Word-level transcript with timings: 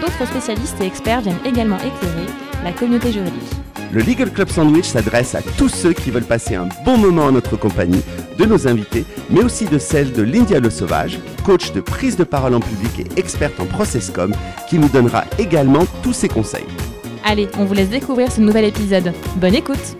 D'autres 0.00 0.26
spécialistes 0.26 0.80
et 0.80 0.86
experts 0.86 1.20
viennent 1.20 1.44
également 1.44 1.78
éclairer 1.78 2.26
la 2.64 2.72
communauté 2.72 3.12
juridique. 3.12 3.42
Le 3.92 4.00
Legal 4.00 4.32
Club 4.32 4.48
Sandwich 4.48 4.86
s'adresse 4.86 5.34
à 5.34 5.42
tous 5.58 5.68
ceux 5.68 5.92
qui 5.92 6.10
veulent 6.10 6.24
passer 6.24 6.54
un 6.54 6.68
bon 6.84 6.96
moment 6.96 7.24
en 7.24 7.32
notre 7.32 7.58
compagnie, 7.58 8.02
de 8.38 8.46
nos 8.46 8.66
invités, 8.66 9.04
mais 9.28 9.44
aussi 9.44 9.66
de 9.66 9.76
celle 9.76 10.12
de 10.12 10.22
Lindia 10.22 10.60
Le 10.60 10.70
Sauvage, 10.70 11.18
coach 11.44 11.72
de 11.72 11.82
prise 11.82 12.16
de 12.16 12.24
parole 12.24 12.54
en 12.54 12.60
public 12.60 13.00
et 13.00 13.20
experte 13.20 13.60
en 13.60 13.66
processcom, 13.66 14.32
qui 14.68 14.78
nous 14.78 14.88
donnera 14.88 15.24
également 15.38 15.84
tous 16.02 16.14
ses 16.14 16.28
conseils. 16.28 16.64
Allez, 17.22 17.48
on 17.58 17.66
vous 17.66 17.74
laisse 17.74 17.90
découvrir 17.90 18.32
ce 18.32 18.40
nouvel 18.40 18.64
épisode. 18.64 19.12
Bonne 19.36 19.54
écoute 19.54 19.98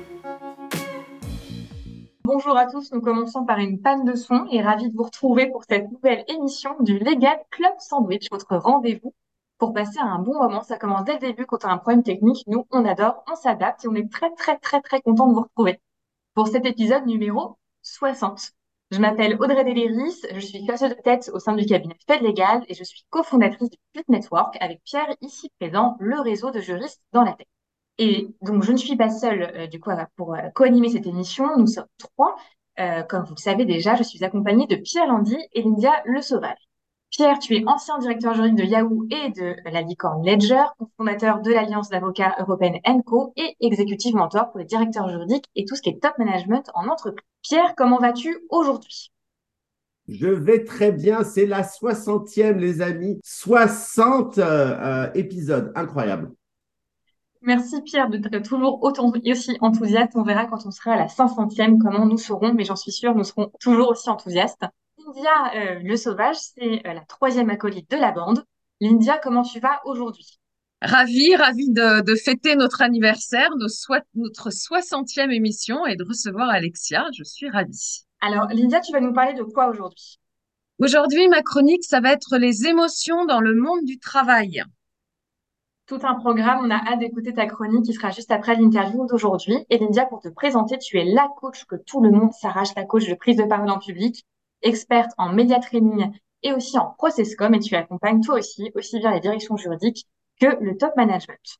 Bonjour 2.24 2.56
à 2.56 2.64
tous, 2.64 2.90
nous 2.92 3.02
commençons 3.02 3.44
par 3.44 3.58
une 3.58 3.78
panne 3.78 4.04
de 4.04 4.14
son 4.14 4.46
et 4.50 4.62
ravi 4.62 4.88
de 4.88 4.96
vous 4.96 5.02
retrouver 5.02 5.50
pour 5.50 5.64
cette 5.68 5.92
nouvelle 5.92 6.24
émission 6.28 6.70
du 6.80 6.98
Legal 6.98 7.38
Club 7.50 7.72
Sandwich, 7.78 8.28
votre 8.30 8.56
rendez-vous 8.56 9.12
pour 9.62 9.72
passer 9.72 10.00
un 10.00 10.18
bon 10.18 10.42
moment. 10.42 10.64
Ça 10.64 10.76
commence 10.76 11.04
dès 11.04 11.12
le 11.12 11.20
début 11.20 11.46
quand 11.46 11.64
on 11.64 11.68
a 11.68 11.72
un 11.74 11.78
problème 11.78 12.02
technique. 12.02 12.42
Nous, 12.48 12.66
on 12.72 12.84
adore, 12.84 13.22
on 13.30 13.36
s'adapte 13.36 13.84
et 13.84 13.88
on 13.88 13.94
est 13.94 14.10
très, 14.10 14.34
très, 14.34 14.58
très, 14.58 14.80
très 14.80 15.00
content 15.00 15.28
de 15.28 15.34
vous 15.34 15.42
retrouver 15.42 15.80
pour 16.34 16.48
cet 16.48 16.66
épisode 16.66 17.06
numéro 17.06 17.58
60. 17.82 18.50
Je 18.90 18.98
m'appelle 18.98 19.36
Audrey 19.40 19.62
Deléris, 19.62 20.20
je 20.34 20.40
suis 20.40 20.66
chasseuse 20.66 20.90
de 20.90 21.00
tête 21.00 21.30
au 21.32 21.38
sein 21.38 21.54
du 21.54 21.64
cabinet 21.64 21.94
Fed 22.08 22.22
Legal 22.22 22.64
et 22.66 22.74
je 22.74 22.82
suis 22.82 23.04
cofondatrice 23.08 23.70
du 23.70 23.78
Fit 23.94 24.02
Network 24.08 24.56
avec 24.60 24.82
Pierre 24.82 25.14
ici 25.20 25.48
présent, 25.60 25.96
le 26.00 26.18
réseau 26.18 26.50
de 26.50 26.58
juristes 26.58 27.00
dans 27.12 27.22
la 27.22 27.34
tech. 27.34 27.46
Et 27.98 28.34
donc, 28.40 28.64
je 28.64 28.72
ne 28.72 28.76
suis 28.76 28.96
pas 28.96 29.10
seule, 29.10 29.44
euh, 29.54 29.66
du 29.68 29.78
coup, 29.78 29.90
pour 30.16 30.34
euh, 30.34 30.48
co-animer 30.56 30.88
cette 30.88 31.06
émission. 31.06 31.56
Nous 31.56 31.68
sommes 31.68 31.86
trois. 31.98 32.34
Euh, 32.80 33.04
comme 33.04 33.22
vous 33.22 33.34
le 33.36 33.40
savez 33.40 33.64
déjà, 33.64 33.94
je 33.94 34.02
suis 34.02 34.24
accompagnée 34.24 34.66
de 34.66 34.74
Pierre 34.74 35.06
Landy 35.06 35.38
et 35.52 35.62
Lindia 35.62 36.02
Le 36.04 36.20
Sauvage. 36.20 36.68
Pierre, 37.12 37.38
tu 37.38 37.54
es 37.54 37.62
ancien 37.66 37.98
directeur 37.98 38.32
juridique 38.32 38.56
de 38.56 38.64
Yahoo 38.64 39.06
et 39.10 39.28
de 39.32 39.54
la 39.70 39.82
licorne 39.82 40.24
Ledger, 40.24 40.64
fondateur 40.96 41.42
de 41.42 41.52
l'Alliance 41.52 41.90
d'avocats 41.90 42.34
européenne 42.40 42.78
ENCO 42.86 43.34
et 43.36 43.54
exécutif 43.60 44.14
mentor 44.14 44.50
pour 44.50 44.58
les 44.60 44.64
directeurs 44.64 45.10
juridiques 45.10 45.44
et 45.54 45.66
tout 45.66 45.76
ce 45.76 45.82
qui 45.82 45.90
est 45.90 46.00
top 46.00 46.16
management 46.16 46.70
en 46.74 46.88
entreprise. 46.88 47.22
Pierre, 47.42 47.74
comment 47.76 47.98
vas-tu 47.98 48.38
aujourd'hui? 48.48 49.12
Je 50.08 50.28
vais 50.28 50.64
très 50.64 50.90
bien, 50.90 51.22
c'est 51.22 51.44
la 51.44 51.60
60e 51.60 52.56
les 52.56 52.80
amis, 52.80 53.20
60 53.24 54.38
euh, 54.38 55.12
épisodes, 55.12 55.70
incroyable. 55.74 56.32
Merci 57.42 57.82
Pierre 57.82 58.08
d'être 58.08 58.38
toujours 58.38 58.82
autant 58.82 59.12
aussi 59.26 59.58
enthousiaste. 59.60 60.12
On 60.14 60.22
verra 60.22 60.46
quand 60.46 60.64
on 60.64 60.70
sera 60.70 60.92
à 60.92 60.96
la 60.96 61.08
500e 61.08 61.76
comment 61.76 62.06
nous 62.06 62.16
serons, 62.16 62.54
mais 62.54 62.64
j'en 62.64 62.76
suis 62.76 62.92
sûre, 62.92 63.14
nous 63.14 63.24
serons 63.24 63.52
toujours 63.60 63.90
aussi 63.90 64.08
enthousiastes. 64.08 64.64
Lindia 65.14 65.54
euh, 65.54 65.80
Le 65.82 65.96
Sauvage, 65.96 66.36
c'est 66.36 66.86
euh, 66.86 66.92
la 66.94 67.04
troisième 67.06 67.50
acolyte 67.50 67.90
de 67.90 67.96
la 67.96 68.12
bande. 68.12 68.44
Lindia, 68.80 69.18
comment 69.18 69.42
tu 69.42 69.60
vas 69.60 69.80
aujourd'hui? 69.84 70.38
Ravi, 70.80 71.36
ravi 71.36 71.70
de, 71.70 72.14
fêter 72.16 72.56
notre 72.56 72.82
anniversaire, 72.82 73.50
notre 74.14 74.50
60e 74.50 75.30
émission 75.30 75.86
et 75.86 75.96
de 75.96 76.04
recevoir 76.04 76.48
Alexia. 76.48 77.06
Je 77.16 77.22
suis 77.22 77.48
ravie. 77.48 78.04
Alors, 78.20 78.46
Lindia, 78.48 78.80
tu 78.80 78.92
vas 78.92 79.00
nous 79.00 79.12
parler 79.12 79.34
de 79.34 79.42
quoi 79.42 79.68
aujourd'hui? 79.68 80.18
Aujourd'hui, 80.78 81.28
ma 81.28 81.42
chronique, 81.42 81.84
ça 81.84 82.00
va 82.00 82.12
être 82.12 82.36
les 82.38 82.66
émotions 82.66 83.24
dans 83.26 83.40
le 83.40 83.54
monde 83.54 83.84
du 83.84 83.98
travail. 83.98 84.64
Tout 85.86 86.00
un 86.02 86.14
programme, 86.14 86.64
on 86.64 86.70
a 86.70 86.76
hâte 86.76 87.00
d'écouter 87.00 87.34
ta 87.34 87.46
chronique 87.46 87.84
qui 87.84 87.92
sera 87.92 88.10
juste 88.10 88.32
après 88.32 88.56
l'interview 88.56 89.06
d'aujourd'hui. 89.06 89.58
Et 89.70 89.78
Lindia, 89.78 90.06
pour 90.06 90.20
te 90.20 90.28
présenter, 90.28 90.78
tu 90.78 90.98
es 90.98 91.04
la 91.04 91.28
coach 91.36 91.64
que 91.66 91.76
tout 91.76 92.02
le 92.02 92.10
monde 92.10 92.32
s'arrache, 92.32 92.74
la 92.76 92.84
coach 92.84 93.08
de 93.08 93.14
prise 93.14 93.36
de 93.36 93.44
parole 93.44 93.70
en 93.70 93.78
public 93.78 94.24
experte 94.62 95.10
en 95.18 95.32
média 95.32 95.58
training 95.60 96.10
et 96.42 96.52
aussi 96.52 96.78
en 96.78 96.90
processcom 96.98 97.54
et 97.54 97.60
tu 97.60 97.74
accompagnes 97.76 98.20
toi 98.20 98.36
aussi, 98.36 98.70
aussi 98.74 98.98
bien 98.98 99.12
les 99.12 99.20
directions 99.20 99.56
juridiques 99.56 100.06
que 100.40 100.46
le 100.60 100.76
top 100.76 100.96
management. 100.96 101.58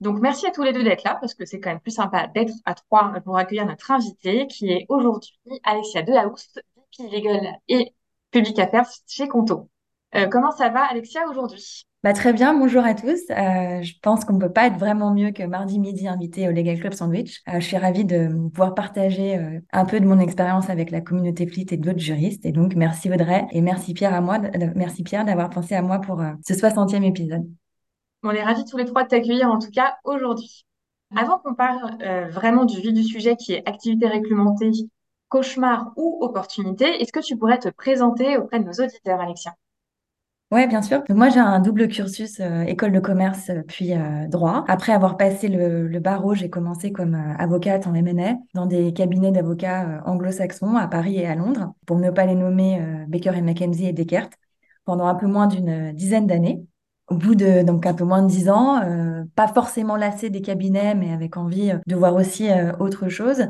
Donc, 0.00 0.20
merci 0.20 0.46
à 0.46 0.50
tous 0.50 0.62
les 0.62 0.72
deux 0.72 0.84
d'être 0.84 1.04
là 1.04 1.16
parce 1.20 1.34
que 1.34 1.46
c'est 1.46 1.58
quand 1.58 1.70
même 1.70 1.80
plus 1.80 1.92
sympa 1.92 2.26
d'être 2.26 2.52
à 2.66 2.74
trois 2.74 3.12
pour 3.24 3.38
accueillir 3.38 3.66
notre 3.66 3.90
invité 3.90 4.46
qui 4.46 4.70
est 4.70 4.86
aujourd'hui 4.88 5.32
Alexia 5.64 6.02
Delahouste, 6.02 6.62
VP 6.98 7.16
Legal 7.16 7.58
et 7.68 7.94
Public 8.30 8.58
Affairs 8.58 8.90
chez 9.06 9.28
Conto. 9.28 9.70
Euh, 10.16 10.26
comment 10.28 10.50
ça 10.50 10.70
va, 10.70 10.84
Alexia, 10.84 11.28
aujourd'hui? 11.28 11.82
Bah, 12.02 12.14
très 12.14 12.32
bien, 12.32 12.54
bonjour 12.54 12.84
à 12.84 12.94
tous. 12.94 13.20
Euh, 13.30 13.82
je 13.82 13.92
pense 14.00 14.24
qu'on 14.24 14.34
ne 14.34 14.40
peut 14.40 14.52
pas 14.52 14.68
être 14.68 14.78
vraiment 14.78 15.12
mieux 15.12 15.30
que 15.30 15.42
mardi 15.42 15.78
midi 15.78 16.08
invité 16.08 16.48
au 16.48 16.52
Legal 16.52 16.78
Club 16.78 16.94
Sandwich. 16.94 17.42
Euh, 17.48 17.60
je 17.60 17.66
suis 17.66 17.76
ravie 17.76 18.04
de 18.06 18.48
pouvoir 18.48 18.74
partager 18.74 19.60
un 19.72 19.84
peu 19.84 20.00
de 20.00 20.06
mon 20.06 20.18
expérience 20.18 20.70
avec 20.70 20.90
la 20.90 21.02
communauté 21.02 21.46
Fleet 21.46 21.66
et 21.70 21.76
d'autres 21.76 21.98
juristes. 21.98 22.46
Et 22.46 22.52
donc, 22.52 22.76
merci 22.76 23.12
Audrey 23.12 23.46
et 23.50 23.60
merci 23.60 23.92
Pierre 23.92 24.14
à 24.14 24.20
moi, 24.20 24.38
merci 24.74 25.02
Pierre 25.02 25.24
d'avoir 25.24 25.50
pensé 25.50 25.74
à 25.74 25.82
moi 25.82 26.00
pour 26.00 26.22
ce 26.46 26.54
60e 26.54 27.02
épisode. 27.02 27.46
On 28.22 28.30
est 28.30 28.42
ravis 28.42 28.64
tous 28.64 28.78
les 28.78 28.86
trois 28.86 29.04
de 29.04 29.08
t'accueillir 29.08 29.50
en 29.50 29.58
tout 29.58 29.70
cas 29.70 29.96
aujourd'hui. 30.04 30.64
Avant 31.16 31.38
qu'on 31.38 31.54
parle 31.54 31.98
vraiment 32.30 32.64
du 32.64 32.80
vif 32.80 32.92
du 32.92 33.04
sujet 33.04 33.36
qui 33.36 33.52
est 33.52 33.68
activité 33.68 34.06
réglementée, 34.06 34.70
cauchemar 35.28 35.92
ou 35.96 36.18
opportunité, 36.22 37.02
est-ce 37.02 37.12
que 37.12 37.20
tu 37.20 37.36
pourrais 37.36 37.58
te 37.58 37.68
présenter 37.68 38.38
auprès 38.38 38.60
de 38.60 38.64
nos 38.64 38.84
auditeurs, 38.84 39.20
Alexia? 39.20 39.54
Oui, 40.52 40.68
bien 40.68 40.80
sûr. 40.80 41.02
moi, 41.08 41.28
j'ai 41.28 41.40
un 41.40 41.58
double 41.58 41.88
cursus 41.88 42.38
euh, 42.38 42.62
école 42.62 42.92
de 42.92 43.00
commerce 43.00 43.50
euh, 43.50 43.62
puis 43.66 43.94
euh, 43.94 44.28
droit. 44.28 44.64
Après 44.68 44.92
avoir 44.92 45.16
passé 45.16 45.48
le, 45.48 45.98
barreau, 45.98 46.34
j'ai 46.34 46.48
commencé 46.48 46.92
comme 46.92 47.14
avocate 47.14 47.88
en 47.88 47.94
M&A 47.94 48.36
dans 48.54 48.66
des 48.66 48.92
cabinets 48.92 49.32
d'avocats 49.32 50.02
anglo-saxons 50.06 50.76
à 50.76 50.86
Paris 50.86 51.16
et 51.16 51.26
à 51.26 51.34
Londres, 51.34 51.74
pour 51.84 51.98
ne 51.98 52.10
pas 52.10 52.26
les 52.26 52.36
nommer 52.36 52.80
Baker 53.08 53.32
et 53.36 53.42
McKenzie 53.42 53.86
et 53.86 53.92
Descartes, 53.92 54.34
pendant 54.84 55.06
un 55.06 55.16
peu 55.16 55.26
moins 55.26 55.48
d'une 55.48 55.92
dizaine 55.92 56.28
d'années. 56.28 56.64
Au 57.08 57.14
bout 57.14 57.36
de 57.36 57.62
donc 57.62 57.86
un 57.86 57.94
peu 57.94 58.02
moins 58.02 58.22
de 58.22 58.26
dix 58.26 58.48
ans, 58.48 58.82
euh, 58.82 59.22
pas 59.36 59.46
forcément 59.46 59.94
lassé 59.94 60.28
des 60.28 60.40
cabinets, 60.40 60.96
mais 60.96 61.12
avec 61.12 61.36
envie 61.36 61.70
euh, 61.70 61.78
de 61.86 61.94
voir 61.94 62.16
aussi 62.16 62.50
euh, 62.50 62.72
autre 62.80 63.08
chose, 63.08 63.46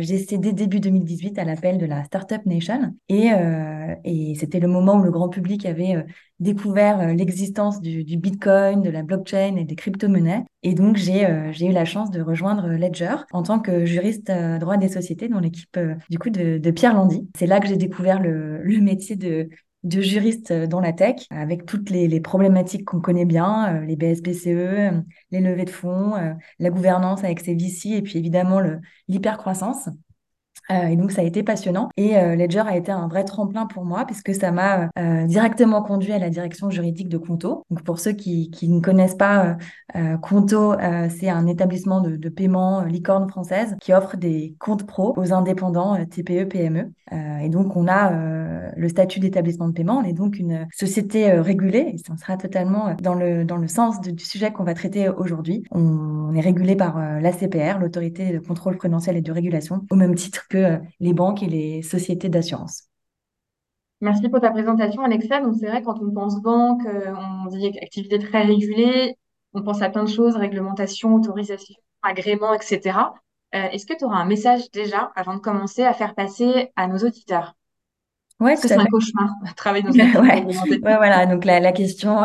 j'ai 0.00 0.18
cédé 0.18 0.52
début 0.52 0.80
2018 0.80 1.38
à 1.38 1.44
l'appel 1.44 1.78
de 1.78 1.86
la 1.86 2.02
Startup 2.02 2.44
Nation 2.46 2.94
et, 3.08 3.30
et 4.04 4.34
c'était 4.34 4.60
le 4.60 4.68
moment 4.68 4.96
où 4.96 5.02
le 5.02 5.10
grand 5.10 5.28
public 5.28 5.64
avait 5.66 6.04
découvert 6.40 7.14
l'existence 7.14 7.80
du, 7.80 8.04
du, 8.04 8.16
Bitcoin, 8.16 8.82
de 8.82 8.90
la 8.90 9.02
blockchain 9.02 9.56
et 9.56 9.64
des 9.64 9.74
crypto-monnaies. 9.74 10.44
Et 10.62 10.74
donc 10.74 10.96
j'ai 10.96 11.26
j'ai 11.52 11.66
eu 11.66 11.72
la 11.72 11.84
chance 11.84 12.10
de 12.10 12.20
rejoindre 12.20 12.68
Ledger 12.68 13.16
en 13.32 13.42
tant 13.42 13.60
que 13.60 13.84
juriste 13.84 14.30
droit 14.60 14.76
des 14.76 14.88
sociétés 14.88 15.28
dans 15.28 15.40
l'équipe 15.40 15.78
du 16.10 16.18
coup 16.18 16.30
de, 16.30 16.58
de 16.58 16.70
Pierre 16.70 16.94
Landy. 16.94 17.28
C'est 17.36 17.46
là 17.46 17.60
que 17.60 17.68
j'ai 17.68 17.76
découvert 17.76 18.20
le, 18.20 18.62
le 18.62 18.80
métier 18.80 19.16
de 19.16 19.48
de 19.86 20.00
juristes 20.00 20.50
euh, 20.50 20.66
dans 20.66 20.80
la 20.80 20.92
tech, 20.92 21.26
avec 21.30 21.64
toutes 21.64 21.90
les, 21.90 22.20
problématiques 22.20 22.84
qu'on 22.84 23.00
connaît 23.00 23.24
bien, 23.24 23.76
euh, 23.76 23.84
les 23.84 23.96
BSBCE, 23.96 24.46
euh, 24.48 24.90
les 25.30 25.40
levées 25.40 25.64
de 25.64 25.70
fonds, 25.70 26.14
la 26.58 26.70
gouvernance 26.70 27.22
avec 27.24 27.40
ses 27.40 27.54
VC 27.54 27.90
et 27.90 28.02
puis 28.02 28.18
évidemment 28.18 28.60
l'hypercroissance. 29.08 29.88
Euh, 30.70 30.86
et 30.86 30.96
donc, 30.96 31.12
ça 31.12 31.22
a 31.22 31.24
été 31.24 31.42
passionnant. 31.42 31.88
Et 31.96 32.16
euh, 32.16 32.36
Ledger 32.36 32.62
a 32.66 32.76
été 32.76 32.92
un 32.92 33.08
vrai 33.08 33.24
tremplin 33.24 33.66
pour 33.66 33.84
moi 33.84 34.04
puisque 34.04 34.34
ça 34.34 34.50
m'a 34.50 34.88
euh, 34.98 35.26
directement 35.26 35.82
conduit 35.82 36.12
à 36.12 36.18
la 36.18 36.30
direction 36.30 36.70
juridique 36.70 37.08
de 37.08 37.18
Conto. 37.18 37.64
Donc, 37.70 37.82
pour 37.82 37.98
ceux 37.98 38.12
qui, 38.12 38.50
ne 38.62 38.80
connaissent 38.80 39.14
pas 39.14 39.56
Conto, 40.20 40.74
c'est 41.08 41.28
un 41.28 41.46
établissement 41.46 42.00
de, 42.00 42.16
de, 42.16 42.28
paiement 42.28 42.82
licorne 42.82 43.28
française 43.28 43.76
qui 43.80 43.92
offre 43.92 44.16
des 44.16 44.54
comptes 44.58 44.84
pro 44.84 45.14
aux 45.16 45.32
indépendants 45.32 45.96
TPE, 46.04 46.44
PME. 46.48 46.90
et 47.42 47.48
donc, 47.48 47.76
on 47.76 47.86
a 47.86 48.10
le 48.76 48.88
statut 48.88 49.20
d'établissement 49.20 49.68
de 49.68 49.72
paiement. 49.72 49.98
On 49.98 50.04
est 50.04 50.12
donc 50.12 50.38
une 50.38 50.66
société 50.72 51.30
régulée 51.32 51.92
et 51.94 51.98
ça 51.98 52.16
sera 52.16 52.36
totalement 52.36 52.94
dans 53.00 53.14
le, 53.14 53.44
dans 53.44 53.56
le 53.56 53.68
sens 53.68 54.00
du 54.00 54.24
sujet 54.24 54.52
qu'on 54.52 54.64
va 54.64 54.74
traiter 54.74 55.08
aujourd'hui. 55.08 55.62
On, 55.70 55.80
on, 55.80 56.34
est 56.34 56.40
régulé 56.40 56.76
par 56.76 56.98
l'ACPR, 57.20 57.78
l'autorité 57.80 58.32
de 58.32 58.38
contrôle 58.40 58.76
prudentiel 58.76 59.16
et 59.16 59.22
de 59.22 59.32
régulation, 59.32 59.86
au 59.90 59.94
même 59.94 60.14
titre 60.14 60.46
que 60.48 60.55
les 61.00 61.12
banques 61.14 61.42
et 61.42 61.46
les 61.46 61.82
sociétés 61.82 62.28
d'assurance. 62.28 62.88
Merci 64.00 64.28
pour 64.28 64.40
ta 64.40 64.50
présentation, 64.50 65.02
Alexa. 65.02 65.40
Donc, 65.40 65.54
c'est 65.58 65.68
vrai, 65.68 65.82
quand 65.82 65.98
on 66.02 66.12
pense 66.12 66.40
banque, 66.42 66.84
euh, 66.86 67.14
on 67.14 67.46
dit 67.48 67.66
activité 67.80 68.18
très 68.18 68.42
régulée, 68.42 69.16
on 69.54 69.62
pense 69.62 69.80
à 69.80 69.88
plein 69.88 70.04
de 70.04 70.08
choses, 70.10 70.36
réglementation, 70.36 71.14
autorisation, 71.14 71.74
agrément, 72.02 72.52
etc. 72.52 73.14
Euh, 73.54 73.68
est-ce 73.70 73.86
que 73.86 73.94
tu 73.96 74.04
auras 74.04 74.18
un 74.18 74.26
message 74.26 74.70
déjà 74.70 75.12
avant 75.16 75.34
de 75.34 75.40
commencer 75.40 75.82
à 75.82 75.94
faire 75.94 76.14
passer 76.14 76.72
à 76.76 76.88
nos 76.88 76.98
auditeurs? 76.98 77.55
Ouais, 78.38 78.54
c'est 78.56 78.74
un 78.74 78.84
cauchemar, 78.84 79.30
travailler 79.56 79.82
dans 79.84 79.92
une 79.94 80.16
ouais. 80.18 80.44
ouais, 80.44 80.78
voilà. 80.82 81.24
Donc 81.24 81.44
la, 81.46 81.58
la 81.58 81.72
question 81.72 82.18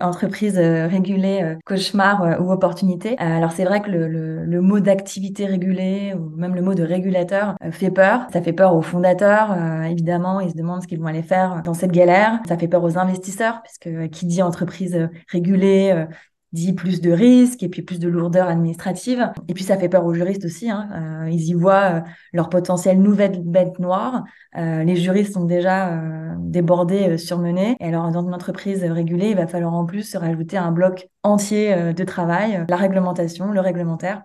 entreprise 0.00 0.58
régulée, 0.58 1.56
cauchemar 1.64 2.40
ou 2.40 2.50
opportunité. 2.50 3.16
alors 3.18 3.52
c'est 3.52 3.64
vrai 3.64 3.80
que 3.80 3.90
le, 3.90 4.08
le, 4.08 4.44
le 4.44 4.60
mot 4.60 4.80
d'activité 4.80 5.46
régulée 5.46 6.14
ou 6.14 6.30
même 6.36 6.54
le 6.56 6.62
mot 6.62 6.74
de 6.74 6.82
régulateur 6.82 7.54
fait 7.70 7.90
peur. 7.92 8.26
Ça 8.32 8.42
fait 8.42 8.52
peur 8.52 8.74
aux 8.74 8.82
fondateurs, 8.82 9.54
évidemment, 9.84 10.40
ils 10.40 10.50
se 10.50 10.56
demandent 10.56 10.82
ce 10.82 10.88
qu'ils 10.88 10.98
vont 10.98 11.06
aller 11.06 11.22
faire 11.22 11.62
dans 11.64 11.74
cette 11.74 11.92
galère. 11.92 12.40
Ça 12.48 12.58
fait 12.58 12.68
peur 12.68 12.82
aux 12.82 12.98
investisseurs, 12.98 13.62
puisque 13.62 14.10
qui 14.10 14.26
dit 14.26 14.42
entreprise 14.42 15.08
régulée 15.30 16.06
dit 16.52 16.72
plus 16.72 17.00
de 17.00 17.10
risques 17.10 17.62
et 17.62 17.68
puis 17.68 17.82
plus 17.82 17.98
de 17.98 18.08
lourdeur 18.08 18.48
administrative. 18.48 19.30
Et 19.48 19.54
puis 19.54 19.64
ça 19.64 19.76
fait 19.76 19.88
peur 19.88 20.04
aux 20.04 20.14
juristes 20.14 20.44
aussi. 20.44 20.70
Hein. 20.70 20.88
Euh, 21.24 21.30
ils 21.30 21.48
y 21.48 21.54
voient 21.54 21.96
euh, 21.96 22.00
leur 22.32 22.48
potentielle 22.48 23.00
nouvelle 23.00 23.42
bête 23.42 23.78
noire. 23.78 24.24
Euh, 24.56 24.82
les 24.84 24.96
juristes 24.96 25.34
sont 25.34 25.44
déjà 25.44 25.92
euh, 25.92 26.34
débordés, 26.38 27.10
euh, 27.10 27.16
surmenés. 27.18 27.76
Et 27.80 27.88
alors 27.88 28.10
dans 28.10 28.26
une 28.26 28.34
entreprise 28.34 28.82
régulée, 28.84 29.30
il 29.30 29.36
va 29.36 29.46
falloir 29.46 29.74
en 29.74 29.84
plus 29.84 30.02
se 30.02 30.18
rajouter 30.18 30.56
un 30.56 30.72
bloc 30.72 31.08
entier 31.22 31.92
de 31.92 32.04
travail, 32.04 32.64
la 32.68 32.76
réglementation, 32.76 33.50
le 33.50 33.60
réglementaire. 33.60 34.22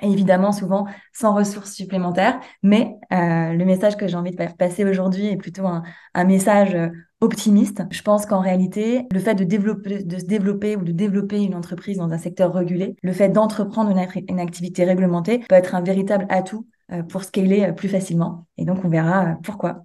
Évidemment, 0.00 0.52
souvent 0.52 0.86
sans 1.12 1.34
ressources 1.34 1.72
supplémentaires. 1.72 2.40
Mais 2.62 2.94
le 3.10 3.64
message 3.64 3.96
que 3.96 4.06
j'ai 4.06 4.16
envie 4.16 4.30
de 4.30 4.36
faire 4.36 4.56
passer 4.56 4.84
aujourd'hui 4.84 5.26
est 5.26 5.36
plutôt 5.36 5.66
un, 5.66 5.82
un 6.14 6.24
message 6.24 6.76
optimiste. 7.20 7.82
Je 7.90 8.02
pense 8.02 8.26
qu'en 8.26 8.40
réalité, 8.40 9.06
le 9.12 9.20
fait 9.20 9.34
de 9.34 9.44
développer, 9.44 10.02
de 10.02 10.18
se 10.18 10.24
développer 10.24 10.76
ou 10.76 10.84
de 10.84 10.92
développer 10.92 11.42
une 11.42 11.54
entreprise 11.54 11.98
dans 11.98 12.10
un 12.10 12.18
secteur 12.18 12.54
régulé, 12.54 12.96
le 13.02 13.12
fait 13.12 13.28
d'entreprendre 13.28 13.90
une, 13.90 14.38
activité 14.40 14.84
réglementée 14.84 15.40
peut 15.48 15.54
être 15.54 15.74
un 15.74 15.82
véritable 15.82 16.26
atout 16.28 16.66
euh, 16.92 17.02
pour 17.02 17.24
scaler 17.24 17.64
euh, 17.64 17.72
plus 17.72 17.88
facilement. 17.88 18.46
Et 18.56 18.64
donc, 18.64 18.84
on 18.84 18.88
verra 18.88 19.24
euh, 19.24 19.34
pourquoi. 19.42 19.82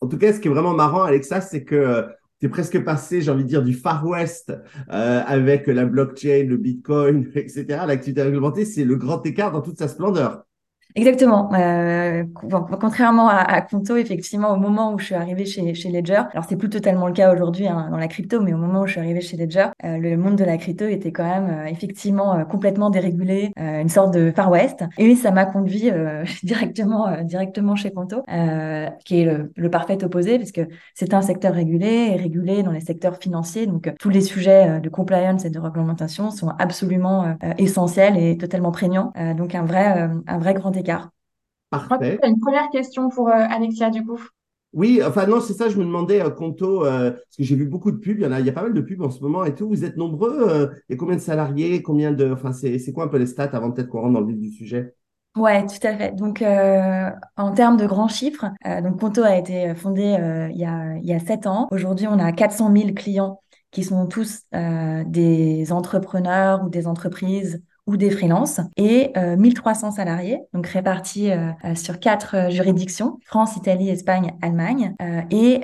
En 0.00 0.08
tout 0.08 0.18
cas, 0.18 0.32
ce 0.32 0.40
qui 0.40 0.48
est 0.48 0.50
vraiment 0.50 0.74
marrant, 0.74 1.02
Alexa, 1.02 1.40
c'est 1.40 1.64
que 1.64 2.06
tu 2.42 2.46
es 2.46 2.48
presque 2.48 2.82
passé, 2.82 3.20
j'ai 3.20 3.30
envie 3.30 3.44
de 3.44 3.48
dire, 3.48 3.62
du 3.62 3.72
Far 3.72 4.04
West 4.04 4.52
euh, 4.90 5.22
avec 5.24 5.68
la 5.68 5.84
blockchain, 5.84 6.44
le 6.48 6.56
Bitcoin, 6.56 7.30
etc. 7.36 7.64
L'activité 7.86 8.20
réglementée, 8.22 8.64
c'est 8.64 8.84
le 8.84 8.96
grand 8.96 9.24
écart 9.24 9.52
dans 9.52 9.60
toute 9.60 9.78
sa 9.78 9.86
splendeur. 9.86 10.44
Exactement. 10.94 11.52
Euh, 11.54 12.24
contrairement 12.80 13.28
à, 13.28 13.36
à, 13.36 13.60
Conto, 13.62 13.96
effectivement, 13.96 14.52
au 14.52 14.56
moment 14.56 14.92
où 14.92 14.98
je 14.98 15.06
suis 15.06 15.14
arrivée 15.14 15.46
chez, 15.46 15.74
chez 15.74 15.90
Ledger, 15.90 16.22
alors 16.32 16.44
c'est 16.48 16.56
plus 16.56 16.68
totalement 16.68 17.06
le 17.06 17.12
cas 17.12 17.32
aujourd'hui 17.32 17.66
hein, 17.66 17.88
dans 17.90 17.96
la 17.96 18.08
crypto, 18.08 18.40
mais 18.40 18.52
au 18.52 18.58
moment 18.58 18.82
où 18.82 18.86
je 18.86 18.92
suis 18.92 19.00
arrivée 19.00 19.20
chez 19.20 19.36
Ledger, 19.36 19.66
euh, 19.84 19.98
le 19.98 20.16
monde 20.16 20.36
de 20.36 20.44
la 20.44 20.56
crypto 20.58 20.86
était 20.86 21.12
quand 21.12 21.24
même 21.24 21.48
euh, 21.50 21.66
effectivement 21.66 22.34
euh, 22.34 22.44
complètement 22.44 22.90
dérégulé, 22.90 23.52
euh, 23.58 23.80
une 23.80 23.88
sorte 23.88 24.14
de 24.14 24.32
Far 24.34 24.50
West. 24.50 24.84
Et 24.98 25.14
ça 25.14 25.30
m'a 25.30 25.46
conduit 25.46 25.90
directement, 26.42 27.22
directement 27.22 27.76
chez 27.76 27.90
Conto, 27.90 28.22
qui 29.04 29.20
est 29.20 29.24
le, 29.24 29.52
le, 29.56 29.70
parfait 29.70 30.02
opposé, 30.04 30.38
puisque 30.38 30.60
c'est 30.94 31.14
un 31.14 31.22
secteur 31.22 31.54
régulé 31.54 32.10
et 32.12 32.16
régulé 32.16 32.62
dans 32.62 32.70
les 32.70 32.80
secteurs 32.80 33.16
financiers. 33.18 33.66
Donc 33.66 33.92
tous 33.98 34.08
les 34.08 34.20
sujets 34.20 34.80
de 34.80 34.88
compliance 34.88 35.44
et 35.44 35.50
de 35.50 35.58
réglementation 35.58 36.30
sont 36.30 36.50
absolument 36.58 37.36
essentiels 37.58 38.16
et 38.16 38.36
totalement 38.36 38.70
prégnants. 38.70 39.12
donc 39.36 39.54
un 39.54 39.64
vrai, 39.64 40.08
un 40.26 40.38
vrai 40.38 40.54
grand 40.54 40.76
Parfait. 41.72 42.18
une 42.22 42.38
première 42.38 42.68
question 42.70 43.08
pour 43.08 43.28
euh, 43.28 43.32
Alexia, 43.32 43.90
du 43.90 44.04
coup. 44.04 44.20
Oui, 44.74 45.00
enfin 45.04 45.26
non, 45.26 45.40
c'est 45.40 45.52
ça, 45.54 45.68
je 45.68 45.76
me 45.76 45.84
demandais, 45.84 46.22
euh, 46.22 46.30
Conto, 46.30 46.84
euh, 46.84 47.10
parce 47.10 47.36
que 47.36 47.42
j'ai 47.42 47.56
vu 47.56 47.66
beaucoup 47.66 47.90
de 47.90 47.98
pubs, 47.98 48.18
il 48.18 48.22
y 48.22 48.26
en 48.26 48.32
a, 48.32 48.40
il 48.40 48.46
y 48.46 48.48
a 48.48 48.52
pas 48.52 48.62
mal 48.62 48.72
de 48.72 48.80
pubs 48.80 49.02
en 49.02 49.10
ce 49.10 49.20
moment 49.20 49.44
et 49.44 49.54
tout. 49.54 49.68
Vous 49.68 49.84
êtes 49.84 49.96
nombreux, 49.96 50.70
il 50.88 50.92
y 50.92 50.94
a 50.94 50.98
combien 50.98 51.16
de 51.16 51.20
salariés, 51.20 51.82
combien 51.82 52.12
de, 52.12 52.30
enfin 52.30 52.52
c'est 52.52 52.92
quoi 52.92 53.04
un 53.04 53.08
peu 53.08 53.18
les 53.18 53.26
stats 53.26 53.50
avant 53.52 53.70
peut-être 53.70 53.88
qu'on 53.88 54.00
rentre 54.00 54.14
dans 54.14 54.20
le 54.20 54.26
vif 54.26 54.38
du 54.38 54.50
sujet? 54.50 54.94
Ouais, 55.36 55.64
tout 55.66 55.86
à 55.86 55.96
fait. 55.96 56.14
Donc, 56.14 56.42
en 56.42 57.52
termes 57.52 57.78
de 57.78 57.86
grands 57.86 58.08
chiffres, 58.08 58.46
donc 58.82 59.00
Conto 59.00 59.22
a 59.22 59.36
été 59.36 59.74
fondé 59.74 60.16
il 60.52 60.58
y 60.58 60.64
a 60.64 60.96
il 60.96 61.06
y 61.06 61.14
a 61.14 61.18
sept 61.20 61.46
ans. 61.46 61.68
Aujourd'hui, 61.70 62.06
on 62.06 62.18
a 62.18 62.32
400 62.32 62.74
000 62.74 62.92
clients 62.92 63.40
qui 63.70 63.82
sont 63.82 64.06
tous 64.06 64.42
des 64.52 65.72
entrepreneurs 65.72 66.64
ou 66.64 66.68
des 66.68 66.86
entreprises 66.86 67.62
ou 67.86 67.96
des 67.96 68.10
freelances 68.10 68.60
et 68.76 69.12
1300 69.16 69.88
euh, 69.88 69.90
salariés, 69.90 70.40
donc 70.54 70.66
répartis 70.66 71.30
euh, 71.30 71.50
euh, 71.64 71.74
sur 71.74 71.98
quatre 71.98 72.50
juridictions, 72.50 73.18
France, 73.24 73.56
Italie, 73.56 73.88
Espagne, 73.88 74.32
Allemagne, 74.40 74.94
et 75.30 75.62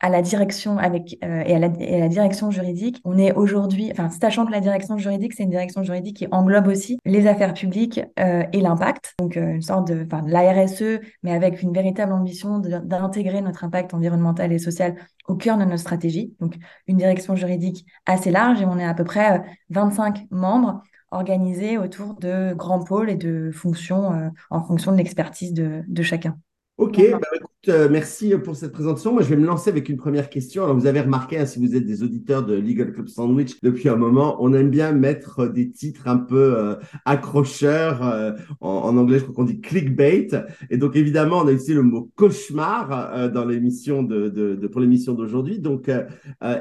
à 0.00 0.08
la 0.08 0.22
direction 0.22 0.78
avec 0.78 1.18
et 1.22 1.54
à, 1.54 1.58
la, 1.58 1.68
et, 1.80 1.96
à 1.96 1.98
la, 2.00 2.08
direction 2.08 2.50
juridique, 2.50 3.00
on 3.04 3.18
est 3.18 3.32
aujourd'hui, 3.32 3.90
enfin 3.92 4.08
sachant 4.10 4.46
que 4.46 4.52
la 4.52 4.60
direction 4.60 4.96
juridique 4.98 5.34
c'est 5.34 5.42
une 5.42 5.50
direction 5.50 5.82
juridique 5.82 6.16
qui 6.16 6.26
englobe 6.30 6.68
aussi 6.68 6.98
les 7.04 7.26
affaires 7.26 7.54
publiques 7.54 8.00
et 8.16 8.60
l'impact, 8.60 9.14
donc 9.18 9.36
une 9.36 9.62
sorte 9.62 9.88
de, 9.88 10.06
enfin 10.06 10.22
de 10.22 10.30
la 10.30 10.52
RSE, 10.52 11.00
mais 11.22 11.32
avec 11.32 11.62
une 11.62 11.72
véritable 11.72 12.12
ambition 12.12 12.58
d'intégrer 12.58 13.40
notre 13.42 13.64
impact 13.64 13.94
environnemental 13.94 14.52
et 14.52 14.58
social 14.58 14.94
au 15.28 15.36
cœur 15.36 15.58
de 15.58 15.64
notre 15.64 15.80
stratégie. 15.80 16.34
Donc, 16.40 16.56
une 16.86 16.96
direction 16.96 17.36
juridique 17.36 17.86
assez 18.06 18.30
large 18.30 18.60
et 18.60 18.64
on 18.64 18.78
est 18.78 18.84
à 18.84 18.94
peu 18.94 19.04
près 19.04 19.42
25 19.70 20.26
membres 20.30 20.82
organisés 21.10 21.78
autour 21.78 22.14
de 22.14 22.54
grands 22.54 22.82
pôles 22.82 23.10
et 23.10 23.16
de 23.16 23.50
fonctions 23.52 24.12
euh, 24.12 24.28
en 24.50 24.62
fonction 24.64 24.92
de 24.92 24.96
l'expertise 24.96 25.52
de 25.52 26.02
chacun. 26.02 26.38
Ok, 26.78 27.00
bah, 27.10 27.28
écoute, 27.34 27.50
euh, 27.70 27.88
merci 27.90 28.34
pour 28.36 28.54
cette 28.54 28.72
présentation. 28.72 29.14
Moi, 29.14 29.22
je 29.22 29.30
vais 29.30 29.36
me 29.36 29.46
lancer 29.46 29.70
avec 29.70 29.88
une 29.88 29.96
première 29.96 30.28
question. 30.28 30.62
Alors, 30.62 30.76
vous 30.76 30.86
avez 30.86 31.00
remarqué, 31.00 31.38
hein, 31.38 31.46
si 31.46 31.58
vous 31.58 31.74
êtes 31.74 31.86
des 31.86 32.02
auditeurs 32.02 32.44
de 32.44 32.54
Legal 32.54 32.92
Club 32.92 33.08
Sandwich 33.08 33.62
depuis 33.62 33.88
un 33.88 33.96
moment, 33.96 34.36
on 34.40 34.52
aime 34.52 34.68
bien 34.68 34.92
mettre 34.92 35.46
des 35.46 35.70
titres 35.70 36.06
un 36.06 36.18
peu 36.18 36.54
euh, 36.54 36.74
accrocheurs. 37.06 38.06
Euh, 38.06 38.32
en, 38.60 38.68
en, 38.68 38.96
anglais, 38.98 39.20
je 39.20 39.22
crois 39.22 39.34
qu'on 39.34 39.44
dit 39.44 39.62
clickbait. 39.62 40.28
Et 40.68 40.76
donc, 40.76 40.96
évidemment, 40.96 41.38
on 41.38 41.46
a 41.46 41.52
utilisé 41.52 41.72
le 41.72 41.82
mot 41.82 42.10
cauchemar 42.14 43.30
dans 43.32 43.46
l'émission 43.46 44.02
de, 44.02 44.28
de, 44.28 44.54
de, 44.54 44.66
pour 44.66 44.82
l'émission 44.82 45.14
d'aujourd'hui. 45.14 45.58
Donc, 45.58 45.90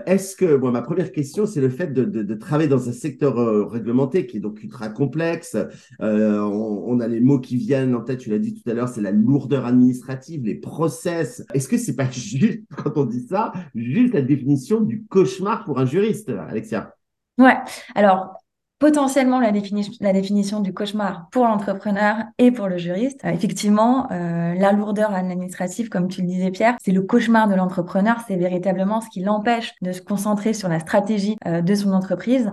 est-ce 0.05 0.37
que, 0.37 0.55
bon, 0.55 0.71
ma 0.71 0.81
première 0.81 1.11
question, 1.11 1.45
c'est 1.45 1.61
le 1.61 1.69
fait 1.69 1.91
de, 1.91 2.05
de, 2.05 2.35
travailler 2.35 2.69
dans 2.69 2.87
un 2.87 2.93
secteur 2.93 3.69
réglementé 3.69 4.25
qui 4.27 4.37
est 4.37 4.41
donc 4.41 4.63
ultra 4.63 4.87
complexe. 4.87 5.57
On, 5.99 6.05
on, 6.05 6.99
a 7.01 7.07
les 7.07 7.19
mots 7.19 7.39
qui 7.39 7.57
viennent 7.57 7.95
en 7.95 8.01
tête. 8.01 8.19
Tu 8.19 8.29
l'as 8.29 8.39
dit 8.39 8.53
tout 8.53 8.69
à 8.69 8.73
l'heure, 8.73 8.87
c'est 8.87 9.01
la 9.01 9.11
lourdeur 9.11 9.65
administrative 9.65 10.04
les 10.43 10.55
process. 10.55 11.43
Est-ce 11.53 11.67
que 11.67 11.77
c'est 11.77 11.95
pas 11.95 12.09
juste, 12.11 12.61
quand 12.75 12.91
on 12.95 13.05
dit 13.05 13.25
ça, 13.27 13.51
juste 13.75 14.13
la 14.13 14.21
définition 14.21 14.81
du 14.81 15.05
cauchemar 15.05 15.65
pour 15.65 15.79
un 15.79 15.85
juriste, 15.85 16.29
Alexia? 16.29 16.93
Ouais. 17.37 17.57
Alors, 17.95 18.37
potentiellement 18.79 19.39
la, 19.39 19.51
définition, 19.51 19.93
la 20.01 20.13
définition 20.13 20.59
du 20.59 20.73
cauchemar 20.73 21.27
pour 21.31 21.45
l'entrepreneur 21.45 22.17
et 22.37 22.51
pour 22.51 22.67
le 22.67 22.77
juriste. 22.77 23.23
Euh, 23.25 23.29
effectivement, 23.29 24.11
euh, 24.11 24.53
la 24.53 24.71
lourdeur 24.71 25.13
administrative, 25.13 25.89
comme 25.89 26.07
tu 26.07 26.21
le 26.21 26.27
disais 26.27 26.51
Pierre, 26.51 26.75
c'est 26.83 26.91
le 26.91 27.01
cauchemar 27.01 27.47
de 27.47 27.55
l'entrepreneur, 27.55 28.17
c'est 28.27 28.35
véritablement 28.35 29.01
ce 29.01 29.09
qui 29.09 29.21
l'empêche 29.21 29.73
de 29.81 29.91
se 29.91 30.01
concentrer 30.01 30.53
sur 30.53 30.69
la 30.69 30.79
stratégie 30.79 31.37
euh, 31.47 31.61
de 31.61 31.75
son 31.75 31.93
entreprise. 31.93 32.51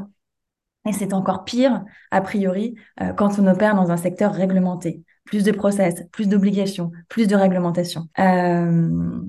Et 0.86 0.92
c'est 0.92 1.12
encore 1.12 1.44
pire, 1.44 1.84
a 2.10 2.20
priori, 2.20 2.74
quand 3.16 3.38
on 3.38 3.46
opère 3.46 3.76
dans 3.76 3.92
un 3.92 3.96
secteur 3.96 4.32
réglementé 4.32 5.04
plus 5.24 5.44
de 5.44 5.52
process, 5.52 6.04
plus 6.12 6.28
d'obligations, 6.28 6.90
plus 7.08 7.26
de 7.26 7.36
réglementation. 7.36 8.08
Euh, 8.18 9.20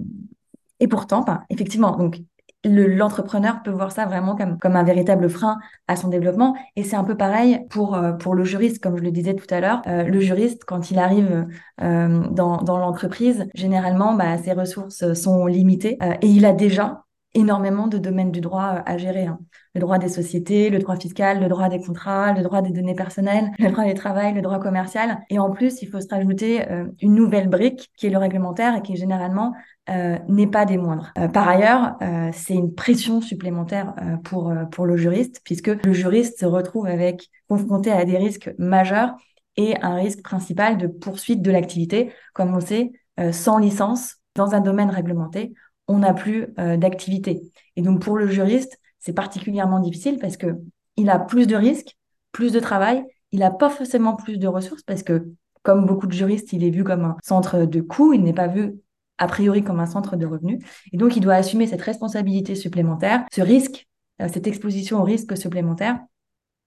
et 0.80 0.88
pourtant, 0.88 1.22
ben, 1.22 1.44
effectivement, 1.50 1.96
donc 1.96 2.20
l'entrepreneur 2.66 3.62
peut 3.62 3.72
voir 3.72 3.92
ça 3.92 4.06
vraiment 4.06 4.36
comme, 4.36 4.58
comme 4.58 4.76
un 4.76 4.84
véritable 4.84 5.30
frein 5.30 5.60
à 5.88 5.96
son 5.96 6.08
développement. 6.08 6.56
Et 6.76 6.84
c'est 6.84 6.96
un 6.96 7.04
peu 7.04 7.16
pareil 7.16 7.66
pour, 7.70 7.96
euh, 7.96 8.14
pour 8.14 8.36
le 8.36 8.44
juriste, 8.44 8.82
comme 8.82 8.98
je 8.98 9.04
le 9.04 9.12
disais 9.12 9.36
tout 9.36 9.48
à 9.50 9.60
l'heure. 9.60 9.82
Euh, 9.88 10.04
le 10.04 10.20
juriste, 10.20 10.64
quand 10.66 10.90
il 10.90 10.98
arrive 10.98 11.46
euh, 11.82 12.28
dans, 12.30 12.58
dans 12.58 12.78
l'entreprise, 12.78 13.48
généralement, 13.54 14.14
bah, 14.14 14.38
ses 14.38 14.54
ressources 14.54 15.14
sont 15.14 15.46
limitées 15.46 15.98
euh, 16.02 16.14
et 16.22 16.28
il 16.28 16.46
a 16.46 16.54
déjà 16.54 17.04
énormément 17.34 17.88
de 17.88 17.98
domaines 17.98 18.32
du 18.32 18.42
droit 18.42 18.84
à 18.86 18.98
gérer. 18.98 19.26
Hein 19.26 19.40
le 19.76 19.82
droit 19.82 19.98
des 19.98 20.10
sociétés, 20.10 20.70
le 20.70 20.80
droit 20.80 20.96
fiscal, 20.98 21.40
le 21.40 21.48
droit 21.48 21.68
des 21.68 21.80
contrats, 21.80 22.34
le 22.34 22.44
droit 22.44 22.62
des 22.62 22.72
données 22.72 22.94
personnelles, 22.94 23.52
le 23.60 23.70
droit 23.72 23.86
du 23.86 23.94
travail, 23.94 24.34
le 24.34 24.42
droit 24.42 24.60
commercial. 24.60 25.20
Et 25.30 25.40
en 25.40 25.52
plus, 25.52 25.82
il 25.82 25.88
faut 25.88 26.00
se 26.00 26.08
rajouter 26.10 26.70
euh, 26.70 26.86
une 27.02 27.16
nouvelle 27.16 27.50
brique 27.50 27.92
qui 27.98 28.08
est 28.08 28.10
le 28.10 28.18
réglementaire 28.18 28.76
et 28.76 28.82
qui 28.82 28.96
généralement 28.96 29.54
euh, 29.90 30.18
n'est 30.28 30.48
pas 30.48 30.66
des 30.66 30.78
moindres. 30.78 31.12
Euh, 31.18 31.28
par 31.28 31.48
ailleurs, 31.48 31.96
euh, 32.02 32.30
c'est 32.34 32.54
une 32.54 32.74
pression 32.74 33.20
supplémentaire 33.22 33.94
euh, 34.02 34.18
pour, 34.18 34.54
pour 34.72 34.86
le 34.86 34.96
juriste, 34.96 35.42
puisque 35.44 35.68
le 35.68 35.94
juriste 35.94 36.40
se 36.40 36.46
retrouve 36.46 36.86
avec 36.86 37.30
confronté 37.50 37.92
à 37.92 38.06
des 38.06 38.18
risques 38.18 38.54
majeurs 38.60 39.16
et 39.58 39.76
un 39.82 39.96
risque 39.96 40.22
principal 40.24 40.78
de 40.78 40.88
poursuite 40.88 41.42
de 41.42 41.52
l'activité. 41.52 42.12
Comme 42.34 42.54
on 42.54 42.56
le 42.56 42.62
sait, 42.62 42.92
sans 43.32 43.60
licence, 43.60 44.16
dans 44.36 44.56
un 44.56 44.62
domaine 44.62 44.90
réglementé, 44.90 45.54
on 45.88 46.00
n'a 46.00 46.14
plus 46.14 46.48
d'activité. 46.58 47.42
Et 47.76 47.82
donc 47.82 48.02
pour 48.02 48.18
le 48.18 48.28
juriste, 48.28 48.80
c'est 49.00 49.14
particulièrement 49.14 49.80
difficile 49.80 50.18
parce 50.20 50.38
que 50.38 50.56
il 50.96 51.10
a 51.10 51.20
plus 51.20 51.48
de 51.48 51.56
risques, 51.56 51.98
plus 52.32 52.52
de 52.52 52.60
travail, 52.60 53.04
il 53.32 53.40
n'a 53.40 53.52
pas 53.52 53.70
forcément 53.70 54.16
plus 54.16 54.38
de 54.38 54.48
ressources 54.48 54.84
parce 54.84 55.04
que, 55.04 55.28
comme 55.64 55.86
beaucoup 55.86 56.08
de 56.08 56.14
juristes, 56.14 56.54
il 56.54 56.64
est 56.64 56.70
vu 56.70 56.84
comme 56.84 57.04
un 57.04 57.18
centre 57.24 57.66
de 57.66 57.82
coûts, 57.82 58.14
il 58.14 58.24
n'est 58.24 58.34
pas 58.34 58.48
vu 58.48 58.76
a 59.18 59.28
priori 59.28 59.64
comme 59.64 59.80
un 59.80 59.86
centre 59.86 60.16
de 60.16 60.26
revenus. 60.26 60.64
Et 60.92 60.98
donc, 60.98 61.16
il 61.16 61.22
doit 61.22 61.36
assumer 61.36 61.68
cette 61.68 61.82
responsabilité 61.82 62.56
supplémentaire, 62.56 63.26
ce 63.32 63.42
risque, 63.42 63.88
euh, 64.22 64.28
cette 64.32 64.48
exposition 64.48 65.02
au 65.02 65.04
risque 65.04 65.36
supplémentaire, 65.36 66.00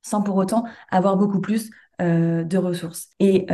sans 0.03 0.23
pour 0.23 0.37
autant 0.37 0.65
avoir 0.91 1.17
beaucoup 1.17 1.41
plus 1.41 1.71
de 1.99 2.59
ressources. 2.59 3.09
Et 3.21 3.47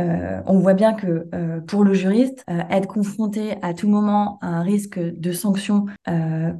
on 0.45 0.59
voit 0.59 0.73
bien 0.73 0.93
que 0.93 1.27
pour 1.67 1.83
le 1.83 1.93
juriste, 1.93 2.43
être 2.69 2.87
confronté 2.87 3.55
à 3.61 3.73
tout 3.73 3.87
moment 3.87 4.37
à 4.41 4.47
un 4.47 4.61
risque 4.61 4.99
de 4.99 5.31
sanction 5.31 5.85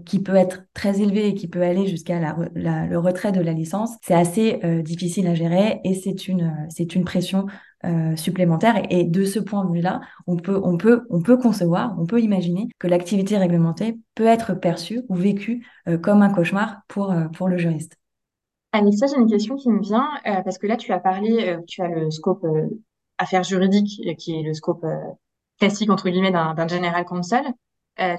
qui 0.05 0.21
peut 0.21 0.35
être 0.35 0.63
très 0.73 1.01
élevé 1.01 1.27
et 1.27 1.33
qui 1.33 1.47
peut 1.47 1.61
aller 1.61 1.87
jusqu'à 1.87 2.19
le 2.55 2.97
retrait 2.97 3.31
de 3.31 3.41
la 3.41 3.53
licence, 3.53 3.91
c'est 4.01 4.13
assez 4.13 4.59
difficile 4.83 5.27
à 5.27 5.35
gérer 5.35 5.81
et 5.83 5.93
c'est 5.93 6.27
une, 6.27 6.67
c'est 6.69 6.95
une 6.95 7.03
pression 7.03 7.47
euh, 7.85 8.15
supplémentaires. 8.15 8.81
Et, 8.89 9.03
de 9.03 9.25
ce 9.25 9.39
point 9.39 9.65
de 9.65 9.73
vue-là, 9.73 9.99
on 10.25 10.37
peut, 10.37 10.57
on, 10.63 10.77
peut, 10.77 11.05
on 11.09 11.21
peut 11.21 11.35
concevoir, 11.35 11.93
on 11.99 12.05
peut 12.05 12.21
imaginer 12.21 12.69
que 12.79 12.87
l'activité 12.87 13.37
réglementée 13.37 13.99
peut 14.15 14.25
être 14.25 14.53
perçue 14.53 15.01
ou 15.09 15.15
vécue 15.15 15.67
euh, 15.89 15.97
comme 15.97 16.21
un 16.21 16.29
cauchemar 16.29 16.83
pour, 16.87 17.11
euh, 17.11 17.27
pour 17.27 17.49
le 17.49 17.57
juriste. 17.57 17.97
Anissa, 18.73 19.07
j'ai 19.07 19.15
une 19.15 19.29
question 19.29 19.55
qui 19.55 19.69
me 19.69 19.81
vient, 19.81 20.09
parce 20.23 20.57
que 20.57 20.67
là, 20.67 20.75
tu 20.75 20.91
as 20.91 20.99
parlé, 20.99 21.57
tu 21.67 21.81
as 21.81 21.87
le 21.87 22.11
scope 22.11 22.45
affaires 23.17 23.43
juridiques, 23.43 24.01
qui 24.17 24.39
est 24.39 24.43
le 24.43 24.53
scope 24.53 24.85
classique, 25.59 25.89
entre 25.89 26.09
guillemets, 26.09 26.31
d'un 26.31 26.67
general 26.67 27.05
counsel. 27.05 27.45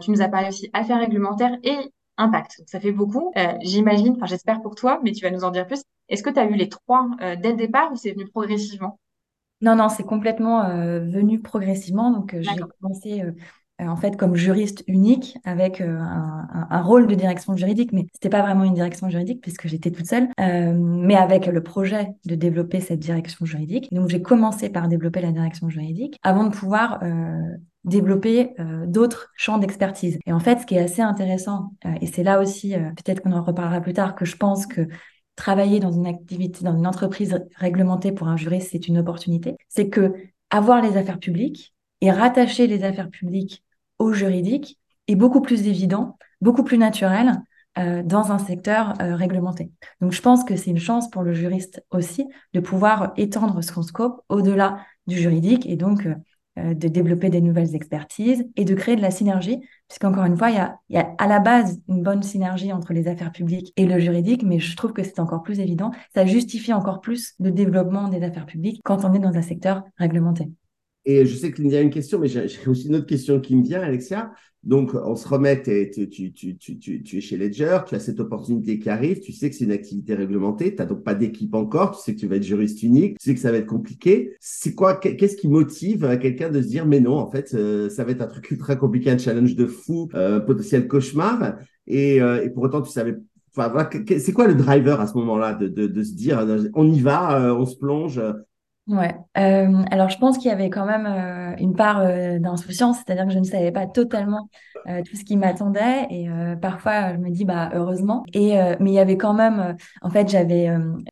tu 0.00 0.10
nous 0.10 0.22
as 0.22 0.28
parlé 0.28 0.48
aussi 0.48 0.70
affaires 0.72 1.00
réglementaires 1.00 1.56
et 1.62 1.76
impact. 2.16 2.58
Donc, 2.58 2.68
ça 2.68 2.80
fait 2.80 2.92
beaucoup. 2.92 3.32
J'imagine, 3.62 4.14
enfin, 4.16 4.26
j'espère 4.26 4.62
pour 4.62 4.74
toi, 4.74 5.00
mais 5.02 5.12
tu 5.12 5.24
vas 5.24 5.30
nous 5.30 5.44
en 5.44 5.50
dire 5.50 5.66
plus. 5.66 5.82
Est-ce 6.08 6.22
que 6.22 6.30
tu 6.30 6.38
as 6.38 6.46
eu 6.46 6.54
les 6.54 6.68
trois 6.68 7.08
dès 7.20 7.50
le 7.50 7.56
départ 7.56 7.92
ou 7.92 7.96
c'est 7.96 8.12
venu 8.12 8.26
progressivement? 8.26 8.98
Non, 9.64 9.76
non, 9.76 9.88
c'est 9.88 10.04
complètement 10.04 10.64
euh, 10.64 11.00
venu 11.00 11.40
progressivement. 11.40 12.10
Donc, 12.10 12.34
euh, 12.34 12.42
j'ai 12.42 12.60
commencé 12.80 13.22
euh, 13.22 13.32
en 13.80 13.96
fait 13.96 14.16
comme 14.16 14.36
juriste 14.36 14.84
unique 14.86 15.36
avec 15.44 15.80
un, 15.80 16.82
rôle 16.82 17.06
de 17.06 17.14
direction 17.14 17.56
juridique, 17.56 17.92
mais 17.92 18.06
c'était 18.12 18.28
pas 18.28 18.42
vraiment 18.42 18.64
une 18.64 18.74
direction 18.74 19.08
juridique 19.08 19.40
puisque 19.40 19.66
j'étais 19.66 19.90
toute 19.90 20.06
seule, 20.06 20.28
mais 20.38 21.16
avec 21.16 21.46
le 21.46 21.62
projet 21.62 22.08
de 22.24 22.34
développer 22.34 22.80
cette 22.80 23.00
direction 23.00 23.44
juridique. 23.44 23.88
Donc, 23.92 24.08
j'ai 24.08 24.22
commencé 24.22 24.68
par 24.68 24.88
développer 24.88 25.20
la 25.20 25.32
direction 25.32 25.68
juridique 25.68 26.18
avant 26.22 26.44
de 26.44 26.54
pouvoir 26.54 27.00
développer 27.84 28.54
d'autres 28.86 29.30
champs 29.36 29.58
d'expertise. 29.58 30.18
Et 30.26 30.32
en 30.32 30.40
fait, 30.40 30.60
ce 30.60 30.66
qui 30.66 30.74
est 30.74 30.80
assez 30.80 31.02
intéressant, 31.02 31.72
et 32.00 32.06
c'est 32.06 32.22
là 32.22 32.40
aussi, 32.40 32.74
peut-être 32.74 33.22
qu'on 33.22 33.32
en 33.32 33.42
reparlera 33.42 33.80
plus 33.80 33.94
tard, 33.94 34.14
que 34.14 34.24
je 34.24 34.36
pense 34.36 34.66
que 34.66 34.88
travailler 35.36 35.80
dans 35.80 35.92
une 35.92 36.06
activité, 36.06 36.64
dans 36.64 36.76
une 36.76 36.86
entreprise 36.86 37.40
réglementée 37.56 38.12
pour 38.12 38.28
un 38.28 38.36
juriste, 38.36 38.68
c'est 38.72 38.88
une 38.88 38.98
opportunité. 38.98 39.56
C'est 39.68 39.88
que 39.88 40.14
avoir 40.50 40.82
les 40.82 40.96
affaires 40.96 41.18
publiques 41.18 41.73
et 42.04 42.10
rattacher 42.10 42.66
les 42.66 42.84
affaires 42.84 43.08
publiques 43.08 43.64
au 43.98 44.12
juridique 44.12 44.78
est 45.08 45.14
beaucoup 45.14 45.40
plus 45.40 45.66
évident, 45.68 46.18
beaucoup 46.42 46.62
plus 46.62 46.76
naturel 46.76 47.40
euh, 47.78 48.02
dans 48.02 48.30
un 48.30 48.36
secteur 48.36 48.92
euh, 49.00 49.16
réglementé. 49.16 49.70
Donc 50.02 50.12
je 50.12 50.20
pense 50.20 50.44
que 50.44 50.54
c'est 50.54 50.70
une 50.70 50.78
chance 50.78 51.08
pour 51.08 51.22
le 51.22 51.32
juriste 51.32 51.82
aussi 51.90 52.26
de 52.52 52.60
pouvoir 52.60 53.14
étendre 53.16 53.64
son 53.64 53.80
scope 53.80 54.20
au-delà 54.28 54.80
du 55.06 55.16
juridique 55.16 55.64
et 55.64 55.76
donc 55.76 56.06
euh, 56.58 56.74
de 56.74 56.88
développer 56.88 57.30
des 57.30 57.40
nouvelles 57.40 57.74
expertises 57.74 58.44
et 58.54 58.66
de 58.66 58.74
créer 58.74 58.96
de 58.96 59.02
la 59.02 59.10
synergie, 59.10 59.62
puisqu'encore 59.88 60.26
une 60.26 60.36
fois, 60.36 60.50
il 60.50 60.56
y 60.90 60.98
a 60.98 61.14
à 61.16 61.26
la 61.26 61.38
base 61.38 61.80
une 61.88 62.02
bonne 62.02 62.22
synergie 62.22 62.70
entre 62.74 62.92
les 62.92 63.08
affaires 63.08 63.32
publiques 63.32 63.72
et 63.78 63.86
le 63.86 63.98
juridique, 63.98 64.42
mais 64.42 64.58
je 64.58 64.76
trouve 64.76 64.92
que 64.92 65.02
c'est 65.02 65.20
encore 65.20 65.42
plus 65.42 65.58
évident. 65.58 65.90
Ça 66.14 66.26
justifie 66.26 66.74
encore 66.74 67.00
plus 67.00 67.32
le 67.40 67.50
développement 67.50 68.08
des 68.08 68.22
affaires 68.22 68.44
publiques 68.44 68.82
quand 68.84 69.06
on 69.06 69.14
est 69.14 69.18
dans 69.20 69.34
un 69.34 69.42
secteur 69.42 69.84
réglementé. 69.96 70.50
Et 71.06 71.26
je 71.26 71.36
sais 71.36 71.52
qu'il 71.52 71.66
y 71.68 71.76
a 71.76 71.80
une 71.80 71.90
question, 71.90 72.18
mais 72.18 72.28
j'ai 72.28 72.48
aussi 72.66 72.88
une 72.88 72.96
autre 72.96 73.06
question 73.06 73.40
qui 73.40 73.56
me 73.56 73.62
vient, 73.62 73.82
Alexia. 73.82 74.32
Donc, 74.62 74.94
on 74.94 75.14
se 75.14 75.28
remet, 75.28 75.62
tu, 75.62 76.08
tu, 76.08 76.32
tu, 76.32 76.56
tu, 76.56 77.16
es 77.18 77.20
chez 77.20 77.36
Ledger, 77.36 77.80
tu 77.86 77.94
as 77.94 78.00
cette 78.00 78.18
opportunité 78.18 78.78
qui 78.78 78.88
arrive, 78.88 79.20
tu 79.20 79.30
sais 79.32 79.50
que 79.50 79.56
c'est 79.56 79.64
une 79.64 79.72
activité 79.72 80.14
réglementée, 80.14 80.74
tu 80.74 80.80
n'as 80.80 80.86
donc 80.86 81.04
pas 81.04 81.14
d'équipe 81.14 81.54
encore, 81.54 81.94
tu 81.94 82.02
sais 82.02 82.14
que 82.14 82.20
tu 82.20 82.26
vas 82.26 82.36
être 82.36 82.44
juriste 82.44 82.82
unique, 82.82 83.18
tu 83.18 83.28
sais 83.28 83.34
que 83.34 83.40
ça 83.40 83.52
va 83.52 83.58
être 83.58 83.66
compliqué. 83.66 84.32
C'est 84.40 84.74
quoi, 84.74 84.96
qu'est-ce 84.96 85.36
qui 85.36 85.48
motive 85.48 86.18
quelqu'un 86.18 86.48
de 86.48 86.62
se 86.62 86.68
dire, 86.68 86.86
mais 86.86 87.00
non, 87.00 87.18
en 87.18 87.30
fait, 87.30 87.52
euh, 87.52 87.90
ça 87.90 88.04
va 88.04 88.12
être 88.12 88.22
un 88.22 88.26
truc 88.26 88.50
ultra 88.50 88.74
compliqué, 88.76 89.10
un 89.10 89.18
challenge 89.18 89.54
de 89.54 89.66
fou, 89.66 90.08
un 90.14 90.40
potentiel 90.40 90.88
cauchemar, 90.88 91.58
et, 91.86 92.22
euh, 92.22 92.42
et 92.42 92.48
pour 92.48 92.62
autant, 92.62 92.80
tu 92.80 92.90
savais 92.90 93.16
Enfin, 93.56 93.88
c'est 94.18 94.32
quoi 94.32 94.48
le 94.48 94.56
driver 94.56 95.00
à 95.00 95.06
ce 95.06 95.14
moment-là 95.14 95.54
de, 95.54 95.68
de, 95.68 95.86
de, 95.86 96.02
se 96.02 96.14
dire 96.14 96.44
on 96.74 96.90
y 96.90 96.98
va, 96.98 97.40
euh, 97.40 97.54
on 97.54 97.66
se 97.66 97.76
plonge, 97.76 98.20
Ouais. 98.86 99.14
Euh, 99.38 99.82
alors, 99.90 100.10
je 100.10 100.18
pense 100.18 100.36
qu'il 100.36 100.48
y 100.48 100.50
avait 100.50 100.68
quand 100.68 100.84
même 100.84 101.06
euh, 101.06 101.56
une 101.58 101.74
part 101.74 102.00
euh, 102.00 102.38
d'insouciance, 102.38 102.98
c'est-à-dire 102.98 103.26
que 103.26 103.32
je 103.32 103.38
ne 103.38 103.44
savais 103.44 103.72
pas 103.72 103.86
totalement 103.86 104.48
tout 105.06 105.16
ce 105.16 105.24
qui 105.24 105.38
m'attendait 105.38 106.06
et 106.10 106.28
parfois 106.60 107.14
je 107.14 107.18
me 107.18 107.30
dis 107.30 107.46
bah 107.46 107.70
heureusement. 107.72 108.22
Et 108.34 108.54
mais 108.80 108.90
il 108.90 108.92
y 108.92 108.98
avait 108.98 109.16
quand 109.16 109.32
même, 109.32 109.76
en 110.02 110.10
fait, 110.10 110.28
j'avais 110.28 110.68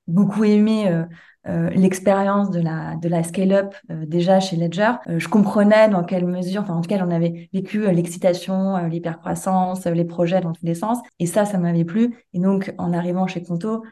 beaucoup 0.06 0.44
aimé 0.44 1.04
l'expérience 1.46 2.50
de 2.50 2.60
la 2.60 2.96
de 2.96 3.08
la 3.08 3.22
scale-up 3.22 3.74
déjà 3.88 4.40
chez 4.40 4.56
Ledger. 4.56 4.92
je 5.16 5.26
comprenais 5.26 5.88
dans 5.88 6.04
quelle 6.04 6.26
mesure, 6.26 6.60
enfin 6.60 6.74
en 6.74 6.82
tout 6.82 6.88
cas, 6.90 6.98
j'en 6.98 7.10
avais 7.10 7.48
vécu 7.54 7.90
l'excitation, 7.90 8.76
l'hypercroissance, 8.88 9.86
les 9.86 10.04
projets 10.04 10.42
dans 10.42 10.52
tous 10.52 10.66
les 10.66 10.74
sens. 10.74 10.98
Et 11.18 11.24
ça, 11.24 11.46
ça 11.46 11.56
m'avait 11.56 11.86
plu. 11.86 12.14
Et 12.34 12.40
donc, 12.40 12.74
en 12.76 12.92
arrivant 12.92 13.26
chez 13.26 13.42
Conto, 13.42 13.84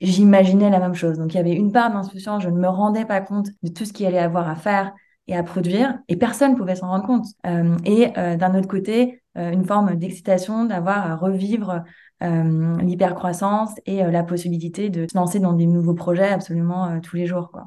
j'imaginais 0.00 0.70
la 0.70 0.78
même 0.78 0.94
chose. 0.94 1.18
Donc 1.18 1.34
il 1.34 1.36
y 1.36 1.40
avait 1.40 1.54
une 1.54 1.72
part 1.72 1.92
d'insouciance, 1.92 2.42
je 2.42 2.50
ne 2.50 2.58
me 2.58 2.68
rendais 2.68 3.04
pas 3.04 3.20
compte 3.20 3.48
de 3.62 3.68
tout 3.70 3.84
ce 3.84 3.92
qu'il 3.92 4.06
allait 4.06 4.18
avoir 4.18 4.48
à 4.48 4.56
faire 4.56 4.92
et 5.28 5.36
à 5.36 5.42
produire, 5.42 5.98
et 6.08 6.16
personne 6.16 6.52
ne 6.52 6.56
pouvait 6.56 6.76
s'en 6.76 6.88
rendre 6.88 7.06
compte. 7.06 7.26
Euh, 7.46 7.76
et 7.84 8.16
euh, 8.16 8.36
d'un 8.36 8.56
autre 8.56 8.68
côté, 8.68 9.22
euh, 9.36 9.50
une 9.50 9.64
forme 9.64 9.96
d'excitation 9.96 10.64
d'avoir 10.64 11.10
à 11.10 11.16
revivre 11.16 11.84
l'hypercroissance 12.22 13.72
et 13.84 14.02
la 14.02 14.22
possibilité 14.22 14.88
de 14.88 15.06
se 15.06 15.14
lancer 15.14 15.38
dans 15.38 15.52
des 15.52 15.66
nouveaux 15.66 15.92
projets 15.92 16.30
absolument 16.30 16.98
tous 17.02 17.16
les 17.16 17.26
jours. 17.26 17.50
Quoi. 17.52 17.66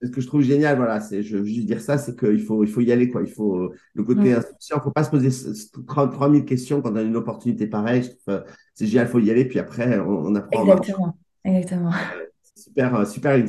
Ce 0.00 0.10
que 0.10 0.20
je 0.20 0.28
trouve 0.28 0.42
génial, 0.42 0.76
voilà, 0.76 1.00
c'est, 1.00 1.24
je 1.24 1.38
veux 1.38 1.44
juste 1.44 1.66
dire 1.66 1.80
ça, 1.80 1.98
c'est 1.98 2.16
qu'il 2.16 2.40
faut, 2.40 2.62
il 2.62 2.70
faut 2.70 2.82
y 2.82 2.92
aller, 2.92 3.10
quoi. 3.10 3.20
Il 3.22 3.32
faut 3.32 3.72
le 3.94 4.04
côté 4.04 4.20
mm. 4.20 4.42
il 4.70 4.76
ne 4.76 4.80
faut 4.80 4.92
pas 4.92 5.02
se 5.02 5.10
poser 5.10 5.30
3000 5.88 6.44
questions 6.44 6.82
quand 6.82 6.92
on 6.92 6.96
a 6.96 7.02
une 7.02 7.16
opportunité 7.16 7.66
pareille. 7.66 8.08
C'est 8.74 8.86
génial, 8.86 9.08
il 9.08 9.10
faut 9.10 9.18
y 9.18 9.28
aller, 9.32 9.44
puis 9.44 9.58
après, 9.58 9.98
on, 9.98 10.26
on 10.26 10.34
apprend. 10.36 10.62
Exactement. 10.62 11.16
Exactement. 11.44 11.92
Super, 12.54 12.94
euh, 12.94 13.04
super 13.04 13.42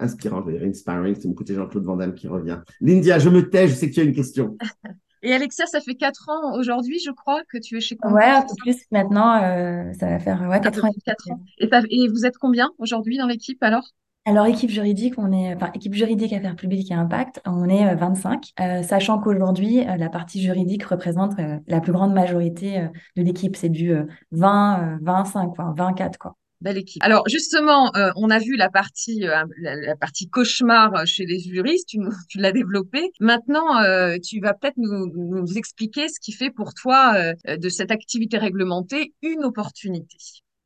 inspirant, 0.00 0.40
je 0.40 0.46
veux 0.46 0.58
dire, 0.58 0.68
inspiring. 0.68 1.16
C'est 1.18 1.28
mon 1.28 1.34
côté 1.34 1.54
Jean-Claude 1.54 1.84
Van 1.84 1.96
Damme 1.96 2.14
qui 2.14 2.28
revient. 2.28 2.60
Lindia, 2.80 3.18
je 3.18 3.28
me 3.28 3.48
tais, 3.48 3.68
je 3.68 3.74
sais 3.74 3.88
que 3.88 3.94
tu 3.94 4.00
as 4.00 4.04
une 4.04 4.14
question. 4.14 4.56
Et 5.22 5.32
Alexia, 5.32 5.66
ça 5.66 5.80
fait 5.80 5.94
4 5.94 6.28
ans 6.28 6.56
aujourd'hui, 6.56 7.00
je 7.04 7.10
crois, 7.10 7.40
que 7.48 7.58
tu 7.58 7.76
es 7.78 7.80
chez 7.80 7.96
Conto. 7.96 8.14
Ouais, 8.14 8.26
un 8.26 8.42
peu 8.42 8.54
plus 8.58 8.76
maintenant. 8.92 9.42
Euh, 9.42 9.92
ça 9.98 10.06
va 10.08 10.18
faire 10.20 10.40
ouais, 10.42 10.60
4 10.60 10.84
ans. 10.84 10.90
4 11.04 11.30
ans. 11.32 11.40
Et, 11.58 11.68
et, 11.90 12.08
vous 12.08 12.26
êtes 12.26 12.38
combien 12.38 12.70
aujourd'hui 12.78 13.18
dans 13.18 13.26
l'équipe 13.26 13.60
alors? 13.62 13.82
Alors, 14.24 14.46
équipe 14.46 14.70
juridique, 14.70 15.14
on 15.18 15.32
est, 15.32 15.54
enfin, 15.54 15.70
équipe 15.74 15.94
juridique 15.94 16.32
affaires 16.32 16.54
publiques 16.54 16.90
et 16.90 16.94
impact, 16.94 17.40
on 17.44 17.68
est 17.68 17.94
25, 17.94 18.52
euh, 18.60 18.82
sachant 18.82 19.18
qu'aujourd'hui, 19.20 19.84
la 19.84 20.08
partie 20.08 20.40
juridique 20.40 20.84
représente 20.84 21.32
la 21.66 21.80
plus 21.80 21.92
grande 21.92 22.12
majorité 22.12 22.88
de 23.16 23.22
l'équipe. 23.22 23.56
C'est 23.56 23.68
du 23.68 23.94
20, 24.32 24.98
25, 25.00 25.54
quoi, 25.54 25.72
24, 25.76 26.18
quoi. 26.18 26.36
Belle 26.66 26.78
équipe. 26.78 27.00
Alors 27.04 27.28
justement, 27.28 27.94
euh, 27.94 28.10
on 28.16 28.28
a 28.28 28.40
vu 28.40 28.56
la 28.56 28.68
partie, 28.68 29.24
euh, 29.24 29.44
la, 29.60 29.94
partie 29.94 30.28
cauchemar 30.28 31.06
chez 31.06 31.24
les 31.24 31.38
juristes, 31.38 31.86
tu, 31.88 31.98
tu 32.28 32.38
l'as 32.38 32.50
développée. 32.50 33.12
Maintenant, 33.20 33.80
euh, 33.82 34.16
tu 34.18 34.40
vas 34.40 34.52
peut-être 34.52 34.76
nous, 34.76 35.06
nous, 35.14 35.56
expliquer 35.56 36.08
ce 36.08 36.18
qui 36.18 36.32
fait 36.32 36.50
pour 36.50 36.74
toi 36.74 37.14
de 37.46 37.68
cette 37.68 37.92
activité 37.92 38.36
réglementée 38.36 39.14
une 39.22 39.44
opportunité. 39.44 40.16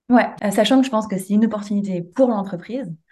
Ouais, 0.09 0.27
sachant 0.51 0.81
que 0.81 0.87
je 0.87 0.91
pense 0.91 1.07
que 1.07 1.19
c'est 1.19 1.35
une 1.35 1.45
opportunité 1.45 2.03
pour 2.03 2.31
l'entreprise, 2.31 2.87
euh, 2.87 3.10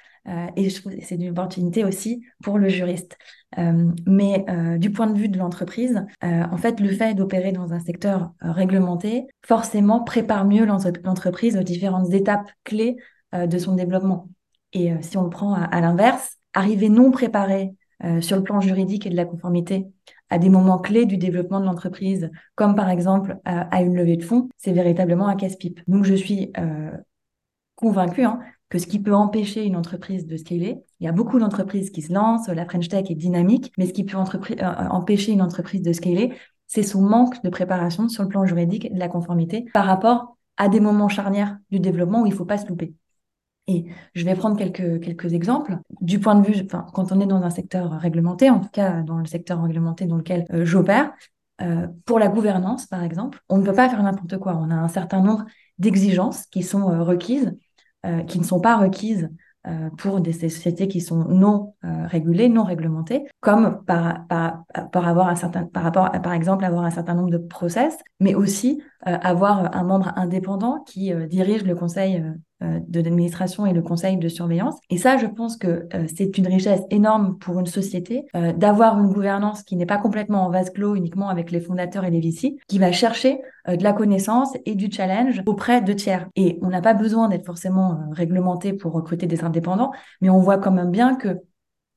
et 0.56 0.68
je 0.68 0.80
trouve 0.80 0.94
que 0.94 1.02
c'est 1.02 1.14
une 1.14 1.30
opportunité 1.30 1.84
aussi 1.84 2.22
pour 2.42 2.58
le 2.58 2.68
juriste. 2.68 3.16
Euh, 3.58 3.90
mais 4.06 4.44
euh, 4.48 4.76
du 4.76 4.90
point 4.90 5.06
de 5.06 5.18
vue 5.18 5.28
de 5.28 5.38
l'entreprise, 5.38 6.04
en 6.22 6.56
fait, 6.56 6.80
le 6.80 6.88
fait 6.88 7.14
d'opérer 7.14 7.52
dans 7.52 7.72
un 7.72 7.80
secteur 7.80 8.32
réglementé, 8.40 9.26
forcément, 9.44 10.02
prépare 10.04 10.44
mieux 10.44 10.66
l'entreprise 10.66 11.56
aux 11.56 11.62
différentes 11.62 12.12
étapes 12.12 12.50
clés 12.64 12.96
de 13.32 13.58
son 13.58 13.74
développement. 13.74 14.28
Et 14.72 14.92
si 15.02 15.16
on 15.16 15.24
le 15.24 15.30
prend 15.30 15.54
à, 15.54 15.80
l'inverse, 15.80 16.36
arriver 16.54 16.88
non 16.88 17.10
préparé 17.10 17.74
sur 18.20 18.36
le 18.36 18.42
plan 18.42 18.60
juridique 18.60 19.06
et 19.06 19.10
de 19.10 19.16
la 19.16 19.24
conformité 19.24 19.86
à 20.30 20.38
des 20.38 20.50
moments 20.50 20.78
clés 20.78 21.06
du 21.06 21.16
développement 21.16 21.60
de 21.60 21.66
l'entreprise, 21.66 22.30
comme 22.54 22.74
par 22.74 22.90
exemple 22.90 23.38
à 23.44 23.82
une 23.82 23.96
levée 23.96 24.16
de 24.16 24.24
fonds, 24.24 24.48
c'est 24.56 24.72
véritablement 24.72 25.28
un 25.28 25.36
casse-pipe. 25.36 25.80
Donc 25.88 26.04
je 26.04 26.14
suis 26.14 26.52
convaincue 27.76 28.24
hein, 28.24 28.40
que 28.68 28.78
ce 28.78 28.86
qui 28.86 28.98
peut 28.98 29.14
empêcher 29.14 29.64
une 29.64 29.76
entreprise 29.76 30.26
de 30.26 30.36
scaler, 30.36 30.78
il 31.00 31.04
y 31.04 31.08
a 31.08 31.12
beaucoup 31.12 31.38
d'entreprises 31.38 31.90
qui 31.90 32.02
se 32.02 32.12
lancent, 32.12 32.48
la 32.48 32.66
French 32.66 32.88
Tech 32.88 33.10
est 33.10 33.14
dynamique, 33.14 33.72
mais 33.78 33.86
ce 33.86 33.92
qui 33.92 34.04
peut 34.04 34.16
euh, 34.16 34.20
euh, 34.60 34.88
empêcher 34.90 35.32
une 35.32 35.42
entreprise 35.42 35.82
de 35.82 35.92
scaler, 35.92 36.34
c'est 36.66 36.82
son 36.82 37.00
manque 37.00 37.42
de 37.42 37.48
préparation 37.48 38.08
sur 38.08 38.22
le 38.22 38.28
plan 38.28 38.44
juridique 38.44 38.84
et 38.84 38.90
de 38.90 38.98
la 38.98 39.08
conformité 39.08 39.64
par 39.72 39.86
rapport 39.86 40.36
à 40.58 40.68
des 40.68 40.80
moments 40.80 41.08
charnières 41.08 41.56
du 41.70 41.80
développement 41.80 42.22
où 42.22 42.26
il 42.26 42.30
ne 42.30 42.34
faut 42.34 42.44
pas 42.44 42.58
se 42.58 42.66
louper. 42.66 42.94
Et 43.68 43.86
je 44.14 44.24
vais 44.24 44.34
prendre 44.34 44.56
quelques, 44.56 45.00
quelques 45.00 45.32
exemples. 45.32 45.78
Du 46.00 46.18
point 46.18 46.34
de 46.34 46.46
vue, 46.46 46.62
enfin, 46.64 46.86
quand 46.94 47.12
on 47.12 47.20
est 47.20 47.26
dans 47.26 47.42
un 47.42 47.50
secteur 47.50 47.92
réglementé, 47.92 48.50
en 48.50 48.60
tout 48.60 48.70
cas 48.70 49.02
dans 49.02 49.18
le 49.18 49.26
secteur 49.26 49.62
réglementé 49.62 50.06
dans 50.06 50.16
lequel 50.16 50.46
euh, 50.52 50.64
j'opère, 50.64 51.12
pour 52.04 52.20
la 52.20 52.28
gouvernance, 52.28 52.86
par 52.86 53.02
exemple, 53.02 53.40
on 53.48 53.58
ne 53.58 53.64
peut 53.64 53.72
pas 53.72 53.88
faire 53.88 54.00
n'importe 54.04 54.38
quoi. 54.38 54.54
On 54.54 54.70
a 54.70 54.76
un 54.76 54.86
certain 54.86 55.20
nombre 55.20 55.44
d'exigences 55.78 56.46
qui 56.46 56.62
sont 56.62 57.04
requises 57.04 57.58
qui 58.26 58.38
ne 58.38 58.44
sont 58.44 58.60
pas 58.60 58.76
requises 58.76 59.28
euh, 59.68 59.90
pour 59.98 60.20
des 60.20 60.32
sociétés 60.32 60.88
qui 60.88 61.00
sont 61.00 61.24
non 61.24 61.74
euh, 61.84 62.06
régulées, 62.06 62.48
non 62.48 62.62
réglementées, 62.62 63.24
comme 63.40 63.84
par, 63.84 64.26
par, 64.28 64.64
par, 64.72 64.92
par 64.92 66.32
exemple, 66.32 66.64
avoir 66.64 66.84
un 66.84 66.90
certain 66.90 67.14
nombre 67.14 67.30
de 67.30 67.38
process, 67.38 67.98
mais 68.20 68.34
aussi 68.34 68.80
euh, 69.06 69.18
avoir 69.20 69.76
un 69.76 69.82
membre 69.82 70.12
indépendant 70.16 70.82
qui 70.86 71.12
dirige 71.26 71.64
le 71.64 71.74
conseil 71.74 72.22
de 72.60 73.00
l'administration 73.00 73.66
et 73.66 73.72
le 73.72 73.82
conseil 73.82 74.16
de 74.16 74.28
surveillance. 74.28 74.74
Et 74.90 74.98
ça, 74.98 75.16
je 75.16 75.26
pense 75.26 75.56
que 75.56 75.88
c'est 76.14 76.38
une 76.38 76.46
richesse 76.46 76.82
énorme 76.90 77.38
pour 77.38 77.60
une 77.60 77.66
société 77.66 78.24
d'avoir 78.56 78.98
une 78.98 79.12
gouvernance 79.12 79.62
qui 79.62 79.76
n'est 79.76 79.86
pas 79.86 79.98
complètement 79.98 80.44
en 80.46 80.50
vase 80.50 80.70
clos 80.70 80.96
uniquement 80.96 81.28
avec 81.28 81.50
les 81.50 81.60
fondateurs 81.60 82.04
et 82.04 82.10
les 82.10 82.20
VC, 82.20 82.56
qui 82.66 82.78
va 82.78 82.90
chercher 82.90 83.40
de 83.68 83.82
la 83.82 83.92
connaissance 83.92 84.56
et 84.66 84.74
du 84.74 84.90
challenge 84.90 85.42
auprès 85.46 85.82
de 85.82 85.92
tiers. 85.92 86.28
Et 86.34 86.58
on 86.62 86.68
n'a 86.68 86.80
pas 86.80 86.94
besoin 86.94 87.28
d'être 87.28 87.46
forcément 87.46 88.00
réglementé 88.12 88.72
pour 88.72 88.92
recruter 88.92 89.26
des 89.26 89.44
indépendants, 89.44 89.92
mais 90.20 90.30
on 90.30 90.40
voit 90.40 90.58
quand 90.58 90.72
même 90.72 90.90
bien 90.90 91.14
que 91.14 91.38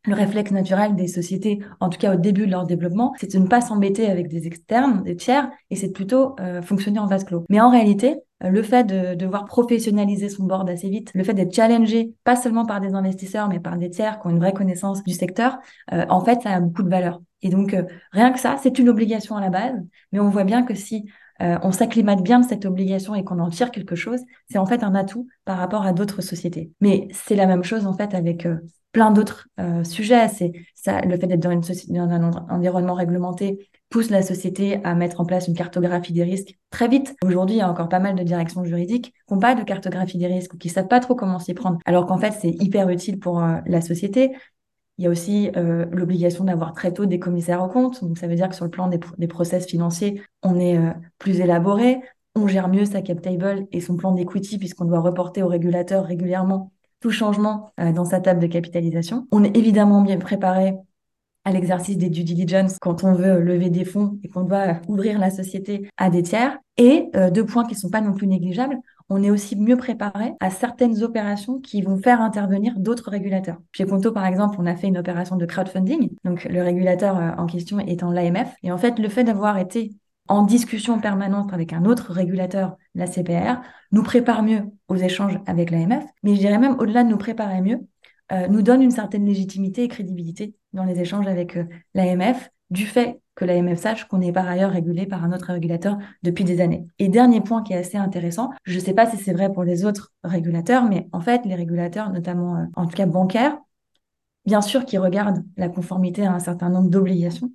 le 0.06 0.16
réflexe 0.16 0.52
naturel 0.52 0.96
des 0.96 1.08
sociétés, 1.08 1.60
en 1.80 1.90
tout 1.90 2.00
cas 2.00 2.16
au 2.16 2.18
début 2.18 2.46
de 2.46 2.52
leur 2.52 2.66
développement, 2.66 3.14
c'est 3.20 3.32
de 3.32 3.38
ne 3.38 3.48
pas 3.48 3.62
s'embêter 3.62 4.10
avec 4.10 4.28
des 4.28 4.48
externes, 4.48 5.04
des 5.04 5.16
tiers, 5.16 5.50
et 5.70 5.76
c'est 5.76 5.92
plutôt 5.92 6.36
euh, 6.40 6.62
fonctionner 6.62 7.00
en 7.00 7.06
vase 7.06 7.24
clos. 7.24 7.46
Mais 7.50 7.62
en 7.62 7.70
réalité, 7.70 8.16
euh, 8.16 8.16
le 8.44 8.64
fait 8.64 8.84
de 8.84 9.16
devoir 9.16 9.46
professionnaliser 9.46 10.30
son 10.30 10.46
board 10.46 10.70
assez 10.70 10.90
vite, 10.90 11.12
le 11.14 11.24
fait 11.24 11.34
d'être 11.34 11.54
challengé, 11.54 12.14
pas 12.24 12.36
seulement 12.36 12.66
par 12.66 12.80
des 12.82 12.94
investisseurs, 12.94 13.50
mais 13.50 13.60
par 13.60 13.78
des 13.78 13.90
tiers 13.90 14.20
qui 14.20 14.28
ont 14.28 14.30
une 14.32 14.40
vraie 14.40 14.54
connaissance 14.54 15.04
du 15.04 15.14
secteur, 15.14 15.58
euh, 15.94 16.06
en 16.10 16.24
fait, 16.24 16.42
ça 16.42 16.52
a 16.52 16.60
beaucoup 16.60 16.84
de 16.84 16.90
valeur. 16.90 17.22
Et 17.42 17.50
donc, 17.50 17.76
rien 18.12 18.32
que 18.32 18.40
ça, 18.40 18.58
c'est 18.62 18.78
une 18.78 18.90
obligation 18.90 19.36
à 19.36 19.42
la 19.42 19.50
base, 19.50 19.76
mais 20.12 20.20
on 20.20 20.30
voit 20.30 20.44
bien 20.44 20.64
que 20.64 20.76
si 20.76 21.06
euh, 21.42 21.58
on 21.64 21.72
s'acclimate 21.72 22.22
bien 22.22 22.40
de 22.40 22.46
cette 22.46 22.66
obligation 22.66 23.16
et 23.16 23.24
qu'on 23.24 23.40
en 23.40 23.50
tire 23.50 23.72
quelque 23.72 23.96
chose, 23.96 24.20
c'est 24.50 24.60
en 24.60 24.66
fait 24.66 24.84
un 24.84 24.94
atout 24.94 25.28
par 25.44 25.58
rapport 25.58 25.86
à 25.86 25.94
d'autres 25.94 26.22
sociétés. 26.22 26.72
Mais 26.82 27.08
c'est 27.12 27.36
la 27.36 27.48
même 27.48 27.64
chose 27.64 27.88
en 27.88 27.94
fait 27.94 28.14
avec 28.14 28.46
euh, 28.46 28.58
plein 28.92 29.12
d'autres 29.12 29.48
euh, 29.60 29.84
sujets. 29.84 30.28
C'est 30.28 30.52
ça, 30.76 31.02
le 31.02 31.18
fait 31.18 31.26
d'être 31.28 31.40
dans, 31.40 31.52
une 31.52 31.64
société, 31.64 31.94
dans 31.94 32.10
un 32.10 32.32
environnement 32.50 32.94
réglementé 32.94 33.70
pousse 33.92 34.10
la 34.10 34.24
société 34.24 34.84
à 34.84 34.96
mettre 34.96 35.22
en 35.22 35.26
place 35.26 35.48
une 35.48 35.54
cartographie 35.54 36.14
des 36.14 36.24
risques 36.24 36.58
très 36.72 36.88
vite. 36.88 37.16
Aujourd'hui, 37.24 37.58
il 37.58 37.60
y 37.60 37.62
a 37.62 37.70
encore 37.70 37.90
pas 37.90 38.00
mal 38.00 38.16
de 38.16 38.24
directions 38.24 38.64
juridiques 38.64 39.14
qui 39.28 39.34
n'ont 39.34 39.40
pas 39.40 39.54
de 39.54 39.64
cartographie 39.64 40.18
des 40.18 40.28
risques 40.28 40.56
ou 40.56 40.58
qui 40.58 40.70
savent 40.70 40.88
pas 40.88 41.00
trop 41.00 41.14
comment 41.14 41.38
s'y 41.38 41.54
prendre. 41.54 41.78
Alors 41.86 42.08
qu'en 42.08 42.18
fait, 42.18 42.32
c'est 42.32 42.50
hyper 42.50 42.90
utile 42.90 43.20
pour 43.20 43.44
la 43.66 43.82
société. 43.82 44.32
Il 44.98 45.06
y 45.06 45.08
a 45.08 45.10
aussi 45.10 45.50
euh, 45.56 45.86
l'obligation 45.92 46.44
d'avoir 46.44 46.74
très 46.74 46.94
tôt 46.94 47.06
des 47.06 47.20
commissaires 47.20 47.64
aux 47.64 47.68
comptes. 47.68 48.04
Donc, 48.04 48.18
ça 48.18 48.28
veut 48.28 48.36
dire 48.36 48.50
que 48.50 48.56
sur 48.56 48.66
le 48.66 48.72
plan 48.72 48.88
des, 48.88 49.00
des 49.18 49.28
process 49.28 49.66
financiers, 49.66 50.22
on 50.44 50.60
est 50.60 50.78
euh, 50.78 50.92
plus 51.18 51.40
élaboré, 51.40 52.00
on 52.36 52.48
gère 52.48 52.70
mieux 52.70 52.86
sa 52.86 53.02
cap 53.02 53.22
table 53.22 53.68
et 53.72 53.82
son 53.82 53.96
plan 53.96 54.12
d'equity 54.12 54.58
puisqu'on 54.58 54.86
doit 54.86 55.00
reporter 55.00 55.44
au 55.44 55.48
régulateur 55.48 56.06
régulièrement 56.06 56.72
tout 57.00 57.10
changement 57.10 57.74
euh, 57.80 57.92
dans 57.92 58.06
sa 58.06 58.20
table 58.20 58.40
de 58.40 58.48
capitalisation. 58.48 59.28
On 59.32 59.44
est 59.44 59.58
évidemment 59.58 60.02
bien 60.02 60.18
préparé 60.18 60.76
à 61.44 61.52
l'exercice 61.52 61.98
des 61.98 62.10
due 62.10 62.24
diligence 62.24 62.78
quand 62.80 63.04
on 63.04 63.14
veut 63.14 63.40
lever 63.40 63.70
des 63.70 63.86
fonds 63.86 64.20
et 64.24 64.30
qu'on 64.30 64.44
doit 64.44 64.80
ouvrir 64.88 65.20
la 65.20 65.30
société 65.30 65.90
à 65.98 66.10
des 66.10 66.24
tiers. 66.24 66.58
Et 66.78 67.10
deux 67.32 67.46
points 67.46 67.66
qui 67.66 67.76
ne 67.76 67.80
sont 67.80 67.90
pas 67.90 68.02
non 68.02 68.14
plus 68.14 68.26
négligeables, 68.26 68.78
on 69.12 69.22
est 69.24 69.30
aussi 69.30 69.58
mieux 69.58 69.76
préparé 69.76 70.32
à 70.40 70.50
certaines 70.50 71.04
opérations 71.04 71.60
qui 71.60 71.82
vont 71.82 71.98
faire 71.98 72.22
intervenir 72.22 72.74
d'autres 72.78 73.12
régulateurs. 73.12 73.58
Chez 73.74 73.86
Conto, 73.86 74.14
par 74.14 74.26
exemple, 74.26 74.56
on 74.58 74.66
a 74.66 74.78
fait 74.78 74.88
une 74.88 74.98
opération 74.98 75.36
de 75.36 75.46
crowdfunding. 75.46 76.12
Donc, 76.24 76.46
le 76.46 76.64
régulateur 76.64 77.18
euh, 77.18 77.32
en 77.38 77.46
question 77.46 77.78
étant 77.80 78.10
l'AMF. 78.10 78.56
Et 78.64 78.72
en 78.72 78.78
fait, 78.78 79.00
le 79.00 79.10
fait 79.10 79.26
d'avoir 79.26 79.58
été 79.58 79.92
en 80.30 80.44
discussion 80.44 80.98
permanente 81.02 81.52
avec 81.52 81.74
un 81.74 81.84
autre 81.84 82.14
régulateur, 82.14 82.78
la 82.96 83.06
CPR, 83.06 83.60
nous 83.92 84.02
prépare 84.02 84.44
mieux 84.44 84.64
aux 84.88 84.96
échanges 84.96 85.38
avec 85.46 85.72
l'AMF. 85.72 86.06
Mais 86.24 86.36
je 86.36 86.40
dirais 86.40 86.58
même, 86.58 86.78
au-delà 86.80 87.04
de 87.04 87.10
nous 87.10 87.18
préparer 87.18 87.60
mieux, 87.60 87.80
euh, 88.32 88.48
nous 88.48 88.62
donne 88.62 88.82
une 88.82 88.92
certaine 88.92 89.26
légitimité 89.26 89.84
et 89.84 89.88
crédibilité 89.88 90.56
dans 90.74 90.84
les 90.84 91.00
échanges 91.00 91.28
avec 91.28 91.58
euh, 91.58 91.66
l'AMF 91.94 92.50
du 92.70 92.86
fait 92.86 93.20
que 93.36 93.46
l'AMF 93.46 93.80
sache 93.80 94.06
qu'on 94.06 94.22
est 94.22 94.32
par 94.32 94.48
ailleurs 94.48 94.72
régulé 94.72 95.06
par 95.06 95.24
un 95.24 95.34
autre 95.34 95.52
régulateur 95.52 95.98
depuis 96.24 96.44
des 96.44 96.62
années. 96.62 96.86
Et 97.00 97.10
dernier 97.10 97.42
point 97.42 97.64
qui 97.64 97.74
est 97.74 97.78
assez 97.78 97.98
intéressant, 97.98 98.52
je 98.64 98.76
ne 98.76 98.80
sais 98.80 98.94
pas 98.94 99.10
si 99.10 99.18
c'est 99.18 99.34
vrai 99.34 99.52
pour 99.52 99.64
les 99.64 99.86
autres 99.86 100.12
régulateurs, 100.24 100.84
mais 100.86 101.08
en 101.12 101.22
fait, 101.22 101.46
les 101.46 101.56
régulateurs, 101.56 102.12
notamment 102.12 102.56
euh, 102.56 102.66
en 102.76 102.86
tout 102.86 102.96
cas 102.96 103.06
bancaires, 103.06 103.58
bien 104.46 104.62
sûr 104.62 104.86
qu'ils 104.86 105.00
regardent 105.00 105.44
la 105.58 105.70
conformité 105.70 106.26
à 106.26 106.34
un 106.34 106.40
certain 106.40 106.70
nombre 106.70 106.90
d'obligations, 106.90 107.52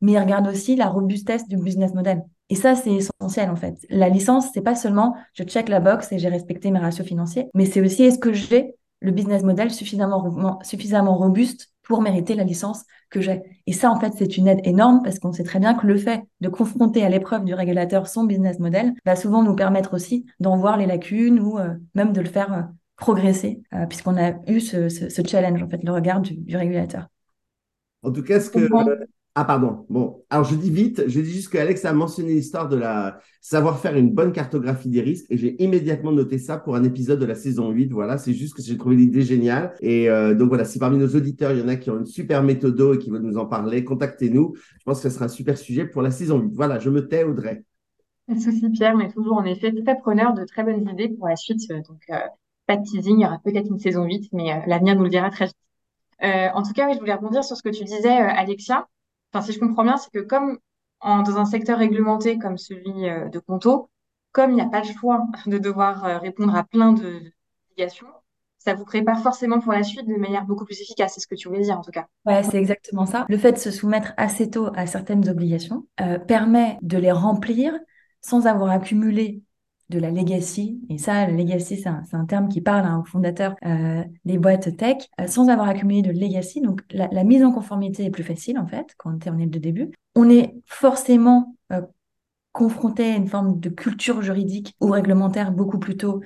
mais 0.00 0.12
ils 0.12 0.18
regardent 0.18 0.48
aussi 0.48 0.76
la 0.76 0.88
robustesse 0.88 1.48
du 1.48 1.56
business 1.56 1.94
model. 1.94 2.22
Et 2.50 2.56
ça, 2.56 2.74
c'est 2.74 2.92
essentiel 2.92 3.50
en 3.50 3.56
fait. 3.56 3.74
La 3.88 4.08
licence, 4.08 4.48
c'est 4.52 4.60
pas 4.60 4.74
seulement 4.74 5.16
je 5.32 5.44
check 5.44 5.68
la 5.68 5.80
box 5.80 6.12
et 6.12 6.18
j'ai 6.18 6.28
respecté 6.28 6.70
mes 6.70 6.78
ratios 6.78 7.06
financiers, 7.06 7.48
mais 7.54 7.64
c'est 7.64 7.80
aussi 7.80 8.04
est-ce 8.04 8.18
que 8.18 8.32
j'ai 8.32 8.74
le 9.04 9.12
business 9.12 9.42
model 9.42 9.70
suffisamment, 9.70 10.58
suffisamment 10.62 11.16
robuste 11.16 11.74
pour 11.82 12.00
mériter 12.00 12.34
la 12.34 12.44
licence 12.44 12.84
que 13.10 13.20
j'ai. 13.20 13.42
Et 13.66 13.74
ça, 13.74 13.90
en 13.90 14.00
fait, 14.00 14.14
c'est 14.16 14.38
une 14.38 14.48
aide 14.48 14.60
énorme 14.64 15.02
parce 15.04 15.18
qu'on 15.18 15.32
sait 15.32 15.44
très 15.44 15.58
bien 15.58 15.74
que 15.74 15.86
le 15.86 15.98
fait 15.98 16.22
de 16.40 16.48
confronter 16.48 17.04
à 17.04 17.10
l'épreuve 17.10 17.44
du 17.44 17.52
régulateur 17.52 18.08
son 18.08 18.24
business 18.24 18.58
model 18.58 18.94
va 19.04 19.14
souvent 19.14 19.42
nous 19.42 19.54
permettre 19.54 19.92
aussi 19.92 20.24
d'en 20.40 20.56
voir 20.56 20.78
les 20.78 20.86
lacunes 20.86 21.38
ou 21.38 21.58
euh, 21.58 21.74
même 21.94 22.14
de 22.14 22.22
le 22.22 22.28
faire 22.28 22.52
euh, 22.54 22.62
progresser 22.96 23.62
euh, 23.74 23.84
puisqu'on 23.84 24.16
a 24.16 24.32
eu 24.50 24.60
ce, 24.60 24.88
challenge, 25.26 25.62
en 25.62 25.68
fait, 25.68 25.84
le 25.84 25.92
regard 25.92 26.22
du, 26.22 26.34
du 26.36 26.56
régulateur. 26.56 27.08
En 28.02 28.10
tout 28.10 28.22
cas, 28.22 28.40
ce 28.40 28.48
que, 28.48 28.68
ah, 29.36 29.44
pardon. 29.44 29.84
Bon, 29.90 30.22
alors 30.30 30.44
je 30.44 30.54
dis 30.54 30.70
vite, 30.70 31.02
je 31.08 31.20
dis 31.20 31.32
juste 31.32 31.50
qu'Alex 31.50 31.84
a 31.84 31.92
mentionné 31.92 32.34
l'histoire 32.34 32.68
de 32.68 32.76
la 32.76 33.18
savoir 33.40 33.80
faire 33.80 33.96
une 33.96 34.10
bonne 34.10 34.30
cartographie 34.30 34.88
des 34.88 35.00
risques 35.00 35.26
et 35.28 35.36
j'ai 35.36 35.60
immédiatement 35.60 36.12
noté 36.12 36.38
ça 36.38 36.56
pour 36.56 36.76
un 36.76 36.84
épisode 36.84 37.18
de 37.18 37.24
la 37.24 37.34
saison 37.34 37.70
8. 37.70 37.90
Voilà, 37.92 38.16
c'est 38.16 38.32
juste 38.32 38.54
que 38.54 38.62
j'ai 38.62 38.78
trouvé 38.78 38.94
l'idée 38.94 39.22
géniale. 39.22 39.74
Et 39.80 40.08
euh, 40.08 40.36
donc 40.36 40.50
voilà, 40.50 40.64
si 40.64 40.78
parmi 40.78 40.98
nos 40.98 41.08
auditeurs, 41.08 41.50
il 41.50 41.58
y 41.58 41.62
en 41.62 41.66
a 41.66 41.74
qui 41.74 41.90
ont 41.90 41.98
une 41.98 42.06
super 42.06 42.44
méthode 42.44 42.80
et 42.94 42.98
qui 42.98 43.10
veulent 43.10 43.22
nous 43.22 43.36
en 43.36 43.46
parler, 43.46 43.82
contactez-nous. 43.82 44.54
Je 44.54 44.84
pense 44.84 45.02
que 45.02 45.08
ce 45.08 45.14
sera 45.16 45.24
un 45.24 45.28
super 45.28 45.58
sujet 45.58 45.84
pour 45.84 46.02
la 46.02 46.12
saison 46.12 46.38
8. 46.38 46.52
Voilà, 46.54 46.78
je 46.78 46.90
me 46.90 47.08
tais, 47.08 47.24
Audrey. 47.24 47.64
Pas 48.28 48.34
de 48.34 48.40
souci, 48.40 48.70
Pierre, 48.70 48.96
mais 48.96 49.10
toujours 49.10 49.38
en 49.38 49.44
effet 49.44 49.72
très 49.72 49.98
preneur 49.98 50.34
de 50.34 50.44
très 50.44 50.62
bonnes 50.62 50.88
idées 50.88 51.08
pour 51.08 51.26
la 51.26 51.34
suite. 51.34 51.68
Donc, 51.68 52.02
euh, 52.10 52.18
pas 52.66 52.76
de 52.76 52.84
teasing, 52.84 53.18
il 53.18 53.22
y 53.22 53.26
aura 53.26 53.40
peut-être 53.42 53.68
une 53.68 53.80
saison 53.80 54.04
8, 54.04 54.28
mais 54.32 54.52
euh, 54.52 54.60
l'avenir 54.68 54.94
nous 54.94 55.02
le 55.02 55.10
dira 55.10 55.28
très 55.30 55.46
vite. 55.46 55.56
en 56.22 56.62
tout 56.62 56.72
cas, 56.72 56.86
oui, 56.86 56.94
je 56.94 57.00
voulais 57.00 57.14
rebondir 57.14 57.42
sur 57.42 57.56
ce 57.56 57.64
que 57.64 57.70
tu 57.70 57.82
disais, 57.82 58.08
Alexia 58.08 58.86
enfin, 59.34 59.44
si 59.44 59.52
je 59.52 59.58
comprends 59.58 59.84
bien, 59.84 59.96
c'est 59.96 60.10
que 60.10 60.20
comme 60.20 60.58
dans 61.04 61.36
un 61.36 61.44
secteur 61.44 61.78
réglementé 61.78 62.38
comme 62.38 62.56
celui 62.56 63.08
euh, 63.08 63.28
de 63.28 63.38
Conto, 63.38 63.90
comme 64.32 64.50
il 64.50 64.54
n'y 64.54 64.62
a 64.62 64.68
pas 64.68 64.80
le 64.80 64.86
choix 64.86 65.26
de 65.46 65.58
devoir 65.58 66.04
euh, 66.04 66.18
répondre 66.18 66.54
à 66.54 66.64
plein 66.64 66.92
d'obligations, 66.92 68.06
ça 68.58 68.74
vous 68.74 68.84
prépare 68.84 69.20
forcément 69.20 69.60
pour 69.60 69.72
la 69.72 69.82
suite 69.82 70.08
de 70.08 70.16
manière 70.16 70.46
beaucoup 70.46 70.64
plus 70.64 70.80
efficace. 70.80 71.12
C'est 71.14 71.20
ce 71.20 71.26
que 71.26 71.34
tu 71.34 71.48
voulais 71.48 71.60
dire 71.60 71.78
en 71.78 71.82
tout 71.82 71.90
cas. 71.90 72.06
Ouais, 72.24 72.42
c'est 72.42 72.56
exactement 72.56 73.04
ça. 73.04 73.26
Le 73.28 73.36
fait 73.36 73.52
de 73.52 73.58
se 73.58 73.70
soumettre 73.70 74.14
assez 74.16 74.48
tôt 74.48 74.70
à 74.74 74.86
certaines 74.86 75.28
obligations 75.28 75.86
euh, 76.00 76.18
permet 76.18 76.78
de 76.80 76.96
les 76.96 77.12
remplir 77.12 77.74
sans 78.22 78.46
avoir 78.46 78.70
accumulé 78.70 79.42
de 79.90 79.98
la 79.98 80.10
legacy. 80.10 80.80
Et 80.88 80.98
ça, 80.98 81.26
la 81.26 81.32
legacy, 81.32 81.76
c'est 81.76 81.88
un, 81.88 82.24
terme 82.24 82.48
qui 82.48 82.60
parle 82.60 82.86
hein, 82.86 83.00
aux 83.00 83.04
fondateurs 83.04 83.54
euh, 83.64 84.02
des 84.24 84.38
boîtes 84.38 84.76
tech, 84.76 85.08
euh, 85.20 85.26
sans 85.26 85.48
avoir 85.48 85.68
accumulé 85.68 86.02
de 86.02 86.10
legacy. 86.10 86.60
Donc, 86.60 86.82
la, 86.90 87.24
mise 87.24 87.44
en 87.44 87.52
conformité 87.52 88.04
est 88.04 88.10
plus 88.10 88.24
facile, 88.24 88.58
en 88.58 88.66
fait, 88.66 88.94
quand 88.96 89.26
on 89.26 89.38
est 89.38 89.46
de 89.46 89.58
début. 89.58 89.90
On 90.14 90.28
est 90.30 90.54
forcément 90.66 91.56
euh, 91.72 91.82
confronté 92.52 93.12
à 93.12 93.16
une 93.16 93.28
forme 93.28 93.60
de 93.60 93.68
culture 93.68 94.22
juridique 94.22 94.74
ou 94.80 94.90
réglementaire 94.90 95.52
beaucoup 95.52 95.78
plus 95.78 95.96
tôt 95.96 96.20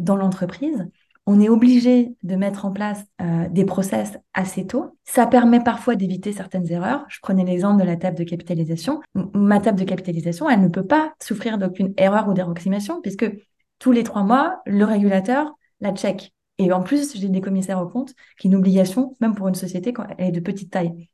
dans 0.00 0.16
l'entreprise 0.16 0.88
on 1.30 1.40
est 1.40 1.50
obligé 1.50 2.16
de 2.22 2.36
mettre 2.36 2.64
en 2.64 2.72
place 2.72 3.04
euh, 3.20 3.50
des 3.50 3.66
process 3.66 4.16
assez 4.32 4.66
tôt. 4.66 4.96
Ça 5.04 5.26
permet 5.26 5.62
parfois 5.62 5.94
d'éviter 5.94 6.32
certaines 6.32 6.72
erreurs. 6.72 7.04
Je 7.10 7.18
prenais 7.20 7.44
l'exemple 7.44 7.78
de 7.78 7.86
la 7.86 7.96
table 7.96 8.16
de 8.16 8.24
capitalisation. 8.24 9.02
ma 9.34 9.60
table 9.60 9.78
de 9.78 9.84
capitalisation, 9.84 10.48
elle 10.48 10.62
ne 10.62 10.68
peut 10.68 10.86
pas 10.86 11.12
souffrir 11.22 11.58
d'aucune 11.58 11.92
erreur 11.98 12.30
ou 12.30 12.32
d'approximation 12.32 13.02
puisque 13.02 13.30
tous 13.78 13.92
les 13.92 14.04
trois 14.04 14.22
mois, 14.22 14.62
le 14.64 14.86
régulateur 14.86 15.54
la 15.82 15.94
check. 15.94 16.32
Et 16.56 16.72
en 16.72 16.82
plus, 16.82 17.14
j'ai 17.14 17.28
des 17.28 17.42
commissaires 17.42 17.82
aux 17.82 17.88
comptes 17.88 18.14
qui 18.38 18.46
ont 18.46 18.52
une 18.52 18.56
obligation, 18.56 19.14
même 19.20 19.34
pour 19.34 19.48
une 19.48 19.54
société 19.54 19.92
quand 19.92 20.06
elle 20.16 20.28
est 20.28 20.32
de 20.32 20.40
petite 20.40 20.70
taille. 20.72 21.10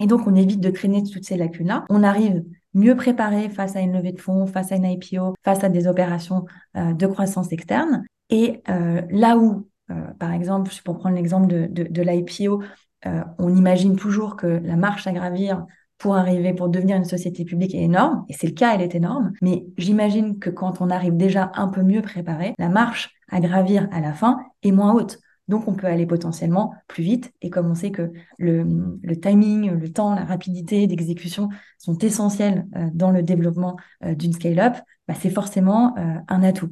Et 0.00 0.06
donc, 0.08 0.26
on 0.26 0.34
évite 0.34 0.60
de 0.60 0.70
traîner 0.70 1.04
toutes 1.04 1.24
ces 1.24 1.36
lacunes-là. 1.36 1.84
On 1.88 2.02
arrive 2.02 2.42
mieux 2.74 2.96
préparé 2.96 3.48
face 3.48 3.76
à 3.76 3.80
une 3.80 3.92
levée 3.92 4.12
de 4.12 4.20
fonds, 4.20 4.48
face 4.48 4.72
à 4.72 4.76
une 4.76 4.86
IPO, 4.86 5.34
face 5.44 5.62
à 5.62 5.68
des 5.68 5.86
opérations 5.86 6.46
euh, 6.76 6.92
de 6.94 7.06
croissance 7.06 7.52
externe. 7.52 8.02
Et 8.32 8.62
euh, 8.70 9.02
là 9.10 9.36
où, 9.36 9.68
euh, 9.90 9.94
par 10.18 10.32
exemple, 10.32 10.72
pour 10.86 10.98
prendre 10.98 11.14
l'exemple 11.14 11.46
de, 11.48 11.66
de, 11.68 12.02
l'IPO, 12.02 12.62
euh, 13.04 13.22
on 13.38 13.54
imagine 13.54 13.94
toujours 13.94 14.36
que 14.36 14.46
la 14.46 14.74
marche 14.76 15.06
à 15.06 15.12
gravir 15.12 15.66
pour 15.98 16.16
arriver, 16.16 16.54
pour 16.54 16.70
devenir 16.70 16.96
une 16.96 17.04
société 17.04 17.44
publique 17.44 17.74
est 17.74 17.82
énorme, 17.82 18.24
et 18.30 18.32
c'est 18.32 18.46
le 18.46 18.54
cas, 18.54 18.74
elle 18.74 18.80
est 18.80 18.94
énorme, 18.94 19.32
mais 19.42 19.66
j'imagine 19.76 20.38
que 20.38 20.48
quand 20.48 20.80
on 20.80 20.88
arrive 20.88 21.14
déjà 21.14 21.52
un 21.54 21.68
peu 21.68 21.82
mieux 21.82 22.00
préparé, 22.00 22.54
la 22.58 22.70
marche 22.70 23.10
à 23.30 23.38
gravir 23.38 23.86
à 23.92 24.00
la 24.00 24.14
fin 24.14 24.40
est 24.62 24.72
moins 24.72 24.94
haute. 24.94 25.18
Donc, 25.48 25.68
on 25.68 25.74
peut 25.74 25.86
aller 25.86 26.06
potentiellement 26.06 26.72
plus 26.88 27.02
vite. 27.02 27.32
Et 27.42 27.50
comme 27.50 27.70
on 27.70 27.74
sait 27.74 27.90
que 27.90 28.12
le, 28.38 29.20
timing, 29.20 29.72
le 29.72 29.92
temps, 29.92 30.14
la 30.14 30.24
rapidité 30.24 30.86
d'exécution 30.86 31.50
sont 31.76 31.98
essentiels 31.98 32.66
dans 32.94 33.10
le 33.10 33.22
développement 33.22 33.76
d'une 34.02 34.32
scale-up, 34.32 34.76
bah, 35.06 35.14
c'est 35.14 35.30
forcément 35.30 35.94
un 35.96 36.42
atout. 36.42 36.70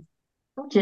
Ok. 0.56 0.78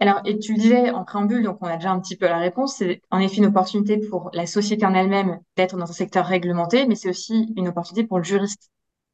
Alors, 0.00 0.20
et 0.24 0.38
tu 0.38 0.52
le 0.54 0.58
disais 0.60 0.90
en 0.90 1.04
préambule, 1.04 1.42
donc 1.42 1.58
on 1.60 1.66
a 1.66 1.76
déjà 1.76 1.90
un 1.90 2.00
petit 2.00 2.16
peu 2.16 2.26
la 2.26 2.38
réponse, 2.38 2.76
c'est 2.76 3.02
en 3.10 3.18
effet 3.18 3.38
une 3.38 3.46
opportunité 3.46 3.98
pour 3.98 4.30
la 4.32 4.46
société 4.46 4.86
en 4.86 4.94
elle-même 4.94 5.40
d'être 5.56 5.76
dans 5.76 5.90
un 5.90 5.92
secteur 5.92 6.24
réglementé, 6.26 6.86
mais 6.86 6.94
c'est 6.94 7.08
aussi 7.10 7.52
une 7.56 7.68
opportunité 7.68 8.06
pour 8.06 8.18
le 8.18 8.24
juriste. 8.24 8.70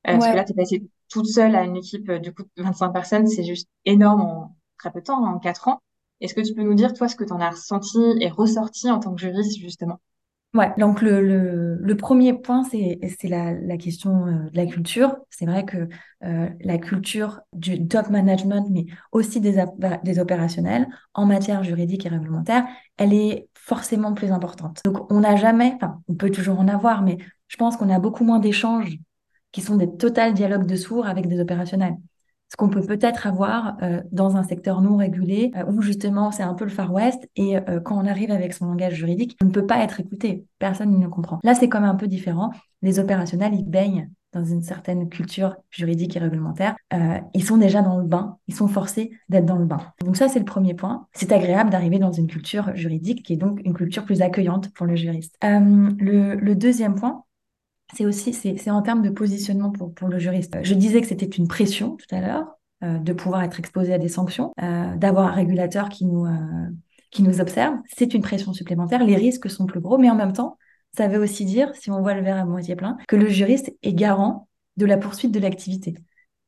Euh, 0.06 0.12
parce 0.12 0.28
que 0.28 0.36
là, 0.36 0.44
tu 0.44 0.52
es 0.52 0.54
passée 0.54 0.82
toute 1.08 1.26
seule 1.26 1.54
à 1.56 1.64
une 1.64 1.76
équipe 1.76 2.08
euh, 2.10 2.18
du 2.18 2.34
coup 2.34 2.42
de 2.42 2.62
25 2.62 2.92
personnes, 2.92 3.26
c'est 3.26 3.44
juste 3.44 3.68
énorme 3.86 4.20
en 4.22 4.56
très 4.78 4.92
peu 4.92 5.00
de 5.00 5.06
temps, 5.06 5.24
en 5.24 5.38
4 5.38 5.68
ans. 5.68 5.80
Est-ce 6.20 6.34
que 6.34 6.42
tu 6.42 6.54
peux 6.54 6.62
nous 6.62 6.74
dire, 6.74 6.92
toi, 6.92 7.08
ce 7.08 7.16
que 7.16 7.24
tu 7.24 7.32
en 7.32 7.40
as 7.40 7.50
ressenti 7.50 7.98
et 8.20 8.28
ressorti 8.28 8.90
en 8.90 9.00
tant 9.00 9.14
que 9.14 9.20
juriste, 9.20 9.58
justement? 9.58 10.00
Ouais, 10.54 10.72
donc 10.78 11.02
le, 11.02 11.20
le, 11.80 11.96
premier 11.96 12.32
point, 12.32 12.62
c'est 12.62 13.00
la, 13.28 13.54
la 13.54 13.76
question 13.76 14.26
euh, 14.28 14.50
de 14.50 14.56
la 14.56 14.66
culture. 14.66 15.16
C'est 15.28 15.46
vrai 15.46 15.64
que 15.64 15.88
euh, 16.24 16.48
la 16.60 16.78
culture 16.78 17.40
du 17.52 17.88
top 17.88 18.08
management, 18.08 18.64
mais 18.70 18.86
aussi 19.10 19.40
des, 19.40 19.64
des 20.04 20.18
opérationnels 20.20 20.86
en 21.12 21.26
matière 21.26 21.64
juridique 21.64 22.06
et 22.06 22.08
réglementaire, 22.08 22.66
elle 22.98 23.12
est 23.12 23.48
forcément 23.54 24.14
plus 24.14 24.30
importante. 24.30 24.80
Donc 24.84 25.10
on 25.10 25.20
n'a 25.20 25.34
jamais, 25.34 25.72
enfin 25.74 26.00
on 26.06 26.14
peut 26.14 26.30
toujours 26.30 26.60
en 26.60 26.68
avoir, 26.68 27.02
mais 27.02 27.18
je 27.48 27.56
pense 27.56 27.76
qu'on 27.76 27.90
a 27.90 27.98
beaucoup 27.98 28.22
moins 28.24 28.38
d'échanges 28.38 28.96
qui 29.50 29.60
sont 29.60 29.76
des 29.76 29.96
totales 29.96 30.34
dialogues 30.34 30.66
de 30.66 30.76
sourds 30.76 31.06
avec 31.06 31.26
des 31.26 31.40
opérationnels 31.40 31.96
ce 32.50 32.56
qu'on 32.56 32.68
peut 32.68 32.82
peut-être 32.82 33.26
avoir 33.26 33.76
euh, 33.82 34.00
dans 34.12 34.36
un 34.36 34.44
secteur 34.44 34.80
non 34.80 34.96
régulé, 34.96 35.50
euh, 35.56 35.64
où 35.66 35.82
justement 35.82 36.30
c'est 36.30 36.42
un 36.42 36.54
peu 36.54 36.64
le 36.64 36.70
Far 36.70 36.92
West, 36.92 37.28
et 37.36 37.56
euh, 37.56 37.80
quand 37.80 38.00
on 38.00 38.06
arrive 38.06 38.30
avec 38.30 38.52
son 38.52 38.66
langage 38.66 38.94
juridique, 38.94 39.36
on 39.42 39.46
ne 39.46 39.50
peut 39.50 39.66
pas 39.66 39.82
être 39.82 40.00
écouté, 40.00 40.46
personne 40.58 40.98
ne 40.98 41.06
comprend. 41.08 41.40
Là, 41.42 41.54
c'est 41.54 41.68
quand 41.68 41.80
même 41.80 41.90
un 41.90 41.96
peu 41.96 42.06
différent. 42.06 42.50
Les 42.82 42.98
opérationnels, 42.98 43.54
ils 43.54 43.68
baignent 43.68 44.10
dans 44.32 44.44
une 44.44 44.62
certaine 44.62 45.08
culture 45.08 45.56
juridique 45.70 46.16
et 46.16 46.18
réglementaire, 46.18 46.74
ils 47.34 47.44
sont 47.44 47.56
déjà 47.56 47.82
dans 47.82 47.98
le 47.98 48.04
bain, 48.04 48.38
ils 48.48 48.54
sont 48.54 48.66
forcés 48.66 49.12
d'être 49.28 49.46
dans 49.46 49.54
le 49.54 49.64
bain. 49.64 49.78
Donc 50.04 50.16
ça, 50.16 50.26
c'est 50.26 50.40
le 50.40 50.44
premier 50.44 50.74
point. 50.74 51.06
C'est 51.12 51.30
agréable 51.30 51.70
d'arriver 51.70 52.00
dans 52.00 52.10
une 52.10 52.26
culture 52.26 52.74
juridique 52.74 53.24
qui 53.24 53.34
est 53.34 53.36
donc 53.36 53.60
une 53.64 53.74
culture 53.74 54.04
plus 54.04 54.22
accueillante 54.22 54.72
pour 54.72 54.86
le 54.86 54.96
juriste. 54.96 55.38
Le, 55.40 56.34
le, 56.34 56.54
deuxième 56.56 56.96
point, 56.96 57.22
c'est 57.94 58.06
aussi 58.06 58.32
c'est 58.32 58.70
en 58.70 58.82
termes 58.82 59.02
de 59.02 59.10
positionnement 59.10 59.70
pour, 59.70 60.08
le 60.08 60.18
juriste. 60.18 60.56
Je 60.62 60.74
disais 60.74 61.00
que 61.00 61.06
c'était 61.06 61.26
une 61.26 61.48
pression 61.48 61.96
tout 61.96 62.14
à 62.14 62.20
l'heure 62.20 62.58
euh, 62.82 62.98
de 62.98 63.12
pouvoir 63.12 63.42
être 63.42 63.58
exposé 63.58 63.92
à 63.94 63.98
des 63.98 64.08
sanctions, 64.08 64.52
euh, 64.62 64.96
d'avoir 64.96 65.28
un 65.28 65.32
régulateur 65.32 65.86
euh, 65.86 66.68
qui 67.10 67.22
nous 67.22 67.40
observe. 67.40 67.76
C'est 67.96 68.14
une 68.14 68.22
pression 68.22 68.52
supplémentaire. 68.52 69.04
Les 69.04 69.16
risques 69.16 69.48
sont 69.48 69.66
plus 69.66 69.80
gros, 69.80 69.98
mais 69.98 70.10
en 70.10 70.16
même 70.16 70.32
temps, 70.32 70.58
ça 70.96 71.08
veut 71.08 71.18
aussi 71.18 71.44
dire, 71.44 71.74
si 71.74 71.90
on 71.90 72.00
voit 72.00 72.14
le 72.14 72.22
verre 72.22 72.38
à 72.38 72.44
moitié 72.44 72.76
plein, 72.76 72.96
que 73.08 73.16
le 73.16 73.28
juriste 73.28 73.72
est 73.82 73.94
garant 73.94 74.48
de 74.76 74.86
la 74.86 74.96
poursuite 74.96 75.32
de 75.32 75.40
l'activité. 75.40 75.94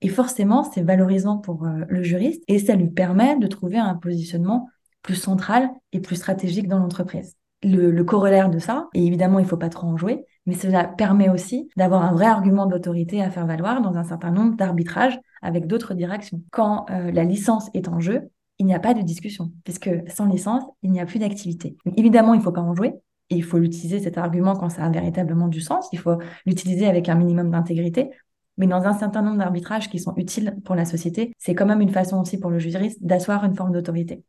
Et 0.02 0.08
forcément, 0.08 0.62
c'est 0.62 0.82
valorisant 0.82 1.38
pour 1.38 1.64
le 1.66 2.02
juriste 2.02 2.42
et 2.48 2.58
ça 2.58 2.74
lui 2.74 2.88
permet 2.88 3.38
de 3.38 3.46
trouver 3.46 3.78
un 3.78 3.94
positionnement 3.94 4.68
plus 5.02 5.14
central 5.14 5.70
et 5.92 6.00
plus 6.00 6.16
stratégique 6.16 6.68
dans 6.68 6.78
l'entreprise. 6.78 7.36
Le, 7.66 7.90
le, 7.90 8.04
corollaire 8.04 8.48
de 8.48 8.58
ça, 8.58 8.88
et 8.94 9.04
évidemment, 9.04 9.38
il 9.40 9.44
faut 9.44 9.56
pas 9.56 9.68
trop 9.68 9.88
en 9.88 9.96
jouer, 9.96 10.24
mais 10.46 10.54
cela 10.54 10.84
permet 10.84 11.28
aussi 11.28 11.68
d'avoir 11.76 12.02
un 12.02 12.12
vrai 12.12 12.26
argument 12.26 12.66
d'autorité 12.66 13.20
à 13.22 13.30
faire 13.30 13.46
valoir 13.46 13.82
dans 13.82 13.96
un 13.96 14.04
certain 14.04 14.30
nombre 14.30 14.56
d'arbitrages 14.56 15.18
avec 15.42 15.66
d'autres 15.66 15.94
directions. 15.94 16.40
Quand 16.52 16.86
euh, 16.90 17.10
la 17.10 17.24
licence 17.24 17.68
est 17.74 17.88
en 17.88 17.98
jeu, 17.98 18.30
il 18.58 18.66
n'y 18.66 18.74
a 18.74 18.78
pas 18.78 18.94
de 18.94 19.02
discussion, 19.02 19.52
puisque 19.64 19.90
sans 20.08 20.26
licence, 20.26 20.62
il 20.82 20.92
n'y 20.92 21.00
a 21.00 21.06
plus 21.06 21.18
d'activité. 21.18 21.76
Évidemment, 21.96 22.34
il 22.34 22.38
ne 22.38 22.42
faut 22.42 22.52
pas 22.52 22.62
en 22.62 22.74
jouer, 22.74 22.94
et 23.30 23.36
il 23.36 23.44
faut 23.44 23.58
l'utiliser 23.58 24.00
cet 24.00 24.18
argument 24.18 24.54
quand 24.54 24.68
ça 24.68 24.84
a 24.84 24.90
véritablement 24.90 25.48
du 25.48 25.60
sens, 25.60 25.88
il 25.92 25.98
faut 25.98 26.18
l'utiliser 26.46 26.86
avec 26.86 27.08
un 27.08 27.16
minimum 27.16 27.50
d'intégrité, 27.50 28.10
mais 28.56 28.66
dans 28.66 28.84
un 28.84 28.94
certain 28.94 29.22
nombre 29.22 29.38
d'arbitrages 29.38 29.90
qui 29.90 29.98
sont 29.98 30.14
utiles 30.16 30.56
pour 30.64 30.74
la 30.74 30.84
société, 30.84 31.32
c'est 31.38 31.54
quand 31.54 31.66
même 31.66 31.80
une 31.80 31.90
façon 31.90 32.20
aussi 32.20 32.38
pour 32.38 32.50
le 32.50 32.58
juriste 32.58 33.02
d'asseoir 33.02 33.44
une 33.44 33.54
forme 33.54 33.72
d'autorité. 33.72 34.22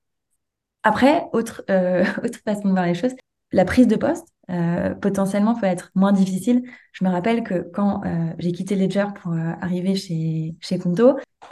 Après, 0.84 1.26
autre, 1.34 1.63
euh, 1.69 2.04
autre 2.23 2.39
façon 2.43 2.67
de 2.67 2.73
voir 2.73 2.86
les 2.86 2.93
choses, 2.93 3.13
la 3.52 3.66
prise 3.66 3.88
de 3.88 3.96
poste, 3.96 4.28
euh, 4.50 4.96
potentiellement 4.96 5.56
peut 5.56 5.66
être 5.66 5.92
moins 5.94 6.14
difficile. 6.14 6.64
Je 6.94 7.04
me 7.04 7.10
rappelle 7.10 7.44
que 7.44 7.70
quand 7.74 8.02
euh, 8.06 8.32
j'ai 8.40 8.54
quitté 8.54 8.76
Ledger 8.76 9.08
pour 9.22 9.34
euh, 9.34 9.52
arriver 9.62 9.96
chez, 9.96 10.56
chez 10.62 10.80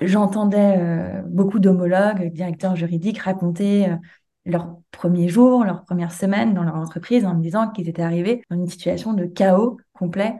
j'entendais 0.02 1.22
beaucoup 1.28 1.60
d'homologues, 1.60 2.32
directeurs 2.32 2.76
juridiques 2.76 3.20
raconter 3.20 3.88
leurs 4.46 4.78
premiers 4.92 5.30
jours, 5.30 5.64
leurs 5.64 5.84
premières 5.84 6.12
semaines 6.12 6.54
dans 6.54 6.64
leur 6.64 6.76
entreprise 6.76 7.26
en 7.26 7.34
me 7.34 7.42
disant 7.42 7.70
qu'ils 7.70 7.90
étaient 7.90 8.02
arrivés 8.02 8.44
dans 8.50 8.58
une 8.58 8.68
situation 8.68 9.14
de 9.14 9.26
chaos 9.26 9.78
complet 9.94 10.36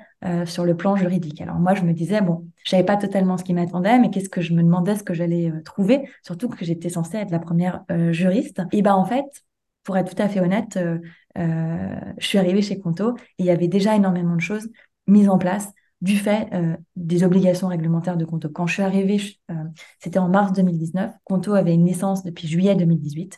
sur 0.46 0.66
le 0.66 0.76
plan 0.76 0.96
juridique. 0.96 1.40
Alors 1.42 1.56
moi, 1.56 1.74
je 1.74 1.84
me 1.84 1.94
disais, 1.94 2.22
bon, 2.22 2.46
je 2.66 2.72
savais 2.72 2.84
pas 2.84 2.98
totalement 2.98 3.38
ce 3.38 3.44
qui 3.44 3.54
m'attendait, 3.54 3.98
mais 4.00 4.10
qu'est-ce 4.10 4.30
que 4.30 4.42
je 4.42 4.54
me 4.54 4.62
demandais, 4.62 4.96
ce 4.96 5.04
que 5.04 5.14
j'allais 5.14 5.52
trouver, 5.64 6.10
surtout 6.22 6.50
que 6.50 6.66
j'étais 6.66 6.90
censée 6.90 7.18
être 7.18 7.32
la 7.32 7.40
première 7.40 7.86
juriste. 8.12 8.62
Et 8.74 8.82
ben 8.82 8.94
en 8.94 9.06
fait, 9.06 9.45
pour 9.86 9.98
être 9.98 10.14
tout 10.14 10.22
à 10.22 10.28
fait 10.28 10.42
honnête, 10.42 10.78
euh, 10.78 11.96
je 12.18 12.28
suis 12.28 12.38
arrivée 12.38 12.62
chez 12.62 12.80
Conto 12.80 13.16
et 13.16 13.22
il 13.40 13.46
y 13.46 13.52
avait 13.52 13.70
déjà 13.70 13.96
énormément 13.96 14.36
de 14.36 14.42
choses 14.42 14.68
mises 15.08 15.30
en 15.30 15.38
place 15.38 15.72
du 16.02 16.18
fait 16.18 16.50
euh, 16.54 16.76
des 16.96 17.24
obligations 17.24 17.68
réglementaires 17.68 18.18
de 18.18 18.26
Conto. 18.26 18.50
Quand 18.50 18.68
je 18.68 18.74
suis 18.74 18.84
arrivée, 18.84 19.22
euh, 19.52 19.54
c'était 20.00 20.20
en 20.20 20.28
mars 20.28 20.52
2019, 20.54 21.12
Conto 21.24 21.54
avait 21.54 21.74
une 21.74 21.86
licence 21.86 22.24
depuis 22.24 22.48
juillet 22.48 22.76
2018. 22.76 23.38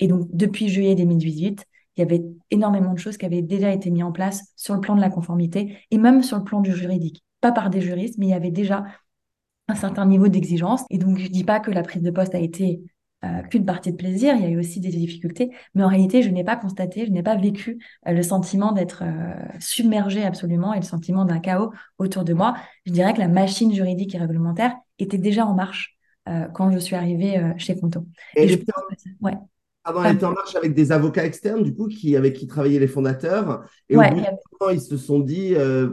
Et 0.00 0.08
donc, 0.08 0.28
depuis 0.32 0.68
juillet 0.68 0.94
2018, 0.94 1.64
il 1.96 2.00
y 2.00 2.02
avait 2.02 2.24
énormément 2.50 2.92
de 2.92 2.98
choses 2.98 3.18
qui 3.18 3.26
avaient 3.26 3.42
déjà 3.42 3.70
été 3.70 3.90
mises 3.90 4.02
en 4.02 4.12
place 4.12 4.52
sur 4.56 4.74
le 4.74 4.80
plan 4.80 4.96
de 4.96 5.00
la 5.00 5.10
conformité 5.10 5.78
et 5.90 5.98
même 5.98 6.22
sur 6.22 6.38
le 6.38 6.44
plan 6.44 6.60
du 6.60 6.72
juridique. 6.72 7.22
Pas 7.40 7.52
par 7.52 7.70
des 7.70 7.80
juristes, 7.80 8.16
mais 8.18 8.26
il 8.26 8.30
y 8.30 8.34
avait 8.34 8.50
déjà 8.50 8.84
un 9.68 9.74
certain 9.74 10.06
niveau 10.06 10.28
d'exigence. 10.28 10.82
Et 10.90 10.98
donc, 10.98 11.18
je 11.18 11.24
ne 11.24 11.28
dis 11.28 11.44
pas 11.44 11.60
que 11.60 11.70
la 11.70 11.82
prise 11.82 12.02
de 12.02 12.10
poste 12.10 12.34
a 12.34 12.40
été 12.40 12.82
euh, 13.24 13.42
qu'une 13.42 13.64
partie 13.64 13.92
de 13.92 13.96
plaisir, 13.96 14.34
il 14.34 14.42
y 14.42 14.46
a 14.46 14.48
eu 14.48 14.58
aussi 14.58 14.80
des 14.80 14.90
difficultés, 14.90 15.52
mais 15.74 15.84
en 15.84 15.88
réalité, 15.88 16.22
je 16.22 16.30
n'ai 16.30 16.42
pas 16.42 16.56
constaté, 16.56 17.06
je 17.06 17.12
n'ai 17.12 17.22
pas 17.22 17.36
vécu 17.36 17.78
euh, 18.08 18.12
le 18.12 18.22
sentiment 18.22 18.72
d'être 18.72 19.04
euh, 19.04 19.34
submergé 19.60 20.24
absolument 20.24 20.74
et 20.74 20.78
le 20.80 20.84
sentiment 20.84 21.24
d'un 21.24 21.38
chaos 21.38 21.72
autour 21.98 22.24
de 22.24 22.34
moi. 22.34 22.56
Je 22.84 22.92
dirais 22.92 23.14
que 23.14 23.20
la 23.20 23.28
machine 23.28 23.72
juridique 23.72 24.14
et 24.14 24.18
réglementaire 24.18 24.74
était 24.98 25.18
déjà 25.18 25.46
en 25.46 25.54
marche 25.54 25.96
quand 26.54 26.70
je 26.70 26.78
suis 26.78 26.94
arrivée 26.94 27.52
chez 27.58 27.76
Conto. 27.76 28.06
Et, 28.36 28.46
je 28.46 28.56
ouais. 29.22 29.32
Avant, 29.84 30.04
elle 30.04 30.14
était 30.14 30.24
en 30.24 30.32
marche 30.32 30.54
avec 30.54 30.74
des 30.74 30.92
avocats 30.92 31.24
externes, 31.24 31.64
du 31.64 31.74
coup, 31.74 31.88
qui, 31.88 32.14
avec 32.16 32.34
qui 32.34 32.46
travaillaient 32.46 32.78
les 32.78 32.86
fondateurs. 32.86 33.64
Et 33.88 33.96
au 33.96 34.00
bout 34.00 34.14
d'un 34.14 34.30
moment, 34.60 34.70
ils 34.72 34.80
se 34.80 34.96
sont 34.96 35.18
dit, 35.18 35.54
euh, 35.56 35.88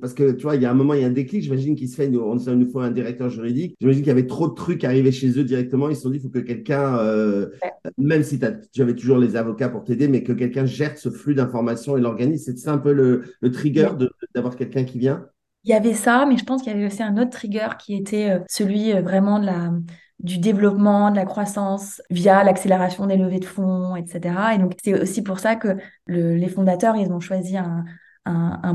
parce 0.00 0.14
que 0.14 0.30
tu 0.30 0.42
vois, 0.42 0.54
il 0.54 0.62
y 0.62 0.66
a 0.66 0.70
un 0.70 0.74
moment, 0.74 0.94
il 0.94 1.00
y 1.00 1.04
a 1.04 1.08
un 1.08 1.12
déclic, 1.12 1.42
j'imagine 1.42 1.74
qu'il 1.74 1.88
se 1.88 1.96
fait, 1.96 2.08
on, 2.16 2.38
il 2.38 2.52
nous 2.52 2.70
faut 2.70 2.78
un 2.78 2.92
directeur 2.92 3.30
juridique. 3.30 3.74
J'imagine 3.80 4.02
qu'il 4.02 4.08
y 4.08 4.12
avait 4.12 4.28
trop 4.28 4.46
de 4.46 4.54
trucs 4.54 4.84
arrivés 4.84 5.10
chez 5.10 5.36
eux 5.38 5.42
directement. 5.42 5.88
Ils 5.88 5.96
se 5.96 6.02
sont 6.02 6.10
dit, 6.10 6.18
il 6.18 6.22
faut 6.22 6.28
que 6.28 6.38
quelqu'un, 6.38 6.98
euh, 6.98 7.48
même 7.98 8.22
si 8.22 8.38
tu 8.38 8.82
avais 8.82 8.94
toujours 8.94 9.18
les 9.18 9.34
avocats 9.34 9.68
pour 9.68 9.82
t'aider, 9.82 10.06
mais 10.06 10.22
que 10.22 10.32
quelqu'un 10.32 10.64
gère 10.64 10.96
ce 10.96 11.10
flux 11.10 11.34
d'informations 11.34 11.96
et 11.96 12.00
l'organise. 12.00 12.52
C'est 12.56 12.70
un 12.70 12.78
peu 12.78 12.92
le, 12.92 13.24
trigger 13.50 13.88
d'avoir 14.34 14.54
quelqu'un 14.54 14.84
qui 14.84 15.00
vient. 15.00 15.26
Il 15.64 15.70
y 15.70 15.74
avait 15.74 15.94
ça, 15.94 16.26
mais 16.28 16.36
je 16.36 16.44
pense 16.44 16.62
qu'il 16.62 16.72
y 16.72 16.76
avait 16.76 16.86
aussi 16.86 17.02
un 17.02 17.16
autre 17.18 17.30
trigger 17.30 17.68
qui 17.78 17.96
était 17.96 18.30
euh, 18.30 18.38
celui 18.48 18.92
vraiment 18.92 19.40
de 19.40 19.46
la 19.46 19.72
du 20.22 20.38
développement, 20.38 21.10
de 21.10 21.16
la 21.16 21.24
croissance 21.24 22.00
via 22.10 22.44
l'accélération 22.44 23.06
des 23.06 23.16
levées 23.16 23.40
de 23.40 23.44
fonds, 23.44 23.96
etc. 23.96 24.54
Et 24.54 24.58
donc, 24.58 24.74
c'est 24.82 25.00
aussi 25.00 25.22
pour 25.22 25.40
ça 25.40 25.56
que 25.56 25.76
les 26.06 26.48
fondateurs, 26.48 26.96
ils 26.96 27.12
ont 27.12 27.20
choisi 27.20 27.56
un, 27.56 27.84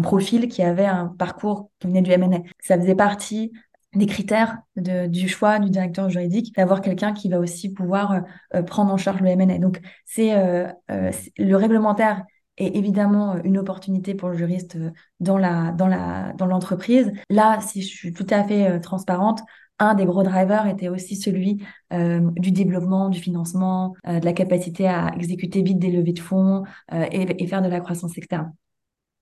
profil 0.02 0.50
qui 0.50 0.62
avait 0.62 0.86
un 0.86 1.08
parcours 1.08 1.72
qui 1.80 1.88
venait 1.88 2.02
du 2.02 2.12
M&A. 2.12 2.40
Ça 2.60 2.78
faisait 2.78 2.96
partie 2.96 3.54
des 3.96 4.06
critères 4.06 4.60
de, 4.76 5.08
du 5.08 5.30
choix 5.30 5.60
du 5.60 5.70
directeur 5.70 6.10
juridique, 6.10 6.54
d'avoir 6.56 6.82
quelqu'un 6.82 7.14
qui 7.14 7.30
va 7.30 7.40
aussi 7.40 7.72
pouvoir 7.72 8.24
euh, 8.54 8.62
prendre 8.62 8.94
en 8.94 8.98
charge 8.98 9.22
le 9.22 9.30
M&A. 9.30 9.58
Donc, 9.58 9.80
c'est 10.06 10.36
euh, 10.36 10.68
euh, 10.92 11.12
le 11.38 11.56
réglementaire 11.56 12.26
est 12.58 12.76
évidemment 12.76 13.38
une 13.44 13.58
opportunité 13.58 14.16
pour 14.16 14.30
le 14.30 14.38
juriste 14.38 14.78
dans 15.20 15.38
la 15.38 15.72
dans 15.72 15.88
la 15.88 16.34
dans 16.34 16.48
l'entreprise. 16.48 17.12
Là, 17.30 17.62
si 17.62 17.84
je 17.84 17.88
suis 17.88 18.14
tout 18.14 18.26
à 18.32 18.44
fait 18.44 18.80
transparente, 18.80 19.42
un 19.80 19.94
des 19.94 20.06
gros 20.06 20.24
drivers 20.24 20.68
était 20.68 20.90
aussi 20.90 21.16
celui 21.16 21.64
euh, 21.94 22.20
du 22.36 22.52
développement, 22.52 23.10
du 23.10 23.20
financement, 23.20 23.96
euh, 24.08 24.20
de 24.20 24.26
la 24.26 24.34
capacité 24.34 24.88
à 24.88 25.12
exécuter 25.16 25.62
vite 25.62 25.80
des 25.80 25.92
levées 25.92 26.14
de 26.14 26.20
fonds 26.20 26.64
euh, 26.94 27.06
et, 27.12 27.48
faire 27.48 27.62
de 27.62 27.70
la 27.70 27.80
croissance 27.80 28.18
externe. 28.18 28.54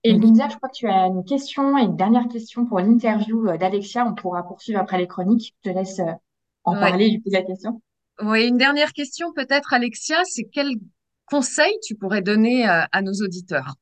Et 0.03 0.13
Lydia, 0.13 0.47
je 0.49 0.55
crois 0.57 0.69
que 0.69 0.75
tu 0.75 0.87
as 0.87 1.07
une 1.07 1.23
question 1.25 1.77
et 1.77 1.81
une 1.81 1.95
dernière 1.95 2.27
question 2.27 2.65
pour 2.65 2.79
l'interview 2.79 3.57
d'Alexia. 3.57 4.05
On 4.07 4.13
pourra 4.13 4.43
poursuivre 4.43 4.79
après 4.79 4.99
les 4.99 5.07
chroniques. 5.07 5.55
Je 5.63 5.71
te 5.71 5.75
laisse 5.75 5.99
en 6.63 6.73
parler, 6.73 7.09
lui 7.09 7.19
poser 7.19 7.37
la 7.37 7.43
question. 7.43 7.81
Oui, 8.21 8.47
une 8.47 8.57
dernière 8.57 8.93
question 8.93 9.33
peut-être, 9.33 9.73
Alexia, 9.73 10.17
c'est 10.25 10.47
quel 10.51 10.67
conseil 11.25 11.73
tu 11.83 11.95
pourrais 11.95 12.21
donner 12.21 12.65
à 12.65 13.01
nos 13.01 13.13
auditeurs? 13.13 13.73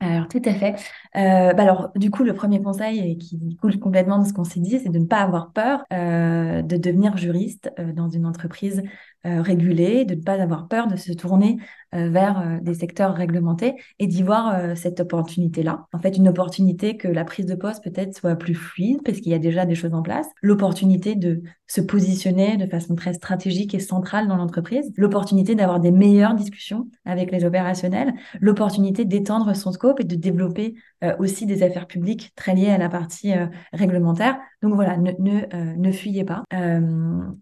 Alors, 0.00 0.28
tout 0.28 0.40
à 0.44 0.54
fait. 0.54 0.76
Euh, 1.16 1.52
bah 1.54 1.62
alors, 1.64 1.90
du 1.96 2.10
coup, 2.12 2.22
le 2.22 2.32
premier 2.32 2.62
conseil 2.62 3.18
qui 3.18 3.56
coule 3.60 3.80
complètement 3.80 4.20
de 4.20 4.28
ce 4.28 4.32
qu'on 4.32 4.44
s'est 4.44 4.60
dit, 4.60 4.78
c'est 4.78 4.90
de 4.90 4.98
ne 4.98 5.06
pas 5.06 5.18
avoir 5.22 5.52
peur 5.52 5.84
euh, 5.92 6.62
de 6.62 6.76
devenir 6.76 7.16
juriste 7.16 7.72
euh, 7.80 7.92
dans 7.92 8.08
une 8.08 8.24
entreprise 8.24 8.82
régulée, 9.24 10.04
de 10.04 10.14
ne 10.14 10.20
pas 10.20 10.40
avoir 10.40 10.68
peur 10.68 10.86
de 10.86 10.96
se 10.96 11.12
tourner 11.12 11.58
vers 11.92 12.60
des 12.62 12.74
secteurs 12.74 13.14
réglementés 13.14 13.74
et 13.98 14.06
d'y 14.06 14.22
voir 14.22 14.76
cette 14.76 15.00
opportunité-là. 15.00 15.86
En 15.92 15.98
fait, 15.98 16.16
une 16.16 16.28
opportunité 16.28 16.96
que 16.96 17.08
la 17.08 17.24
prise 17.24 17.46
de 17.46 17.54
poste 17.54 17.82
peut-être 17.82 18.16
soit 18.16 18.36
plus 18.36 18.54
fluide 18.54 19.00
parce 19.04 19.18
qu'il 19.18 19.32
y 19.32 19.34
a 19.34 19.38
déjà 19.38 19.66
des 19.66 19.74
choses 19.74 19.94
en 19.94 20.02
place, 20.02 20.26
l'opportunité 20.42 21.14
de 21.14 21.42
se 21.66 21.80
positionner 21.80 22.56
de 22.56 22.66
façon 22.66 22.94
très 22.94 23.14
stratégique 23.14 23.74
et 23.74 23.80
centrale 23.80 24.28
dans 24.28 24.36
l'entreprise, 24.36 24.92
l'opportunité 24.96 25.54
d'avoir 25.54 25.80
des 25.80 25.90
meilleures 25.90 26.34
discussions 26.34 26.88
avec 27.04 27.30
les 27.30 27.44
opérationnels, 27.44 28.12
l'opportunité 28.40 29.04
d'étendre 29.04 29.54
son 29.56 29.72
scope 29.72 30.00
et 30.00 30.04
de 30.04 30.14
développer 30.14 30.74
euh, 31.04 31.14
aussi 31.20 31.46
des 31.46 31.62
affaires 31.62 31.86
publiques 31.86 32.32
très 32.34 32.56
liées 32.56 32.70
à 32.70 32.78
la 32.78 32.88
partie 32.88 33.32
euh, 33.32 33.46
réglementaire. 33.72 34.36
Donc 34.62 34.74
voilà, 34.74 34.96
ne, 34.96 35.12
ne, 35.20 35.42
euh, 35.54 35.74
ne 35.76 35.92
fuyez 35.92 36.24
pas. 36.24 36.42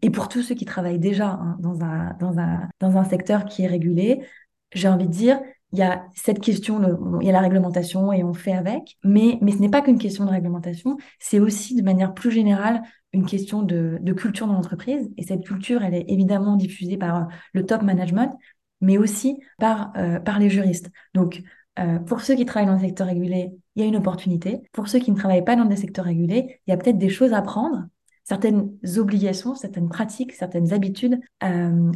et 0.02 0.10
pour 0.10 0.28
tous 0.28 0.42
ceux 0.42 0.54
qui 0.54 0.66
travaillent 0.66 0.98
déjà 0.98 1.30
hein, 1.30 1.56
dans, 1.60 1.80
un, 1.82 2.14
dans, 2.20 2.38
un, 2.38 2.68
dans 2.80 2.98
un 2.98 3.04
secteur 3.04 3.46
qui 3.46 3.62
est 3.62 3.66
régulé, 3.66 4.26
j'ai 4.74 4.88
envie 4.88 5.06
de 5.06 5.12
dire, 5.12 5.40
il 5.72 5.78
y 5.78 5.82
a 5.82 6.04
cette 6.14 6.40
question, 6.40 7.18
il 7.22 7.26
y 7.26 7.30
a 7.30 7.32
la 7.32 7.40
réglementation 7.40 8.12
et 8.12 8.22
on 8.22 8.34
fait 8.34 8.52
avec, 8.52 8.98
mais, 9.02 9.38
mais 9.40 9.52
ce 9.52 9.58
n'est 9.58 9.70
pas 9.70 9.80
qu'une 9.80 9.98
question 9.98 10.26
de 10.26 10.30
réglementation, 10.30 10.98
c'est 11.18 11.40
aussi 11.40 11.74
de 11.74 11.82
manière 11.82 12.12
plus 12.12 12.30
générale 12.30 12.82
une 13.14 13.24
question 13.24 13.62
de, 13.62 13.98
culture 14.12 14.46
dans 14.46 14.52
l'entreprise. 14.52 15.10
Et 15.16 15.22
cette 15.22 15.46
culture, 15.46 15.82
elle 15.82 15.94
est 15.94 16.04
évidemment 16.08 16.56
diffusée 16.56 16.98
par 16.98 17.28
le 17.54 17.64
top 17.64 17.80
management, 17.82 18.36
mais 18.82 18.98
aussi 18.98 19.40
par, 19.58 19.94
par 20.26 20.38
les 20.38 20.50
juristes. 20.50 20.90
Donc, 21.14 21.42
euh, 21.78 21.98
pour 21.98 22.20
ceux 22.20 22.34
qui 22.34 22.44
travaillent 22.44 22.68
dans 22.68 22.74
le 22.74 22.86
secteur 22.86 23.06
régulé, 23.06 23.52
il 23.74 23.82
y 23.82 23.84
a 23.84 23.88
une 23.88 23.96
opportunité. 23.96 24.62
Pour 24.72 24.88
ceux 24.88 24.98
qui 24.98 25.10
ne 25.10 25.16
travaillent 25.16 25.44
pas 25.44 25.56
dans 25.56 25.64
des 25.64 25.76
secteurs 25.76 26.06
régulés, 26.06 26.60
il 26.66 26.70
y 26.70 26.74
a 26.74 26.76
peut-être 26.76 26.98
des 26.98 27.08
choses 27.08 27.32
à 27.32 27.42
prendre, 27.42 27.86
certaines 28.24 28.70
obligations, 28.96 29.54
certaines 29.54 29.88
pratiques, 29.88 30.32
certaines 30.32 30.72
habitudes, 30.72 31.20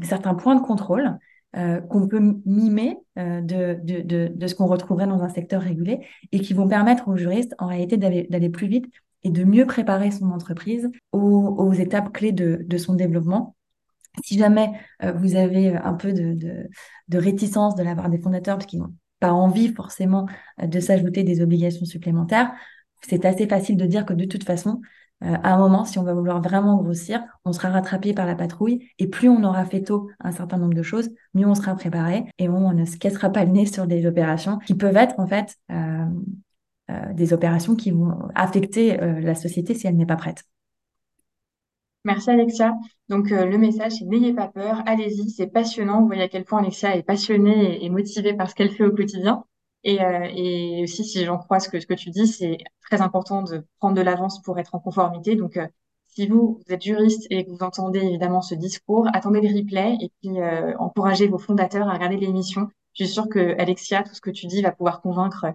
certains 0.03 0.35
points 0.35 0.55
de 0.55 0.61
contrôle 0.61 1.19
qu'on 1.53 2.07
peut 2.07 2.37
mimer 2.47 2.99
de, 3.17 4.47
ce 4.47 4.55
qu'on 4.55 4.67
retrouverait 4.67 5.09
dans 5.09 5.23
un 5.23 5.29
secteur 5.29 5.61
régulé 5.61 6.07
et 6.31 6.39
qui 6.39 6.55
vont 6.55 6.69
permettre 6.69 7.09
aux 7.09 7.17
juristes, 7.17 7.57
en 7.59 7.67
réalité, 7.67 7.97
d'aller 7.97 8.51
plus 8.51 8.69
vite 8.69 8.87
et 9.23 9.31
de 9.31 9.45
mieux 9.45 9.67
préparer 9.67 10.11
son 10.11 10.31
entreprise 10.31 10.91
aux, 11.13 11.73
étapes 11.73 12.13
clés 12.13 12.33
de, 12.33 12.77
son 12.77 12.95
développement. 12.95 13.57
Si 14.25 14.39
jamais 14.39 14.73
euh, 15.03 15.13
vous 15.13 15.37
avez 15.37 15.77
un 15.77 15.95
peu 15.95 16.13
de, 16.13 16.69
réticence 17.13 17.75
de 17.77 17.83
la 17.83 17.95
part 17.95 18.11
des 18.11 18.19
fondateurs, 18.19 18.57
parce 18.57 18.67
qu'ils 18.67 18.81
n'ont 18.81 18.95
pas 19.21 19.33
envie 19.33 19.73
forcément 19.73 20.27
euh, 20.63 20.67
de 20.67 20.81
s'ajouter 20.81 21.23
des 21.23 21.43
obligations 21.43 21.85
supplémentaires, 21.85 22.53
c'est 23.03 23.25
assez 23.25 23.47
facile 23.47 23.77
de 23.77 23.87
dire 23.87 24.05
que 24.05 24.13
de 24.15 24.25
toute 24.25 24.45
façon, 24.45 24.81
euh, 25.23 25.37
à 25.43 25.55
un 25.55 25.59
moment, 25.59 25.85
si 25.85 25.99
on 25.99 26.03
va 26.03 26.15
vouloir 26.15 26.41
vraiment 26.43 26.77
grossir, 26.83 27.23
on 27.45 27.53
sera 27.53 27.69
rattrapé 27.69 28.15
par 28.15 28.27
la 28.27 28.35
patrouille 28.35 28.91
et 28.99 29.07
plus 29.07 29.29
on 29.29 29.45
aura 29.45 29.65
fait 29.65 29.83
tôt 29.83 30.11
un 30.21 30.33
certain 30.33 30.59
nombre 30.59 30.75
de 30.75 30.83
choses, 30.83 31.11
mieux 31.35 31.47
on 31.47 31.55
sera 31.55 31.75
préparé 31.77 32.25
et 32.39 32.49
on 32.49 32.73
ne 32.73 32.85
se 32.85 32.97
cassera 32.97 33.31
pas 33.31 33.45
le 33.45 33.53
nez 33.53 33.67
sur 33.67 33.87
des 33.87 34.07
opérations 34.07 34.59
qui 34.59 34.75
peuvent 34.75 34.97
être 34.97 35.19
en 35.19 35.27
fait 35.27 35.57
euh, 35.71 36.07
des 37.13 37.33
opérations 37.33 37.77
qui 37.77 37.93
vont 37.93 38.13
affecter 38.35 38.97
la 38.97 39.37
société 39.37 39.75
si 39.75 39.87
elle 39.87 39.97
n'est 39.97 40.07
pas 40.07 40.17
prête. 40.17 40.45
Merci 42.05 42.31
Alexia. 42.31 42.75
Donc 43.09 43.31
euh, 43.33 43.45
le 43.45 43.59
message, 43.59 43.93
c'est 43.99 44.05
n'ayez 44.07 44.33
pas 44.33 44.49
peur, 44.49 44.83
allez-y, 44.87 45.31
c'est 45.31 45.47
passionnant. 45.47 46.01
Vous 46.01 46.07
voyez 46.07 46.23
à 46.23 46.29
quel 46.29 46.45
point 46.45 46.61
Alexia 46.61 46.97
est 46.97 47.03
passionnée 47.03 47.85
et, 47.85 47.91
motivée 47.91 48.35
par 48.35 48.49
ce 48.49 48.55
qu'elle 48.55 48.71
fait 48.71 48.85
au 48.85 48.93
quotidien. 48.95 49.45
Et, 49.85 49.99
aussi, 50.83 51.05
si 51.05 51.25
j'en 51.25 51.39
crois 51.39 51.59
ce 51.61 51.69
que, 51.71 51.95
tu 51.95 52.11
dis, 52.11 52.27
c'est 52.27 52.59
très 52.83 53.01
important 53.01 53.43
de 53.43 53.65
prendre 53.79 53.97
de 53.97 54.03
l'avance 54.03 54.43
pour 54.43 54.59
être 54.59 54.75
en 54.75 54.79
conformité. 54.79 55.37
Donc 55.37 55.59
si 56.09 56.27
vous, 56.27 56.61
vous 56.67 56.75
êtes 56.75 56.83
juriste 56.83 57.27
et 57.31 57.45
que 57.45 57.51
vous 57.51 57.63
entendez 57.63 58.01
évidemment 58.01 58.43
ce 58.43 58.55
discours, 58.55 59.07
attendez 59.15 59.41
le 59.41 59.57
replay 59.57 59.97
et 60.01 60.11
puis 60.21 60.39
encouragez 60.79 61.29
vos 61.29 61.39
fondateurs 61.39 61.89
à 61.89 61.95
regarder 61.95 62.17
l'émission. 62.19 62.69
Je 62.95 63.05
suis 63.05 63.15
sûre 63.15 63.29
que 63.29 63.59
Alexia, 63.59 64.03
tout 64.03 64.15
ce 64.15 64.21
que 64.21 64.31
tu 64.31 64.47
dis 64.47 64.63
va 64.63 64.73
pouvoir 64.73 65.01
convaincre 65.01 65.47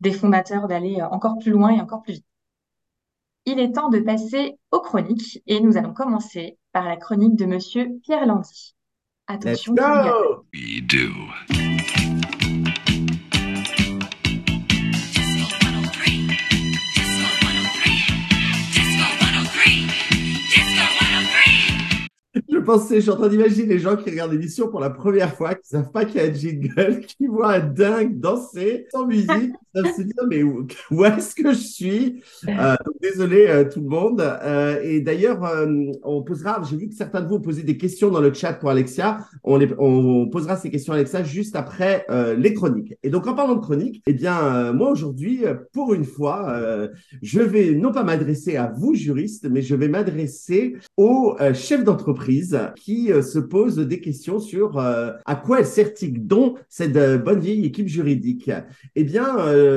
des 0.00 0.12
fondateurs 0.12 0.68
d'aller 0.68 1.00
euh, 1.00 1.08
encore 1.08 1.38
plus 1.38 1.50
loin 1.50 1.70
et 1.70 1.80
encore 1.80 2.02
plus 2.02 2.14
vite. 2.14 2.26
Il 3.46 3.58
est 3.58 3.72
temps 3.72 3.90
de 3.90 3.98
passer 3.98 4.58
aux 4.70 4.80
chroniques 4.80 5.42
et 5.46 5.60
nous 5.60 5.76
allons 5.76 5.92
commencer 5.92 6.58
par 6.72 6.84
la 6.84 6.96
chronique 6.96 7.36
de 7.36 7.44
Monsieur 7.44 7.88
Pierre 8.02 8.26
Landy. 8.26 8.74
Attention. 9.26 9.74
Pensais, 22.64 22.96
je 22.96 23.00
suis 23.00 23.10
en 23.10 23.16
train 23.16 23.28
d'imaginer 23.28 23.66
les 23.66 23.78
gens 23.78 23.96
qui 23.96 24.10
regardent 24.10 24.32
l'émission 24.32 24.68
pour 24.68 24.80
la 24.80 24.90
première 24.90 25.34
fois, 25.34 25.54
qui 25.54 25.68
savent 25.68 25.90
pas 25.90 26.04
qu'il 26.04 26.20
y 26.20 26.24
a 26.24 26.28
un 26.28 26.32
jingle, 26.32 27.00
qui 27.06 27.26
voient 27.26 27.54
un 27.54 27.60
dingue 27.60 28.18
danser 28.18 28.86
sans 28.90 29.06
musique, 29.06 29.52
savent 29.74 29.94
se 29.94 30.02
dire 30.02 30.14
mais 30.28 30.42
où, 30.90 31.04
est-ce 31.04 31.34
que 31.34 31.52
je 31.52 31.58
suis? 31.58 32.22
Euh, 32.48 32.74
Désolé 33.00 33.46
euh, 33.48 33.64
tout 33.64 33.80
le 33.80 33.88
monde. 33.88 34.20
Euh, 34.20 34.80
et 34.82 35.00
d'ailleurs, 35.00 35.42
on 36.02 36.22
posera, 36.22 36.62
j'ai 36.68 36.76
vu 36.76 36.88
que 36.88 36.94
certains 36.94 37.20
de 37.20 37.28
vous 37.28 37.36
ont 37.36 37.40
posé 37.40 37.62
des 37.62 37.76
questions 37.76 38.10
dans 38.10 38.20
le 38.20 38.32
chat 38.32 38.54
pour 38.54 38.70
Alexia. 38.70 39.18
On, 39.42 40.28
posera 40.30 40.56
ces 40.56 40.70
questions 40.70 40.92
à 40.92 40.96
Alexia 40.96 41.22
juste 41.22 41.56
après 41.56 42.06
les 42.36 42.54
chroniques. 42.54 42.94
Et 43.02 43.10
donc 43.10 43.26
en 43.26 43.34
parlant 43.34 43.54
de 43.54 43.60
chroniques, 43.60 44.02
eh 44.06 44.12
bien 44.12 44.72
moi 44.72 44.90
aujourd'hui, 44.90 45.42
pour 45.72 45.94
une 45.94 46.04
fois, 46.04 46.58
je 47.22 47.40
vais 47.40 47.72
non 47.72 47.92
pas 47.92 48.02
m'adresser 48.02 48.56
à 48.56 48.72
vous 48.76 48.94
juristes, 48.94 49.46
mais 49.50 49.62
je 49.62 49.74
vais 49.74 49.88
m'adresser 49.88 50.76
aux 50.96 51.36
chefs 51.52 51.84
d'entreprise 51.84 52.53
qui 52.76 53.12
euh, 53.12 53.22
se 53.22 53.38
pose 53.38 53.76
des 53.76 54.00
questions 54.00 54.38
sur 54.38 54.78
euh, 54.78 55.12
à 55.24 55.36
quoi 55.36 55.60
elle 55.60 55.66
sert 55.66 55.92
donc 56.18 56.58
cette 56.68 56.96
euh, 56.96 57.18
bonne 57.18 57.40
vieille 57.40 57.64
équipe 57.64 57.88
juridique? 57.88 58.50
Eh 58.96 59.04
bien, 59.04 59.24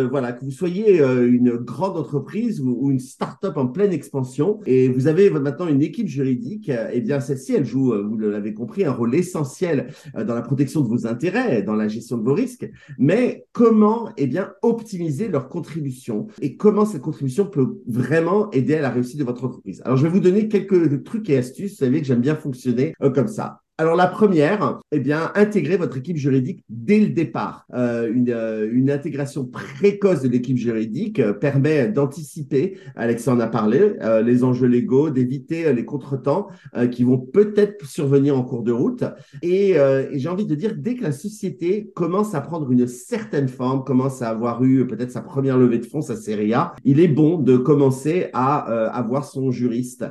voilà, 0.09 0.31
que 0.31 0.43
vous 0.43 0.51
soyez 0.51 0.99
une 0.99 1.51
grande 1.57 1.97
entreprise 1.97 2.61
ou, 2.61 2.91
une 2.91 2.99
start-up 2.99 3.57
en 3.57 3.67
pleine 3.67 3.91
expansion 3.91 4.59
et 4.65 4.87
vous 4.89 5.07
avez 5.07 5.29
maintenant 5.29 5.67
une 5.67 5.81
équipe 5.81 6.07
juridique, 6.07 6.71
eh 6.91 7.01
bien, 7.01 7.19
celle-ci, 7.19 7.53
elle 7.53 7.65
joue, 7.65 7.93
vous 8.07 8.17
l'avez 8.17 8.53
compris, 8.53 8.85
un 8.85 8.91
rôle 8.91 9.13
essentiel 9.15 9.87
dans 10.15 10.33
la 10.33 10.41
protection 10.41 10.81
de 10.81 10.87
vos 10.87 11.05
intérêts, 11.05 11.63
dans 11.63 11.75
la 11.75 11.87
gestion 11.87 12.17
de 12.17 12.23
vos 12.23 12.33
risques. 12.33 12.69
Mais 12.97 13.45
comment, 13.51 14.09
eh 14.17 14.27
bien, 14.27 14.53
optimiser 14.61 15.27
leur 15.27 15.49
contribution? 15.49 16.27
Et 16.41 16.55
comment 16.55 16.85
cette 16.85 17.01
contribution 17.01 17.45
peut 17.45 17.79
vraiment 17.87 18.49
aider 18.51 18.75
à 18.75 18.81
la 18.81 18.89
réussite 18.89 19.19
de 19.19 19.23
votre 19.23 19.43
entreprise? 19.43 19.81
Alors, 19.85 19.97
je 19.97 20.03
vais 20.03 20.09
vous 20.09 20.19
donner 20.19 20.47
quelques 20.47 21.03
trucs 21.03 21.29
et 21.29 21.37
astuces. 21.37 21.71
Vous 21.71 21.85
savez 21.85 22.01
que 22.01 22.07
j'aime 22.07 22.21
bien 22.21 22.35
fonctionner 22.35 22.66
euh, 23.01 23.09
comme 23.11 23.27
ça. 23.27 23.61
Alors 23.79 23.95
la 23.95 24.07
première, 24.07 24.79
eh 24.91 24.99
bien, 24.99 25.31
intégrer 25.35 25.77
votre 25.77 25.97
équipe 25.97 26.17
juridique 26.17 26.63
dès 26.67 26.99
le 26.99 27.09
départ. 27.09 27.67
Euh, 27.75 28.11
une, 28.11 28.31
euh, 28.31 28.67
une, 28.71 28.89
intégration 28.89 29.45
précoce 29.45 30.23
de 30.23 30.29
l'équipe 30.29 30.57
juridique 30.57 31.19
euh, 31.19 31.31
permet 31.31 31.87
d'anticiper, 31.87 32.79
Alexa 32.95 33.31
en 33.31 33.39
a 33.39 33.45
parlé, 33.45 33.93
euh, 34.01 34.23
les 34.23 34.43
enjeux 34.43 34.65
légaux, 34.65 35.11
d'éviter 35.11 35.71
les 35.73 35.85
contretemps 35.85 36.47
qui 36.91 37.03
vont 37.03 37.19
peut-être 37.19 37.85
survenir 37.85 38.35
en 38.37 38.43
cours 38.43 38.63
de 38.63 38.71
route. 38.71 39.03
Et, 39.43 39.71
et 39.71 40.19
j'ai 40.19 40.29
envie 40.29 40.45
de 40.45 40.55
dire, 40.55 40.73
dès 40.75 40.95
que 40.95 41.03
la 41.03 41.11
société 41.11 41.91
commence 41.93 42.33
à 42.33 42.41
prendre 42.41 42.71
une 42.71 42.87
certaine 42.87 43.47
forme, 43.47 43.83
commence 43.83 44.21
à 44.21 44.29
avoir 44.29 44.63
eu 44.63 44.87
peut-être 44.87 45.11
sa 45.11 45.21
première 45.21 45.57
levée 45.57 45.79
de 45.79 45.85
fonds, 45.85 46.01
sa 46.01 46.15
série 46.15 46.53
A, 46.53 46.73
il 46.83 46.99
est 46.99 47.07
bon 47.07 47.37
de 47.37 47.57
commencer 47.57 48.27
à 48.33 48.57
avoir 48.87 49.25
son 49.25 49.51
juriste 49.51 50.05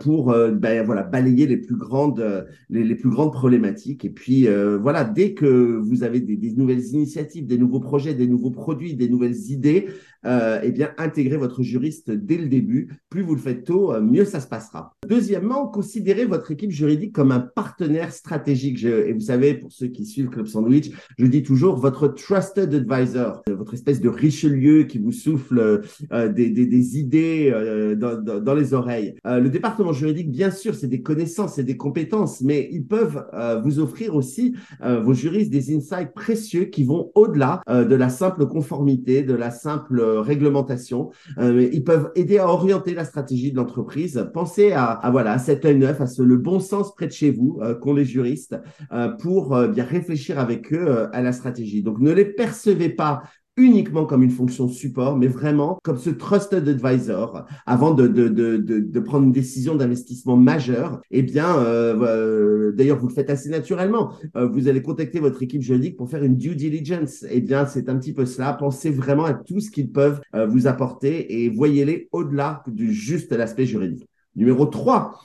pour 0.00 0.34
ben, 0.52 0.84
voilà, 0.84 1.02
balayer 1.02 1.46
les 1.46 1.56
plus 1.56 1.76
grandes 1.76 2.46
les, 2.70 2.84
les 2.84 2.95
plus 2.96 3.10
grandes 3.10 3.32
problématiques. 3.32 4.04
Et 4.04 4.10
puis 4.10 4.48
euh, 4.48 4.78
voilà, 4.78 5.04
dès 5.04 5.34
que 5.34 5.78
vous 5.82 6.02
avez 6.02 6.20
des, 6.20 6.36
des, 6.36 6.52
nouvelles 6.52 6.84
initiatives, 6.86 7.46
des 7.46 7.58
nouveaux 7.58 7.80
projets, 7.80 8.14
des 8.14 8.26
nouveaux 8.26 8.50
produits, 8.50 8.94
des 8.94 9.08
nouvelles 9.08 9.36
idées, 9.50 9.86
euh, 10.24 10.60
eh 10.62 10.70
bien, 10.70 10.90
intégrez 10.98 11.36
votre 11.36 11.62
juriste 11.62 12.10
dès 12.10 12.38
le 12.38 12.48
début. 12.48 12.90
Plus 13.10 13.22
vous 13.22 13.34
le 13.34 13.40
faites 13.40 13.64
tôt, 13.64 13.92
euh, 13.92 14.00
mieux 14.00 14.24
ça 14.24 14.40
se 14.40 14.48
passera. 14.48 14.92
Deuxièmement, 15.08 15.66
considérez 15.68 16.24
votre 16.24 16.50
équipe 16.50 16.70
juridique 16.70 17.12
comme 17.12 17.32
un 17.32 17.40
partenaire 17.40 18.12
stratégique. 18.12 18.82
et 18.84 19.12
vous 19.12 19.20
savez, 19.20 19.54
pour 19.54 19.72
ceux 19.72 19.88
qui 19.88 20.06
suivent 20.06 20.28
Club 20.28 20.46
Sandwich, 20.46 20.90
je 21.18 21.26
dis 21.26 21.42
toujours 21.42 21.76
votre 21.76 22.08
trusted 22.08 22.72
advisor, 22.74 23.42
votre 23.48 23.74
espèce 23.74 24.00
de 24.00 24.08
Richelieu 24.08 24.84
qui 24.84 24.98
vous 24.98 25.12
souffle 25.12 25.82
euh, 26.12 26.28
des, 26.28 26.50
des, 26.50 26.98
idées 26.98 27.50
euh, 27.52 27.94
dans, 27.94 28.20
dans, 28.20 28.40
dans, 28.40 28.54
les 28.54 28.74
oreilles. 28.74 29.14
Euh, 29.26 29.40
le 29.40 29.48
département 29.48 29.92
juridique, 29.92 30.30
bien 30.30 30.50
sûr, 30.50 30.74
c'est 30.74 30.86
des 30.86 31.02
connaissances, 31.02 31.54
c'est 31.54 31.64
des 31.64 31.76
compétences, 31.76 32.40
mais 32.40 32.68
ils 32.72 32.86
peuvent 32.86 33.24
vous 33.62 33.78
offrir 33.78 34.14
aussi, 34.14 34.54
vos 34.82 35.14
juristes, 35.14 35.50
des 35.50 35.74
insights 35.74 36.12
précieux 36.14 36.64
qui 36.64 36.84
vont 36.84 37.10
au-delà 37.14 37.62
de 37.68 37.94
la 37.94 38.08
simple 38.08 38.46
conformité, 38.46 39.22
de 39.22 39.34
la 39.34 39.50
simple 39.50 40.00
réglementation. 40.20 41.10
Euh, 41.38 41.68
ils 41.72 41.84
peuvent 41.84 42.10
aider 42.14 42.38
à 42.38 42.48
orienter 42.48 42.94
la 42.94 43.04
stratégie 43.04 43.52
de 43.52 43.56
l'entreprise. 43.56 44.28
Pensez 44.32 44.72
à, 44.72 45.00
voilà 45.10 45.32
à 45.32 45.38
cet 45.38 45.64
œil 45.64 45.78
neuf, 45.78 46.00
à 46.00 46.06
ce 46.06 46.22
le 46.22 46.36
bon 46.36 46.60
sens 46.60 46.94
près 46.94 47.06
de 47.06 47.12
chez 47.12 47.30
vous 47.30 47.58
euh, 47.62 47.74
qu'ont 47.74 47.94
les 47.94 48.04
juristes 48.04 48.56
euh, 48.92 49.08
pour 49.08 49.56
bien 49.68 49.84
réfléchir 49.84 50.38
avec 50.38 50.72
eux 50.72 51.08
à 51.12 51.22
la 51.22 51.32
stratégie. 51.32 51.82
Donc 51.82 51.98
ne 52.00 52.12
les 52.12 52.24
percevez 52.24 52.88
pas 52.88 53.22
uniquement 53.56 54.04
comme 54.04 54.22
une 54.22 54.30
fonction 54.30 54.68
support, 54.68 55.16
mais 55.16 55.28
vraiment 55.28 55.78
comme 55.82 55.98
ce 55.98 56.10
trusted 56.10 56.68
advisor 56.68 57.46
avant 57.64 57.94
de, 57.94 58.06
de, 58.06 58.28
de, 58.28 58.56
de, 58.56 59.00
prendre 59.00 59.24
une 59.24 59.32
décision 59.32 59.74
d'investissement 59.74 60.36
majeure. 60.36 61.00
Eh 61.10 61.22
bien, 61.22 61.56
euh, 61.58 61.96
euh, 62.02 62.72
d'ailleurs, 62.72 62.98
vous 62.98 63.08
le 63.08 63.14
faites 63.14 63.30
assez 63.30 63.48
naturellement. 63.48 64.12
Euh, 64.36 64.46
vous 64.46 64.68
allez 64.68 64.82
contacter 64.82 65.20
votre 65.20 65.42
équipe 65.42 65.62
juridique 65.62 65.96
pour 65.96 66.10
faire 66.10 66.22
une 66.22 66.36
due 66.36 66.54
diligence. 66.54 67.24
Eh 67.30 67.40
bien, 67.40 67.66
c'est 67.66 67.88
un 67.88 67.96
petit 67.96 68.12
peu 68.12 68.26
cela. 68.26 68.52
Pensez 68.52 68.90
vraiment 68.90 69.24
à 69.24 69.34
tout 69.34 69.60
ce 69.60 69.70
qu'ils 69.70 69.90
peuvent 69.90 70.20
vous 70.48 70.66
apporter 70.66 71.42
et 71.42 71.48
voyez-les 71.48 72.08
au-delà 72.12 72.62
du 72.66 72.92
juste 72.92 73.32
l'aspect 73.32 73.66
juridique. 73.66 74.08
Numéro 74.34 74.66
3, 74.66 75.18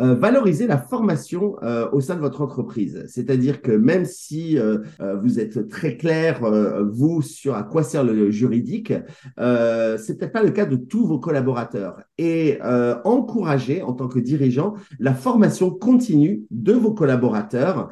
euh, 0.00 0.14
valoriser 0.14 0.66
la 0.66 0.78
formation 0.78 1.56
euh, 1.62 1.88
au 1.92 2.00
sein 2.00 2.16
de 2.16 2.20
votre 2.20 2.40
entreprise. 2.40 3.04
C'est-à-dire 3.08 3.62
que 3.62 3.70
même 3.70 4.04
si 4.04 4.58
euh, 4.58 4.78
vous 5.22 5.38
êtes 5.38 5.68
très 5.68 5.96
clair, 5.96 6.40
vous, 6.90 7.22
sur 7.22 7.54
à 7.54 7.62
quoi 7.62 7.82
sert 7.82 8.04
le 8.04 8.30
juridique, 8.30 8.92
euh, 9.38 9.96
c'est 9.98 10.18
peut-être 10.18 10.32
pas 10.32 10.42
le 10.42 10.50
cas 10.50 10.66
de 10.66 10.76
tous 10.76 11.06
vos 11.06 11.18
collaborateurs. 11.18 11.96
Et 12.18 12.58
encourager, 13.04 13.82
en 13.82 13.92
tant 13.92 14.08
que 14.08 14.18
dirigeant, 14.18 14.74
la 14.98 15.14
formation 15.14 15.70
continue 15.70 16.44
de 16.50 16.72
vos 16.72 16.92
collaborateurs 16.92 17.90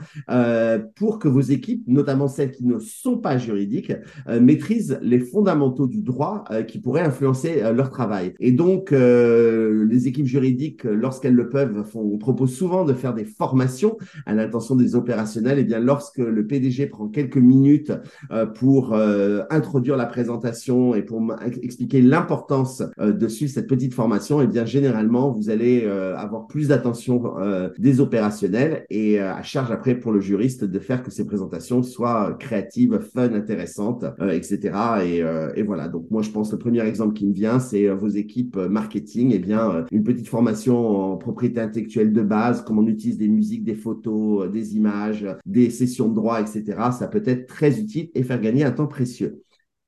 pour 0.96 1.18
que 1.18 1.28
vos 1.28 1.40
équipes, 1.40 1.84
notamment 1.86 2.28
celles 2.28 2.50
qui 2.50 2.64
ne 2.64 2.78
sont 2.78 3.18
pas 3.18 3.38
juridiques, 3.38 3.92
maîtrisent 4.28 4.98
les 5.02 5.20
fondamentaux 5.20 5.86
du 5.86 6.02
droit 6.02 6.44
qui 6.66 6.80
pourraient 6.80 7.02
influencer 7.02 7.62
leur 7.74 7.90
travail. 7.90 8.34
Et 8.40 8.52
donc, 8.52 8.90
les 8.90 10.08
équipes 10.08 10.26
juridiques, 10.26 10.84
lorsqu'elles 10.84 11.34
le 11.34 11.48
peuvent, 11.48 11.84
on 11.94 12.18
propose 12.18 12.54
souvent 12.54 12.84
de 12.84 12.92
faire 12.92 13.14
des 13.14 13.24
formations 13.24 13.96
à 14.26 14.34
l'intention 14.34 14.74
des 14.76 14.94
opérationnels. 14.94 15.58
Et 15.58 15.62
eh 15.62 15.64
bien, 15.64 15.80
lorsque 15.80 16.18
le 16.18 16.46
PDG 16.46 16.86
prend 16.86 17.08
quelques 17.08 17.36
minutes 17.36 17.92
euh, 18.30 18.46
pour 18.46 18.94
euh, 18.94 19.42
introduire 19.50 19.96
la 19.96 20.06
présentation 20.06 20.94
et 20.94 21.02
pour 21.02 21.22
expliquer 21.62 22.00
l'importance 22.00 22.82
euh, 22.98 23.12
de 23.12 23.28
suivre 23.28 23.52
cette 23.52 23.68
petite 23.68 23.94
formation, 23.94 24.40
et 24.40 24.44
eh 24.44 24.46
bien, 24.46 24.64
généralement, 24.64 25.30
vous 25.30 25.50
allez 25.50 25.84
avoir 26.16 26.46
plus 26.46 26.68
d'attention 26.68 27.34
des 27.78 28.00
opérationnels 28.00 28.84
et 28.90 29.20
à 29.20 29.42
charge 29.42 29.70
après 29.70 29.94
pour 29.94 30.12
le 30.12 30.20
juriste 30.20 30.64
de 30.64 30.78
faire 30.78 31.02
que 31.02 31.10
ces 31.10 31.26
présentations 31.26 31.82
soient 31.82 32.36
créatives, 32.38 32.98
fun, 33.00 33.32
intéressantes, 33.34 34.04
etc. 34.30 34.72
Et, 35.04 35.22
et, 35.56 35.62
voilà. 35.62 35.88
Donc, 35.88 36.10
moi, 36.10 36.22
je 36.22 36.30
pense 36.30 36.52
le 36.52 36.58
premier 36.58 36.80
exemple 36.80 37.14
qui 37.14 37.26
me 37.26 37.32
vient, 37.32 37.58
c'est 37.58 37.88
vos 37.88 38.08
équipes 38.08 38.56
marketing. 38.56 39.32
Et 39.32 39.36
eh 39.36 39.38
bien, 39.38 39.84
une 39.90 40.02
petite 40.02 40.28
formation 40.28 41.12
en 41.12 41.16
propriété 41.16 41.60
intellectuelle 41.60 41.81
de 41.84 42.22
base, 42.22 42.64
comme 42.64 42.78
on 42.78 42.86
utilise 42.86 43.18
des 43.18 43.28
musiques, 43.28 43.64
des 43.64 43.74
photos, 43.74 44.46
euh, 44.46 44.48
des 44.48 44.76
images, 44.76 45.26
des 45.46 45.70
sessions 45.70 46.08
de 46.08 46.14
droit, 46.14 46.40
etc. 46.40 46.90
Ça 46.92 47.08
peut 47.08 47.22
être 47.24 47.46
très 47.46 47.78
utile 47.78 48.10
et 48.14 48.22
faire 48.22 48.40
gagner 48.40 48.64
un 48.64 48.72
temps 48.72 48.86
précieux. 48.86 49.42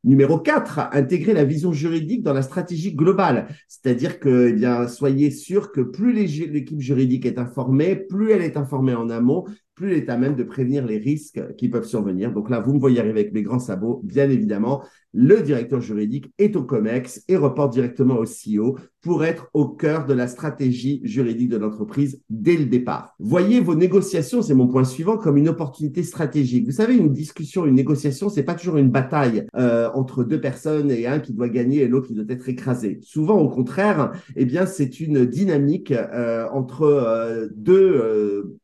Numéro 0.04 0.38
4, 0.38 0.90
intégrer 0.92 1.32
la 1.32 1.44
vision 1.44 1.72
juridique 1.72 2.22
dans 2.22 2.34
la 2.34 2.42
stratégie 2.42 2.94
globale. 2.94 3.48
C'est-à-dire 3.68 4.20
que, 4.20 4.54
eh 4.54 4.88
soyez 4.88 5.30
sûr 5.30 5.72
que 5.72 5.80
plus 5.80 6.12
l'équipe 6.12 6.80
juridique 6.80 7.24
est 7.24 7.38
informée, 7.38 7.96
plus 7.96 8.30
elle 8.30 8.42
est 8.42 8.58
informée 8.58 8.94
en 8.94 9.08
amont, 9.08 9.46
plus 9.74 9.92
elle 9.92 9.98
est 9.98 10.10
à 10.10 10.16
même 10.16 10.36
de 10.36 10.44
prévenir 10.44 10.86
les 10.86 10.98
risques 10.98 11.40
qui 11.56 11.68
peuvent 11.68 11.86
survenir. 11.86 12.32
Donc 12.32 12.50
là, 12.50 12.60
vous 12.60 12.74
me 12.74 12.78
voyez 12.78 13.00
arriver 13.00 13.20
avec 13.20 13.32
mes 13.32 13.42
grands 13.42 13.58
sabots, 13.58 14.00
bien 14.04 14.30
évidemment. 14.30 14.82
Le 15.12 15.42
directeur 15.42 15.80
juridique 15.80 16.32
est 16.38 16.56
au 16.56 16.64
COMEX 16.64 17.22
et 17.28 17.36
reporte 17.36 17.72
directement 17.72 18.16
au 18.16 18.24
CEO 18.24 18.78
pour 19.00 19.24
être 19.24 19.48
au 19.54 19.68
cœur 19.68 20.06
de 20.06 20.14
la 20.14 20.26
stratégie 20.26 21.00
juridique 21.04 21.50
de 21.50 21.56
l'entreprise 21.56 22.20
dès 22.30 22.56
le 22.56 22.64
départ. 22.64 23.14
Voyez 23.20 23.60
vos 23.60 23.76
négociations, 23.76 24.42
c'est 24.42 24.54
mon 24.54 24.66
point 24.66 24.82
suivant, 24.82 25.16
comme 25.16 25.36
une 25.36 25.48
opportunité 25.48 26.02
stratégique. 26.02 26.64
Vous 26.66 26.72
savez, 26.72 26.96
une 26.96 27.12
discussion, 27.12 27.64
une 27.64 27.76
négociation, 27.76 28.28
c'est 28.28 28.42
pas 28.42 28.54
toujours 28.54 28.78
une 28.78 28.90
bataille 28.90 29.46
euh, 29.54 29.88
entre 29.94 30.24
deux 30.24 30.40
personnes 30.40 30.90
et 30.90 31.06
un 31.06 31.20
qui 31.20 31.32
doit 31.32 31.48
gagner 31.48 31.82
et 31.82 31.88
l'autre 31.88 32.08
qui 32.08 32.14
doit 32.14 32.24
être 32.28 32.48
écrasé. 32.48 32.98
Souvent, 33.02 33.38
au 33.38 33.48
contraire, 33.48 34.12
eh 34.34 34.44
bien, 34.44 34.66
c'est 34.66 34.98
une 35.00 35.26
dynamique 35.26 35.92
euh, 35.92 36.48
entre 36.50 36.82
euh, 36.82 37.48
deux 37.54 38.58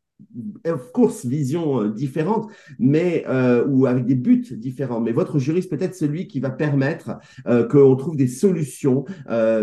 of 0.67 0.93
course, 0.93 1.25
vision 1.27 1.83
euh, 1.83 1.89
différente, 1.89 2.51
mais 2.79 3.25
euh, 3.29 3.65
ou 3.67 3.87
avec 3.87 4.07
des 4.07 4.15
buts 4.15 4.47
différents. 4.53 5.01
Mais 5.01 5.13
votre 5.13 5.39
juriste 5.39 5.71
peut 5.71 5.83
être 5.83 5.95
celui 5.95 6.27
qui 6.27 6.41
va 6.41 6.51
permettre 6.51 7.19
euh, 7.47 7.67
qu'on 7.67 7.97
trouve 7.97 8.17
des 8.17 8.29
solutions 8.29 9.05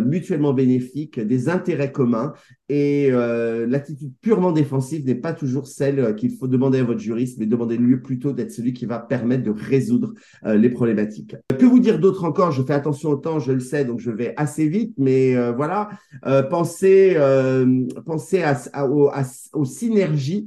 mutuellement 0.05 0.53
bénéfiques, 0.53 1.19
des 1.19 1.49
intérêts 1.49 1.91
communs. 1.91 2.33
Et 2.69 3.09
l'attitude 3.11 4.13
purement 4.21 4.51
défensive 4.51 5.05
n'est 5.05 5.15
pas 5.15 5.33
toujours 5.33 5.67
celle 5.67 6.15
qu'il 6.15 6.31
faut 6.35 6.47
demander 6.47 6.79
à 6.79 6.83
votre 6.83 6.99
juriste, 6.99 7.37
mais 7.39 7.45
demandez-lui 7.45 7.97
plutôt 7.97 8.33
d'être 8.33 8.51
celui 8.51 8.73
qui 8.73 8.85
va 8.85 8.99
permettre 8.99 9.43
de 9.43 9.51
résoudre 9.51 10.13
les 10.45 10.69
problématiques. 10.69 11.35
Que 11.57 11.65
vous 11.65 11.79
dire 11.79 11.99
d'autre 11.99 12.23
encore? 12.23 12.51
Je 12.51 12.63
fais 12.63 12.73
attention 12.73 13.11
au 13.11 13.15
temps, 13.15 13.39
je 13.39 13.51
le 13.51 13.59
sais, 13.59 13.85
donc 13.85 13.99
je 13.99 14.11
vais 14.11 14.33
assez 14.37 14.67
vite, 14.67 14.93
mais 14.97 15.35
voilà, 15.53 15.89
pensez, 16.49 17.17
pensez 18.05 18.43
à, 18.43 18.87
aux 19.53 19.65
synergies 19.65 20.46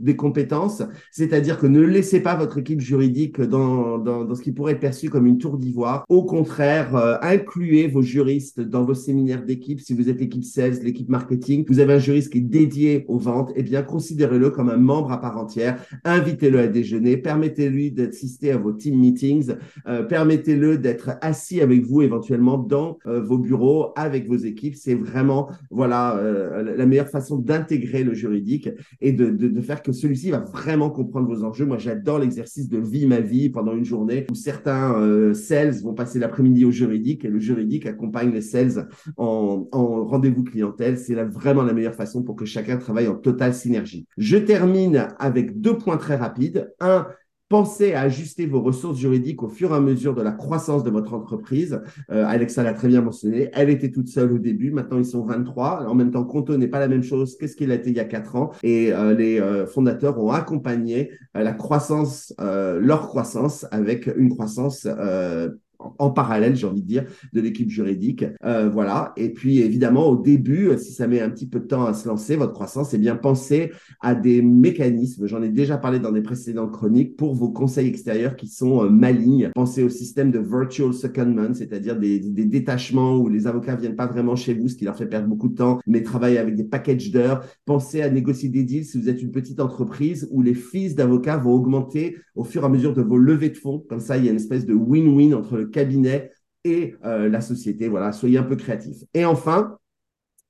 des 0.00 0.16
compétences, 0.16 0.82
c'est-à-dire 1.10 1.58
que 1.58 1.66
ne 1.66 1.80
laissez 1.80 2.20
pas 2.20 2.36
votre 2.36 2.58
équipe 2.58 2.80
juridique 2.80 3.40
dans, 3.40 3.98
dans, 3.98 4.24
dans 4.24 4.34
ce 4.34 4.42
qui 4.42 4.52
pourrait 4.52 4.72
être 4.72 4.80
perçu 4.80 5.10
comme 5.10 5.26
une 5.26 5.38
tour 5.38 5.58
d'ivoire. 5.58 6.04
Au 6.08 6.24
contraire, 6.24 6.94
euh, 6.94 7.16
incluez 7.22 7.88
vos 7.88 8.02
juristes 8.02 8.60
dans 8.60 8.84
vos 8.84 8.94
séminaires 8.94 9.44
d'équipe. 9.44 9.80
Si 9.80 9.94
vous 9.94 10.08
êtes 10.08 10.20
l'équipe 10.20 10.44
sales, 10.44 10.82
l'équipe 10.82 11.08
marketing, 11.08 11.64
vous 11.68 11.80
avez 11.80 11.94
un 11.94 11.98
juriste 11.98 12.30
qui 12.32 12.38
est 12.38 12.42
dédié 12.42 13.04
aux 13.08 13.18
ventes, 13.18 13.52
eh 13.56 13.62
bien, 13.62 13.82
considérez-le 13.82 14.50
comme 14.50 14.68
un 14.68 14.76
membre 14.76 15.12
à 15.12 15.20
part 15.20 15.36
entière. 15.36 15.82
Invitez-le 16.04 16.58
à 16.58 16.66
déjeuner, 16.66 17.16
permettez-lui 17.16 17.90
d'assister 17.90 18.52
à 18.52 18.56
vos 18.56 18.72
team 18.72 18.98
meetings, 18.98 19.54
euh, 19.86 20.02
permettez-le 20.02 20.78
d'être 20.78 21.10
assis 21.20 21.60
avec 21.60 21.82
vous 21.82 22.02
éventuellement 22.02 22.58
dans 22.58 22.98
euh, 23.06 23.20
vos 23.20 23.38
bureaux 23.38 23.92
avec 23.96 24.28
vos 24.28 24.36
équipes. 24.36 24.74
C'est 24.74 24.94
vraiment, 24.94 25.48
voilà, 25.70 26.20
la 26.62 26.86
meilleure 26.86 27.08
façon 27.08 27.36
d'intégrer 27.36 28.04
le 28.04 28.14
juridique 28.14 28.68
et 29.00 29.12
de, 29.12 29.30
de, 29.30 29.48
de 29.48 29.60
faire 29.60 29.82
que 29.88 29.96
celui-ci 29.96 30.30
va 30.30 30.40
vraiment 30.40 30.90
comprendre 30.90 31.28
vos 31.28 31.44
enjeux. 31.44 31.64
Moi, 31.64 31.78
j'adore 31.78 32.18
l'exercice 32.18 32.68
de 32.68 32.78
vie 32.78 33.06
ma 33.06 33.20
vie 33.20 33.48
pendant 33.48 33.74
une 33.74 33.84
journée 33.84 34.26
où 34.30 34.34
certains 34.34 34.94
euh, 35.00 35.34
sales 35.34 35.80
vont 35.82 35.94
passer 35.94 36.18
l'après-midi 36.18 36.64
au 36.64 36.70
juridique 36.70 37.24
et 37.24 37.28
le 37.28 37.38
juridique 37.38 37.86
accompagne 37.86 38.30
les 38.30 38.42
sales 38.42 38.88
en, 39.16 39.66
en 39.72 40.04
rendez-vous 40.04 40.44
clientèle. 40.44 40.98
C'est 40.98 41.14
vraiment 41.14 41.62
la 41.62 41.72
meilleure 41.72 41.94
façon 41.94 42.22
pour 42.22 42.36
que 42.36 42.44
chacun 42.44 42.76
travaille 42.76 43.08
en 43.08 43.14
totale 43.14 43.54
synergie. 43.54 44.06
Je 44.18 44.36
termine 44.36 45.08
avec 45.18 45.60
deux 45.60 45.78
points 45.78 45.96
très 45.96 46.16
rapides. 46.16 46.72
Un, 46.80 47.06
Pensez 47.48 47.94
à 47.94 48.02
ajuster 48.02 48.44
vos 48.44 48.60
ressources 48.60 48.98
juridiques 48.98 49.42
au 49.42 49.48
fur 49.48 49.72
et 49.72 49.74
à 49.74 49.80
mesure 49.80 50.14
de 50.14 50.20
la 50.20 50.32
croissance 50.32 50.84
de 50.84 50.90
votre 50.90 51.14
entreprise. 51.14 51.80
Euh, 52.10 52.26
Alexa 52.26 52.62
l'a 52.62 52.74
très 52.74 52.88
bien 52.88 53.00
mentionné. 53.00 53.48
Elle 53.54 53.70
était 53.70 53.90
toute 53.90 54.08
seule 54.08 54.32
au 54.32 54.38
début. 54.38 54.70
Maintenant, 54.70 54.98
ils 54.98 55.06
sont 55.06 55.24
23. 55.24 55.86
En 55.86 55.94
même 55.94 56.10
temps, 56.10 56.24
Conto 56.24 56.58
n'est 56.58 56.68
pas 56.68 56.78
la 56.78 56.88
même 56.88 57.02
chose 57.02 57.38
quest 57.38 57.54
ce 57.54 57.56
qu'il 57.56 57.70
a 57.70 57.76
été 57.76 57.88
il 57.88 57.96
y 57.96 58.00
a 58.00 58.04
quatre 58.04 58.36
ans. 58.36 58.50
Et 58.62 58.92
euh, 58.92 59.14
les 59.14 59.40
euh, 59.40 59.66
fondateurs 59.66 60.22
ont 60.22 60.30
accompagné 60.30 61.10
la 61.34 61.52
croissance, 61.52 62.34
leur 62.38 63.06
croissance 63.08 63.64
avec 63.70 64.10
une 64.16 64.28
croissance 64.30 64.86
en 65.78 66.10
parallèle, 66.10 66.56
j'ai 66.56 66.66
envie 66.66 66.82
de 66.82 66.86
dire, 66.86 67.04
de 67.32 67.40
l'équipe 67.40 67.70
juridique. 67.70 68.24
Euh, 68.44 68.68
voilà. 68.68 69.12
Et 69.16 69.32
puis, 69.32 69.60
évidemment, 69.60 70.08
au 70.08 70.16
début, 70.16 70.70
si 70.78 70.92
ça 70.92 71.06
met 71.06 71.20
un 71.20 71.30
petit 71.30 71.46
peu 71.46 71.60
de 71.60 71.66
temps 71.66 71.84
à 71.86 71.94
se 71.94 72.08
lancer, 72.08 72.36
votre 72.36 72.52
croissance, 72.52 72.94
eh 72.94 72.98
bien, 72.98 73.16
pensez 73.16 73.72
à 74.00 74.14
des 74.14 74.42
mécanismes. 74.42 75.26
J'en 75.26 75.42
ai 75.42 75.48
déjà 75.48 75.78
parlé 75.78 75.98
dans 75.98 76.12
des 76.12 76.22
précédentes 76.22 76.72
chroniques 76.72 77.16
pour 77.16 77.34
vos 77.34 77.50
conseils 77.50 77.88
extérieurs 77.88 78.36
qui 78.36 78.48
sont 78.48 78.84
euh, 78.84 78.88
malignes. 78.88 79.50
Pensez 79.54 79.82
au 79.82 79.88
système 79.88 80.30
de 80.30 80.38
virtual 80.38 80.92
secondment, 80.92 81.54
c'est-à-dire 81.54 81.98
des, 81.98 82.18
des, 82.18 82.44
détachements 82.44 83.16
où 83.16 83.28
les 83.28 83.46
avocats 83.46 83.76
viennent 83.76 83.96
pas 83.96 84.06
vraiment 84.06 84.36
chez 84.36 84.54
vous, 84.54 84.68
ce 84.68 84.74
qui 84.74 84.84
leur 84.84 84.96
fait 84.96 85.06
perdre 85.06 85.28
beaucoup 85.28 85.48
de 85.48 85.54
temps, 85.54 85.78
mais 85.86 86.02
travaillent 86.02 86.38
avec 86.38 86.56
des 86.56 86.64
packages 86.64 87.10
d'heures. 87.10 87.44
Pensez 87.66 88.02
à 88.02 88.10
négocier 88.10 88.48
des 88.48 88.64
deals 88.64 88.84
si 88.84 89.00
vous 89.00 89.08
êtes 89.08 89.22
une 89.22 89.30
petite 89.30 89.60
entreprise 89.60 90.28
où 90.30 90.42
les 90.42 90.54
fees 90.54 90.94
d'avocats 90.94 91.36
vont 91.36 91.52
augmenter 91.52 92.16
au 92.34 92.44
fur 92.44 92.62
et 92.62 92.66
à 92.66 92.68
mesure 92.68 92.94
de 92.94 93.02
vos 93.02 93.18
levées 93.18 93.50
de 93.50 93.56
fonds. 93.56 93.84
Comme 93.88 94.00
ça, 94.00 94.16
il 94.16 94.24
y 94.24 94.28
a 94.28 94.30
une 94.30 94.36
espèce 94.36 94.66
de 94.66 94.74
win-win 94.74 95.34
entre 95.34 95.56
le 95.56 95.67
cabinet 95.68 96.32
et 96.64 96.94
euh, 97.04 97.28
la 97.28 97.40
société. 97.40 97.88
Voilà, 97.88 98.12
soyez 98.12 98.38
un 98.38 98.42
peu 98.42 98.56
créatifs. 98.56 99.04
Et 99.14 99.24
enfin, 99.24 99.77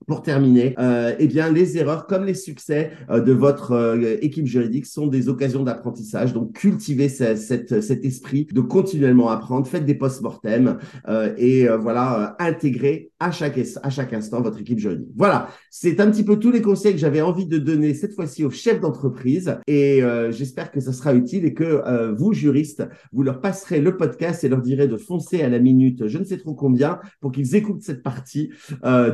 pour 0.08 0.22
terminer, 0.22 0.74
euh, 0.78 1.14
eh 1.18 1.26
bien, 1.26 1.52
les 1.52 1.76
erreurs 1.76 2.06
comme 2.06 2.24
les 2.24 2.34
succès 2.34 2.92
euh, 3.10 3.20
de 3.20 3.32
votre 3.32 3.72
euh, 3.72 4.16
équipe 4.22 4.46
juridique 4.46 4.86
sont 4.86 5.06
des 5.06 5.28
occasions 5.28 5.62
d'apprentissage. 5.62 6.32
Donc, 6.32 6.54
cultivez 6.54 7.10
cette, 7.10 7.82
cet 7.82 8.04
esprit 8.06 8.46
de 8.50 8.62
continuellement 8.62 9.28
apprendre. 9.28 9.66
Faites 9.66 9.84
des 9.84 9.94
post-mortem 9.94 10.78
euh, 11.08 11.34
et 11.36 11.68
voilà, 11.68 12.36
intégrez 12.38 13.10
à 13.20 13.30
chaque, 13.30 13.60
à 13.82 13.90
chaque 13.90 14.14
instant 14.14 14.40
votre 14.40 14.58
équipe 14.60 14.78
juridique. 14.78 15.10
Voilà, 15.14 15.48
c'est 15.70 16.00
un 16.00 16.10
petit 16.10 16.24
peu 16.24 16.38
tous 16.38 16.50
les 16.50 16.62
conseils 16.62 16.94
que 16.94 16.98
j'avais 16.98 17.20
envie 17.20 17.46
de 17.46 17.58
donner 17.58 17.92
cette 17.92 18.14
fois-ci 18.14 18.44
aux 18.44 18.50
chefs 18.50 18.80
d'entreprise 18.80 19.58
et 19.66 20.00
j'espère 20.30 20.70
que 20.70 20.80
ça 20.80 20.92
sera 20.92 21.14
utile 21.14 21.44
et 21.44 21.52
que 21.52 22.14
vous, 22.16 22.32
juristes, 22.32 22.88
vous 23.12 23.22
leur 23.22 23.40
passerez 23.40 23.80
le 23.80 23.96
podcast 23.96 24.44
et 24.44 24.48
leur 24.48 24.62
direz 24.62 24.88
de 24.88 24.96
foncer 24.96 25.42
à 25.42 25.48
la 25.48 25.58
minute, 25.58 26.06
je 26.06 26.16
ne 26.16 26.24
sais 26.24 26.38
trop 26.38 26.54
combien, 26.54 27.00
pour 27.20 27.32
qu'ils 27.32 27.56
écoutent 27.56 27.82
cette 27.82 28.02
partie 28.02 28.50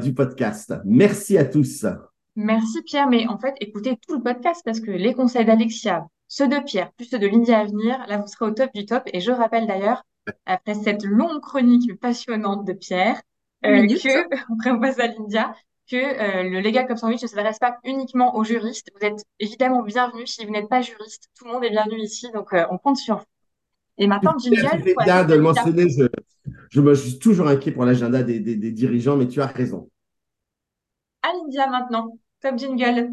du 0.03 0.13
podcast. 0.13 0.75
Merci 0.85 1.39
à 1.39 1.45
tous. 1.45 1.87
Merci 2.37 2.83
Pierre, 2.83 3.09
mais 3.09 3.27
en 3.29 3.39
fait, 3.39 3.55
écoutez 3.61 3.97
tout 4.07 4.17
le 4.17 4.23
podcast 4.23 4.61
parce 4.65 4.81
que 4.81 4.91
les 4.91 5.15
conseils 5.15 5.45
d'Alexia, 5.45 6.07
ceux 6.29 6.49
de 6.49 6.59
Pierre, 6.65 6.93
plus 6.93 7.07
ceux 7.07 7.19
de 7.19 7.27
Lydia 7.27 7.61
à 7.61 7.65
venir, 7.65 8.05
là, 8.09 8.19
vous 8.19 8.27
serez 8.27 8.47
au 8.47 8.51
top 8.51 8.71
du 8.75 8.85
top. 8.87 9.03
Et 9.13 9.21
je 9.21 9.31
rappelle 9.31 9.67
d'ailleurs, 9.67 10.03
après 10.47 10.75
cette 10.75 11.05
longue 11.05 11.41
chronique 11.41 11.99
passionnante 12.01 12.67
de 12.67 12.73
Pierre, 12.73 13.21
euh, 13.65 13.87
que, 13.87 14.25
après 14.53 14.71
on 14.73 14.81
passe 14.81 14.99
à 14.99 15.07
Lydia, 15.07 15.55
que 15.91 15.97
euh, 15.97 16.43
le 16.51 16.61
Legal 16.61 16.87
Club 16.87 16.99
Sandwich 16.99 17.23
ne 17.23 17.29
s'adresse 17.29 17.59
pas 17.59 17.79
uniquement 17.85 18.37
aux 18.37 18.45
juristes. 18.45 18.91
Vous 18.99 19.07
êtes 19.07 19.25
évidemment 19.39 19.83
bienvenus. 19.83 20.31
Si 20.31 20.45
vous 20.45 20.53
n'êtes 20.53 20.69
pas 20.69 20.81
juriste, 20.81 21.29
tout 21.39 21.45
le 21.45 21.53
monde 21.53 21.65
est 21.65 21.71
bienvenu 21.71 22.01
ici, 22.01 22.31
donc 22.33 22.53
euh, 22.53 22.65
on 22.71 22.79
compte 22.79 22.97
sur 22.97 23.19
vous. 23.19 23.25
Et 23.99 24.09
maintenant, 24.09 24.37
Jingle. 24.39 24.83
de 24.83 25.35
le 25.35 25.41
mentionner, 25.41 25.89
je, 25.89 26.07
je, 26.71 26.81
me 26.81 26.95
suis 26.95 27.19
toujours 27.21 27.47
inquiet 27.47 27.71
pour 27.71 27.85
l'agenda 27.85 28.25
des, 28.25 28.41
des, 28.41 28.57
des 28.57 28.73
dirigeants, 28.73 29.17
mais 29.17 29.29
tu 29.29 29.41
as 29.41 29.47
raison 29.47 29.89
à 31.25 31.33
l'India 31.33 31.67
maintenant. 31.69 32.19
Top 32.41 32.59
jingle. 32.59 33.11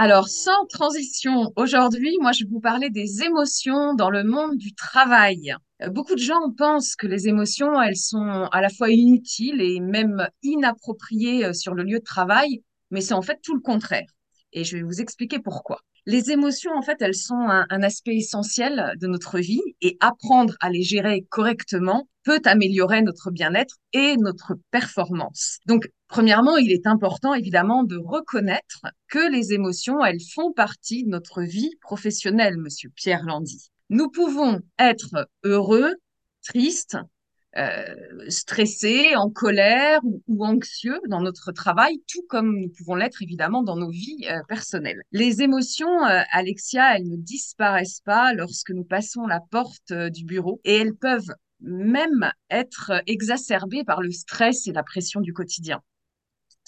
Alors, 0.00 0.28
sans 0.28 0.64
transition, 0.66 1.52
aujourd'hui, 1.56 2.16
moi, 2.20 2.30
je 2.30 2.44
vais 2.44 2.50
vous 2.50 2.60
parler 2.60 2.88
des 2.88 3.22
émotions 3.24 3.94
dans 3.94 4.10
le 4.10 4.22
monde 4.22 4.56
du 4.56 4.72
travail. 4.72 5.54
Euh, 5.82 5.90
beaucoup 5.90 6.14
de 6.14 6.20
gens 6.20 6.52
pensent 6.56 6.94
que 6.94 7.08
les 7.08 7.26
émotions, 7.26 7.80
elles 7.82 7.96
sont 7.96 8.48
à 8.52 8.60
la 8.60 8.68
fois 8.68 8.90
inutiles 8.90 9.60
et 9.60 9.80
même 9.80 10.28
inappropriées 10.42 11.46
euh, 11.46 11.52
sur 11.52 11.74
le 11.74 11.82
lieu 11.82 11.98
de 11.98 12.04
travail, 12.04 12.62
mais 12.90 13.00
c'est 13.00 13.14
en 13.14 13.22
fait 13.22 13.40
tout 13.42 13.54
le 13.54 13.60
contraire. 13.60 14.06
Et 14.52 14.64
je 14.64 14.76
vais 14.76 14.82
vous 14.82 15.00
expliquer 15.00 15.38
pourquoi. 15.38 15.80
Les 16.06 16.30
émotions, 16.30 16.72
en 16.74 16.80
fait, 16.80 17.02
elles 17.02 17.14
sont 17.14 17.34
un, 17.34 17.82
aspect 17.82 18.16
essentiel 18.16 18.94
de 18.98 19.06
notre 19.06 19.38
vie 19.38 19.60
et 19.82 19.98
apprendre 20.00 20.56
à 20.60 20.70
les 20.70 20.82
gérer 20.82 21.26
correctement 21.28 22.08
peut 22.24 22.40
améliorer 22.46 23.02
notre 23.02 23.30
bien-être 23.30 23.76
et 23.92 24.16
notre 24.16 24.54
performance. 24.70 25.58
Donc, 25.66 25.90
premièrement, 26.06 26.56
il 26.56 26.72
est 26.72 26.86
important, 26.86 27.34
évidemment, 27.34 27.84
de 27.84 27.98
reconnaître 27.98 28.86
que 29.08 29.30
les 29.30 29.52
émotions, 29.52 30.02
elles 30.02 30.22
font 30.34 30.52
partie 30.52 31.04
de 31.04 31.10
notre 31.10 31.42
vie 31.42 31.76
professionnelle, 31.82 32.56
monsieur 32.56 32.88
Pierre 32.94 33.24
Landy. 33.24 33.68
Nous 33.90 34.08
pouvons 34.08 34.60
être 34.78 35.28
heureux, 35.44 35.94
tristes, 36.42 36.96
euh, 37.56 37.94
stressés, 38.28 39.16
en 39.16 39.30
colère 39.30 40.00
ou, 40.26 40.44
anxieux 40.44 41.00
dans 41.08 41.20
notre 41.20 41.52
travail, 41.52 42.00
tout 42.06 42.22
comme 42.28 42.60
nous 42.60 42.68
pouvons 42.68 42.94
l'être 42.94 43.22
évidemment 43.22 43.62
dans 43.62 43.76
nos 43.76 43.90
vies 43.90 44.26
euh, 44.30 44.40
personnelles. 44.48 45.02
Les 45.12 45.42
émotions, 45.42 46.04
euh, 46.04 46.20
Alexia, 46.32 46.96
elles 46.96 47.08
ne 47.08 47.16
disparaissent 47.16 48.02
pas 48.04 48.34
lorsque 48.34 48.70
nous 48.70 48.84
passons 48.84 49.26
la 49.26 49.40
porte 49.50 49.90
euh, 49.92 50.10
du 50.10 50.24
bureau 50.24 50.60
et 50.64 50.76
elles 50.76 50.94
peuvent 50.94 51.32
même 51.60 52.30
être 52.50 53.02
exacerbées 53.06 53.84
par 53.84 54.02
le 54.02 54.12
stress 54.12 54.66
et 54.68 54.72
la 54.72 54.82
pression 54.82 55.20
du 55.20 55.32
quotidien. 55.32 55.80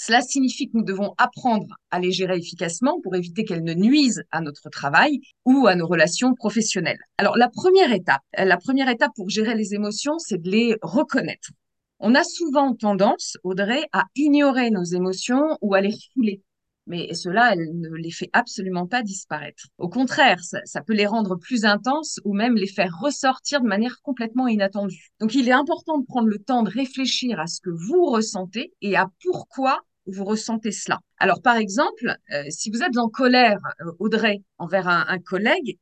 Cela 0.02 0.22
signifie 0.22 0.66
que 0.66 0.78
nous 0.78 0.82
devons 0.82 1.12
apprendre 1.18 1.76
à 1.90 2.00
les 2.00 2.10
gérer 2.10 2.38
efficacement 2.38 3.02
pour 3.02 3.14
éviter 3.16 3.44
qu'elles 3.44 3.62
ne 3.62 3.74
nuisent 3.74 4.24
à 4.30 4.40
notre 4.40 4.70
travail 4.70 5.20
ou 5.44 5.66
à 5.66 5.74
nos 5.74 5.86
relations 5.86 6.32
professionnelles. 6.32 7.00
Alors, 7.18 7.36
la 7.36 7.50
première 7.50 7.92
étape, 7.92 8.22
la 8.34 8.56
première 8.56 8.88
étape 8.88 9.10
pour 9.14 9.28
gérer 9.28 9.54
les 9.54 9.74
émotions, 9.74 10.18
c'est 10.18 10.40
de 10.40 10.50
les 10.50 10.76
reconnaître. 10.80 11.50
On 11.98 12.14
a 12.14 12.24
souvent 12.24 12.74
tendance, 12.74 13.36
Audrey, 13.44 13.82
à 13.92 14.04
ignorer 14.16 14.70
nos 14.70 14.84
émotions 14.84 15.58
ou 15.60 15.74
à 15.74 15.82
les 15.82 15.92
refouler. 15.92 16.40
Mais 16.86 17.12
cela, 17.12 17.52
elle 17.52 17.78
ne 17.78 17.90
les 17.90 18.10
fait 18.10 18.30
absolument 18.32 18.86
pas 18.86 19.02
disparaître. 19.02 19.64
Au 19.76 19.90
contraire, 19.90 20.42
ça, 20.42 20.60
ça, 20.64 20.80
peut 20.80 20.94
les 20.94 21.04
rendre 21.04 21.36
plus 21.36 21.66
intenses 21.66 22.20
ou 22.24 22.32
même 22.32 22.54
les 22.54 22.66
faire 22.66 22.98
ressortir 22.98 23.60
de 23.60 23.68
manière 23.68 24.00
complètement 24.00 24.48
inattendue. 24.48 25.10
Donc, 25.20 25.34
il 25.34 25.46
est 25.46 25.52
important 25.52 25.98
de 25.98 26.06
prendre 26.06 26.28
le 26.28 26.38
temps 26.38 26.62
de 26.62 26.70
réfléchir 26.70 27.38
à 27.38 27.46
ce 27.46 27.60
que 27.60 27.68
vous 27.68 28.06
ressentez 28.06 28.72
et 28.80 28.96
à 28.96 29.10
pourquoi 29.22 29.82
vous 30.10 30.24
ressentez 30.24 30.72
cela. 30.72 31.00
Alors, 31.18 31.42
par 31.42 31.56
exemple, 31.56 32.16
euh, 32.32 32.44
si 32.50 32.70
vous 32.70 32.82
êtes 32.82 32.98
en 32.98 33.08
colère, 33.08 33.58
euh, 33.80 33.92
Audrey, 33.98 34.42
envers 34.58 34.88
un, 34.88 35.18
collègue, 35.18 35.78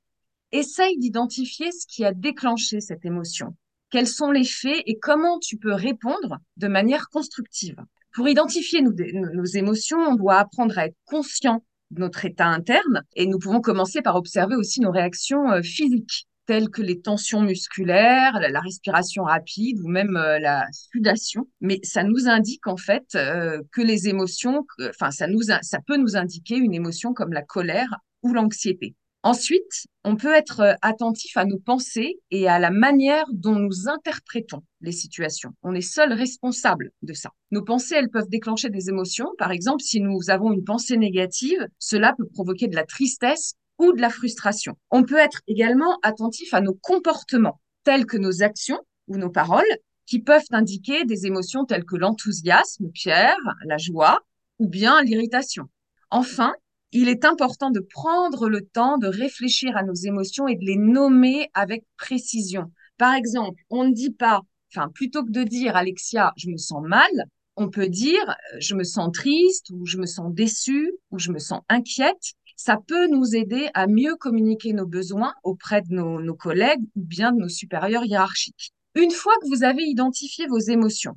essaye 0.53 0.99
d'identifier 0.99 1.71
ce 1.73 1.87
qui 1.87 2.05
a 2.05 2.13
déclenché 2.13 2.81
cette 2.81 3.05
émotion. 3.05 3.55
Quels 3.91 4.07
sont 4.07 4.31
les 4.31 4.45
faits 4.45 4.83
et 4.87 4.99
comment 4.99 5.39
tu 5.39 5.57
peux 5.57 5.73
répondre 5.73 6.39
de 6.57 6.69
manière 6.69 7.09
constructive. 7.09 7.77
Pour 8.15 8.29
identifier 8.29 8.83
nos, 8.83 8.93
nos 8.93 9.45
émotions, 9.45 9.99
on 9.99 10.15
doit 10.15 10.39
apprendre 10.39 10.79
à 10.79 10.87
être 10.87 10.97
conscient 11.07 11.63
de 11.91 12.01
notre 12.01 12.25
état 12.25 12.47
interne 12.47 13.03
et 13.15 13.27
nous 13.27 13.39
pouvons 13.39 13.61
commencer 13.61 14.03
par 14.03 14.17
observer 14.17 14.57
aussi 14.57 14.81
nos 14.81 14.91
réactions 14.91 15.51
euh, 15.51 15.63
physiques 15.63 16.28
telles 16.49 16.71
que 16.71 16.81
les 16.81 17.03
tensions 17.03 17.43
musculaires, 17.43 18.41
la, 18.41 18.61
respiration 18.61 19.25
rapide 19.25 19.79
ou 19.85 19.89
même 19.89 20.17
euh, 20.17 20.39
la 20.39 20.65
sudation. 20.73 21.47
Mais 21.61 21.79
ça 21.83 22.05
nous 22.05 22.27
indique 22.27 22.67
en 22.67 22.79
fait 22.79 23.05
euh, 23.15 23.61
que 23.71 23.83
les 23.83 24.09
émotions, 24.09 24.65
enfin 24.89 25.11
ça 25.11 25.27
ça 25.61 25.79
peut 25.87 25.99
nous 25.99 26.17
indiquer 26.17 26.57
une 26.57 26.73
émotion 26.73 27.13
comme 27.13 27.35
la 27.35 27.43
colère 27.43 27.99
ou 28.23 28.33
l'anxiété. 28.33 28.97
Ensuite, 29.25 29.87
on 30.05 30.17
peut 30.17 30.33
être 30.33 30.77
attentif 30.81 31.37
à 31.37 31.45
nos 31.45 31.59
pensées 31.59 32.19
et 32.31 32.49
à 32.49 32.59
la 32.59 32.71
manière 32.71 33.27
dont 33.33 33.57
nous 33.57 33.89
interprétons 33.89 34.63
les 34.81 34.93
situations. 34.93 35.51
On 35.63 35.75
est 35.75 35.83
seul 35.83 36.15
responsable 36.15 36.93
de 37.03 37.13
ça. 37.13 37.31
Nos 37.51 37.63
pensées, 37.63 37.97
elles 37.97 38.11
peuvent 38.11 38.31
déclencher 38.31 38.71
des 38.71 38.89
émotions. 38.89 39.29
Par 39.37 39.51
exemple, 39.51 39.83
si 39.83 40.01
nous 40.01 40.31
avons 40.31 40.53
une 40.53 40.65
pensée 40.65 40.97
négative, 40.97 41.67
cela 41.79 42.15
peut 42.17 42.29
provoquer 42.33 42.69
de 42.69 42.77
la 42.77 42.85
tristesse 42.85 43.55
ou 43.79 43.93
de 43.93 44.01
la 44.01 44.11
frustration. 44.11 44.77
On 44.91 45.05
peut 45.05 45.19
être 45.19 45.41
également 45.47 45.99
attentif 46.03 46.53
à 46.55 46.61
nos 46.61 46.75
comportements, 46.75 47.61
tels 47.85 48.07
que 48.07 48.17
nos 48.17 48.43
actions 48.43 48.81
ou 49.07 49.17
nos 49.17 49.31
paroles, 49.31 49.65
qui 50.07 50.21
peuvent 50.21 50.43
indiquer 50.51 51.05
des 51.05 51.27
émotions 51.27 51.65
telles 51.65 51.85
que 51.85 51.97
l'enthousiasme, 51.97 52.91
Pierre, 52.93 53.37
la 53.67 53.79
joie 53.79 54.21
ou 54.59 54.69
bien 54.69 55.03
l'irritation. 55.03 55.69
Enfin, 56.11 56.55
il 56.93 57.09
est 57.09 57.25
important 57.25 57.71
de 57.71 57.81
prendre 57.81 58.49
le 58.49 58.63
temps 58.63 58.97
de 58.97 59.07
réfléchir 59.07 59.77
à 59.77 59.83
nos 59.83 59.95
émotions 59.95 60.49
et 60.49 60.57
de 60.57 60.65
les 60.65 60.77
nommer 60.77 61.51
avec 61.53 61.85
précision. 61.99 62.73
Par 62.97 63.15
exemple, 63.15 63.63
on 63.69 63.85
ne 63.85 63.93
dit 63.93 64.11
pas, 64.11 64.41
enfin, 64.73 64.89
plutôt 64.89 65.25
que 65.25 65.31
de 65.31 65.45
dire, 65.45 65.77
Alexia, 65.77 66.33
je 66.37 66.49
me 66.49 66.57
sens 66.57 66.83
mal, 66.83 67.11
on 67.57 67.69
peut 67.69 67.89
dire, 67.89 68.37
je 68.59 68.75
me 68.75 68.85
sens 68.85 69.11
triste 69.13 69.71
ou 69.71 69.85
je 69.85 69.99
me 69.99 70.07
sens 70.07 70.33
déçue 70.33 70.93
ou 71.11 71.19
je 71.19 71.31
me 71.31 71.39
sens 71.39 71.61
inquiète. 71.69 72.33
Ça 72.59 72.77
peut 72.77 73.07
nous 73.07 73.37
aider 73.37 73.71
à 73.73 73.87
mieux 73.87 74.17
communiquer 74.17 74.73
nos 74.73 74.85
besoins 74.85 75.33
auprès 75.45 75.81
de 75.81 75.95
nos, 75.95 76.35
collègues 76.35 76.83
ou 76.97 77.05
bien 77.05 77.31
de 77.31 77.39
nos 77.39 77.49
supérieurs 77.49 78.05
hiérarchiques. 78.05 78.73
Une 78.97 79.13
fois 79.13 79.33
que 79.41 79.49
vous 79.49 79.63
avez 79.63 79.85
identifié 79.85 80.49
vos 80.49 80.59
émotions, 80.59 81.17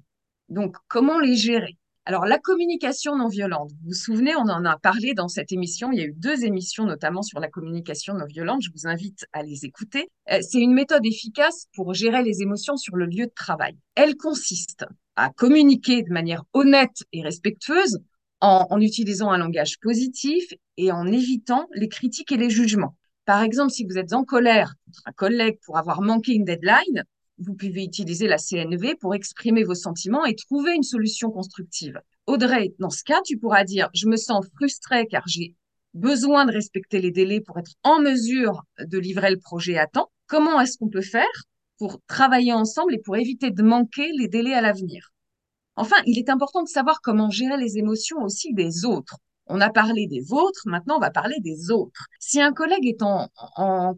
donc 0.49 0.75
comment 0.87 1.19
les 1.19 1.35
gérer? 1.35 1.79
Alors, 2.05 2.27
la 2.27 2.37
communication 2.37 3.17
non 3.17 3.27
violente, 3.27 3.71
vous 3.71 3.87
vous 3.87 3.93
souvenez, 3.93 4.35
on 4.35 4.49
en 4.49 4.65
a 4.65 4.77
parlé 4.77 5.15
dans 5.15 5.27
cette 5.27 5.51
émission. 5.51 5.91
Il 5.91 5.99
y 5.99 6.03
a 6.03 6.05
eu 6.05 6.13
deux 6.15 6.45
émissions, 6.45 6.85
notamment 6.85 7.23
sur 7.23 7.39
la 7.39 7.47
communication 7.47 8.13
non 8.13 8.25
violente. 8.25 8.61
Je 8.61 8.69
vous 8.75 8.87
invite 8.87 9.25
à 9.33 9.41
les 9.41 9.65
écouter. 9.65 10.09
C'est 10.27 10.59
une 10.59 10.73
méthode 10.73 11.05
efficace 11.07 11.65
pour 11.73 11.95
gérer 11.95 12.21
les 12.21 12.43
émotions 12.43 12.77
sur 12.77 12.95
le 12.95 13.07
lieu 13.07 13.25
de 13.25 13.33
travail. 13.35 13.75
Elle 13.95 14.15
consiste 14.15 14.85
à 15.15 15.31
communiquer 15.31 16.03
de 16.03 16.13
manière 16.13 16.43
honnête 16.53 17.03
et 17.13 17.23
respectueuse 17.23 17.97
en, 18.41 18.81
utilisant 18.81 19.29
un 19.29 19.37
langage 19.37 19.79
positif 19.79 20.53
et 20.77 20.91
en 20.91 21.07
évitant 21.07 21.67
les 21.73 21.87
critiques 21.87 22.31
et 22.31 22.37
les 22.37 22.49
jugements. 22.49 22.95
Par 23.25 23.43
exemple, 23.43 23.71
si 23.71 23.85
vous 23.85 23.97
êtes 23.97 24.13
en 24.13 24.23
colère 24.23 24.73
contre 24.85 25.01
un 25.05 25.11
collègue 25.11 25.59
pour 25.63 25.77
avoir 25.77 26.01
manqué 26.01 26.33
une 26.33 26.43
deadline, 26.43 27.03
vous 27.37 27.53
pouvez 27.53 27.83
utiliser 27.83 28.27
la 28.27 28.37
CNV 28.37 28.95
pour 28.99 29.15
exprimer 29.15 29.63
vos 29.63 29.75
sentiments 29.75 30.25
et 30.25 30.35
trouver 30.35 30.75
une 30.75 30.83
solution 30.83 31.29
constructive. 31.29 31.99
Audrey, 32.27 32.73
dans 32.79 32.89
ce 32.89 33.03
cas, 33.03 33.21
tu 33.25 33.37
pourras 33.37 33.63
dire, 33.63 33.89
je 33.93 34.07
me 34.07 34.15
sens 34.15 34.45
frustrée 34.55 35.07
car 35.07 35.23
j'ai 35.27 35.55
besoin 35.93 36.45
de 36.45 36.51
respecter 36.51 36.99
les 36.99 37.11
délais 37.11 37.41
pour 37.41 37.59
être 37.59 37.71
en 37.83 37.99
mesure 37.99 38.63
de 38.79 38.97
livrer 38.97 39.31
le 39.31 39.39
projet 39.39 39.77
à 39.77 39.87
temps. 39.87 40.11
Comment 40.27 40.59
est-ce 40.61 40.77
qu'on 40.77 40.89
peut 40.89 41.01
faire 41.01 41.25
pour 41.77 41.99
travailler 42.07 42.53
ensemble 42.53 42.93
et 42.93 42.99
pour 42.99 43.17
éviter 43.17 43.51
de 43.51 43.63
manquer 43.63 44.11
les 44.17 44.27
délais 44.27 44.53
à 44.53 44.61
l'avenir? 44.61 45.11
Enfin, 45.75 45.95
il 46.05 46.17
est 46.17 46.29
important 46.29 46.63
de 46.63 46.67
savoir 46.67 47.01
comment 47.01 47.29
gérer 47.29 47.57
les 47.57 47.77
émotions 47.77 48.21
aussi 48.23 48.53
des 48.53 48.85
autres. 48.85 49.17
On 49.47 49.59
a 49.59 49.69
parlé 49.69 50.07
des 50.07 50.21
vôtres, 50.21 50.63
maintenant 50.65 50.97
on 50.97 51.01
va 51.01 51.11
parler 51.11 51.35
des 51.39 51.71
autres. 51.71 52.05
Si 52.19 52.41
un 52.41 52.53
collègue 52.53 52.85
est 52.85 53.01
en, 53.01 53.29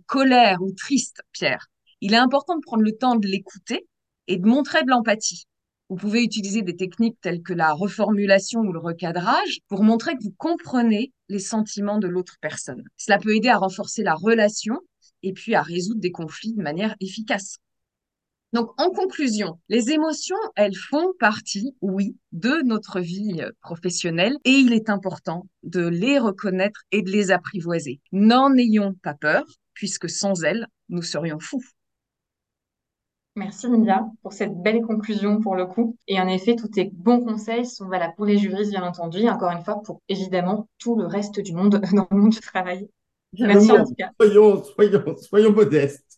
colère 0.07 0.61
ou 0.61 0.71
triste, 0.71 1.21
Pierre, 1.31 1.67
il 2.01 2.13
est 2.13 2.17
important 2.17 2.55
de 2.55 2.61
prendre 2.61 2.83
le 2.83 2.95
temps 2.95 3.15
de 3.15 3.27
l'écouter 3.27 3.87
et 4.27 4.37
de 4.37 4.47
montrer 4.47 4.83
de 4.83 4.89
l'empathie. 4.89 5.45
Vous 5.89 5.95
pouvez 5.95 6.23
utiliser 6.23 6.61
des 6.61 6.75
techniques 6.75 7.19
telles 7.21 7.43
que 7.43 7.53
la 7.53 7.73
reformulation 7.73 8.61
ou 8.61 8.71
le 8.71 8.79
recadrage 8.79 9.59
pour 9.67 9.83
montrer 9.83 10.15
que 10.15 10.23
vous 10.23 10.33
comprenez 10.37 11.11
les 11.29 11.39
sentiments 11.39 11.99
de 11.99 12.07
l'autre 12.07 12.37
personne. 12.41 12.83
Cela 12.97 13.19
peut 13.19 13.35
aider 13.35 13.49
à 13.49 13.57
renforcer 13.57 14.01
la 14.01 14.15
relation 14.15 14.79
et 15.21 15.33
puis 15.33 15.55
à 15.55 15.61
résoudre 15.61 16.01
des 16.01 16.11
conflits 16.11 16.53
de 16.53 16.63
manière 16.63 16.95
efficace. 16.99 17.57
Donc, 18.53 18.69
en 18.79 18.91
conclusion, 18.91 19.59
les 19.67 19.89
émotions, 19.89 20.37
elles 20.55 20.75
font 20.75 21.11
partie, 21.19 21.75
oui, 21.81 22.15
de 22.31 22.61
notre 22.63 22.99
vie 22.99 23.41
professionnelle 23.61 24.37
et 24.45 24.51
il 24.51 24.73
est 24.73 24.91
important 24.91 25.47
de 25.63 25.87
les 25.87 26.19
reconnaître 26.19 26.83
et 26.91 27.01
de 27.01 27.09
les 27.09 27.31
apprivoiser. 27.31 27.99
N'en 28.11 28.55
ayons 28.55 28.93
pas 29.01 29.15
peur, 29.15 29.43
puisque 29.73 30.07
sans 30.07 30.43
elles, 30.43 30.67
nous 30.89 31.01
serions 31.01 31.39
fous. 31.39 31.63
Merci 33.35 33.67
Lydia 33.67 34.05
pour 34.21 34.33
cette 34.33 34.53
belle 34.61 34.83
conclusion 34.83 35.41
pour 35.41 35.55
le 35.55 35.65
coup. 35.65 35.97
Et 36.07 36.21
en 36.21 36.27
effet, 36.27 36.55
tous 36.55 36.67
tes 36.67 36.91
bons 36.93 37.21
conseils 37.21 37.65
sont 37.65 37.87
valables 37.87 38.13
pour 38.15 38.25
les 38.25 38.37
juristes, 38.37 38.69
bien 38.69 38.83
entendu, 38.83 39.21
et 39.21 39.29
encore 39.31 39.49
une 39.49 39.63
fois, 39.63 39.81
pour 39.81 40.03
évidemment 40.07 40.69
tout 40.77 40.95
le 40.95 41.07
reste 41.07 41.39
du 41.39 41.53
monde 41.53 41.81
dans 41.93 42.07
le 42.11 42.17
monde 42.17 42.29
du 42.29 42.39
travail. 42.39 42.87
Merci 43.39 43.71
en 43.71 43.83
tout 43.83 43.95
cas. 43.95 44.11
Soyons, 44.21 44.63
soyons, 44.63 45.17
soyons 45.17 45.51
modestes. 45.51 46.12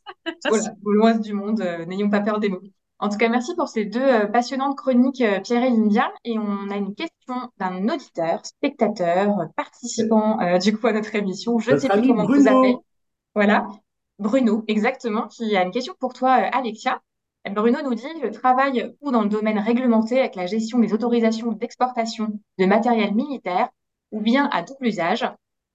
Voilà, 0.49 0.73
au 0.83 0.91
loin 0.91 1.15
du 1.15 1.33
monde, 1.33 1.61
euh, 1.61 1.85
n'ayons 1.85 2.09
pas 2.09 2.21
peur 2.21 2.39
des 2.39 2.49
mots. 2.49 2.61
En 2.99 3.09
tout 3.09 3.17
cas, 3.17 3.27
merci 3.27 3.53
pour 3.55 3.67
ces 3.67 3.85
deux 3.85 4.01
euh, 4.01 4.25
passionnantes 4.25 4.77
chroniques, 4.77 5.21
euh, 5.21 5.39
Pierre 5.41 5.63
et 5.63 5.69
Lydia. 5.69 6.11
Et 6.23 6.39
on 6.39 6.69
a 6.69 6.77
une 6.77 6.95
question 6.95 7.35
d'un 7.57 7.89
auditeur, 7.89 8.45
spectateur, 8.45 9.49
participant 9.57 10.39
euh, 10.39 10.57
du 10.59 10.77
coup 10.77 10.87
à 10.87 10.93
notre 10.93 11.13
émission. 11.15 11.59
Je 11.59 11.71
ne 11.71 11.77
sais 11.77 11.89
plus 11.89 12.07
comment 12.07 12.23
Bruno. 12.23 12.41
vous 12.41 12.47
appelez. 12.47 12.77
Voilà. 13.33 13.67
Bruno, 14.17 14.63
exactement, 14.69 15.27
qui 15.27 15.57
a 15.57 15.63
une 15.63 15.71
question 15.71 15.93
pour 15.99 16.13
toi, 16.13 16.31
Alexia. 16.31 17.01
Bruno 17.51 17.79
nous 17.83 17.95
dit, 17.95 18.07
je 18.23 18.29
travaille 18.29 18.95
ou 19.01 19.11
dans 19.11 19.21
le 19.21 19.29
domaine 19.29 19.59
réglementé 19.59 20.19
avec 20.19 20.35
la 20.35 20.45
gestion 20.45 20.79
des 20.79 20.93
autorisations 20.93 21.51
d'exportation 21.51 22.39
de 22.57 22.65
matériel 22.65 23.13
militaire 23.13 23.69
ou 24.11 24.21
bien 24.21 24.49
à 24.53 24.63
double 24.63 24.87
usage. 24.87 25.29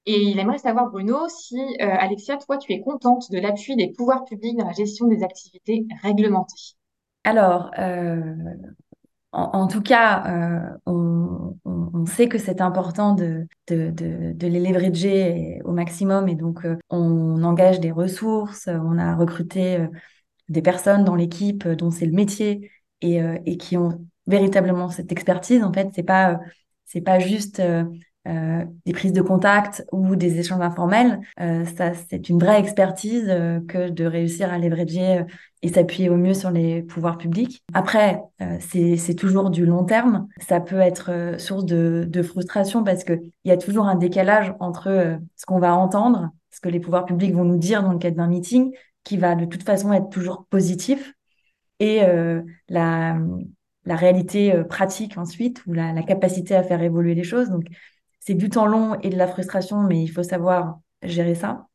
Et 0.06 0.22
il 0.22 0.38
aimerait 0.38 0.58
savoir, 0.58 0.90
Bruno, 0.90 1.28
si, 1.28 1.58
euh, 1.58 1.86
Alexia, 1.98 2.36
toi, 2.38 2.56
tu 2.56 2.72
es 2.72 2.80
contente 2.80 3.30
de 3.30 3.38
l'appui 3.38 3.76
des 3.76 3.92
pouvoirs 3.92 4.24
publics 4.24 4.56
dans 4.56 4.66
la 4.66 4.72
gestion 4.72 5.06
des 5.06 5.22
activités 5.22 5.86
réglementées? 6.02 6.74
Alors, 7.24 7.70
euh, 7.78 8.34
en, 9.32 9.66
tout 9.66 9.82
cas, 9.82 10.24
euh, 10.26 10.78
on, 10.86 12.06
sait 12.06 12.28
que 12.28 12.38
c'est 12.38 12.62
important 12.62 13.14
de, 13.14 13.46
de, 13.68 13.90
de, 13.90 14.32
de 14.32 14.46
les 14.46 14.58
leverager 14.58 15.60
au 15.64 15.72
maximum 15.72 16.28
et 16.28 16.34
donc 16.34 16.66
on 16.88 17.42
engage 17.44 17.78
des 17.78 17.92
ressources, 17.92 18.68
on 18.68 18.98
a 18.98 19.14
recruté 19.14 19.86
des 20.48 20.62
personnes 20.62 21.04
dans 21.04 21.14
l'équipe 21.14 21.68
dont 21.68 21.90
c'est 21.90 22.06
le 22.06 22.12
métier 22.12 22.70
et, 23.02 23.20
et 23.44 23.58
qui 23.58 23.76
ont 23.76 24.04
véritablement 24.26 24.88
cette 24.88 25.12
expertise. 25.12 25.62
En 25.62 25.72
fait, 25.72 25.90
c'est 25.94 26.02
pas, 26.02 26.40
pas 27.04 27.18
juste 27.18 27.62
euh, 28.28 28.66
des 28.84 28.92
prises 28.92 29.14
de 29.14 29.22
contact 29.22 29.86
ou 29.92 30.14
des 30.14 30.38
échanges 30.38 30.60
informels. 30.60 31.20
Euh, 31.40 31.64
ça, 31.64 31.92
c'est 31.94 32.28
une 32.28 32.38
vraie 32.38 32.60
expertise 32.60 33.24
euh, 33.30 33.60
que 33.66 33.88
de 33.88 34.04
réussir 34.04 34.52
à 34.52 34.58
leverager 34.58 35.24
et 35.62 35.68
s'appuyer 35.68 36.10
au 36.10 36.16
mieux 36.16 36.34
sur 36.34 36.50
les 36.50 36.82
pouvoirs 36.82 37.16
publics. 37.16 37.62
Après, 37.72 38.20
c'est, 38.60 39.14
toujours 39.14 39.48
du 39.48 39.64
long 39.64 39.84
terme. 39.84 40.28
Ça 40.38 40.60
peut 40.60 40.80
être 40.80 41.36
source 41.38 41.64
de, 41.64 42.06
de 42.08 42.22
frustration 42.22 42.84
parce 42.84 43.04
que 43.04 43.14
il 43.44 43.48
y 43.48 43.52
a 43.52 43.56
toujours 43.56 43.86
un 43.86 43.94
décalage 43.94 44.54
entre 44.60 45.18
ce 45.36 45.46
qu'on 45.46 45.58
va 45.58 45.74
entendre, 45.74 46.30
ce 46.50 46.60
que 46.60 46.68
les 46.68 46.80
pouvoirs 46.80 47.06
publics 47.06 47.34
vont 47.34 47.44
nous 47.44 47.58
dire 47.58 47.82
dans 47.82 47.92
le 47.92 47.98
cadre 47.98 48.16
d'un 48.16 48.28
meeting, 48.28 48.70
qui 49.02 49.16
va 49.16 49.34
de 49.34 49.46
toute 49.46 49.62
façon 49.62 49.92
être 49.92 50.10
toujours 50.10 50.46
positif, 50.48 51.14
et 51.78 52.00
la, 52.68 53.18
la 53.84 53.96
réalité 53.96 54.62
pratique 54.68 55.18
ensuite, 55.18 55.62
ou 55.66 55.74
la, 55.74 55.92
la 55.92 56.02
capacité 56.02 56.54
à 56.54 56.62
faire 56.62 56.82
évoluer 56.82 57.14
les 57.14 57.24
choses. 57.24 57.50
Donc, 57.50 57.64
c'est 58.20 58.34
du 58.34 58.48
temps 58.48 58.66
long 58.66 58.98
et 59.00 59.10
de 59.10 59.16
la 59.16 59.26
frustration, 59.26 59.82
mais 59.82 60.02
il 60.02 60.08
faut 60.08 60.22
savoir 60.22 60.78
gérer 61.02 61.34
ça. 61.34 61.66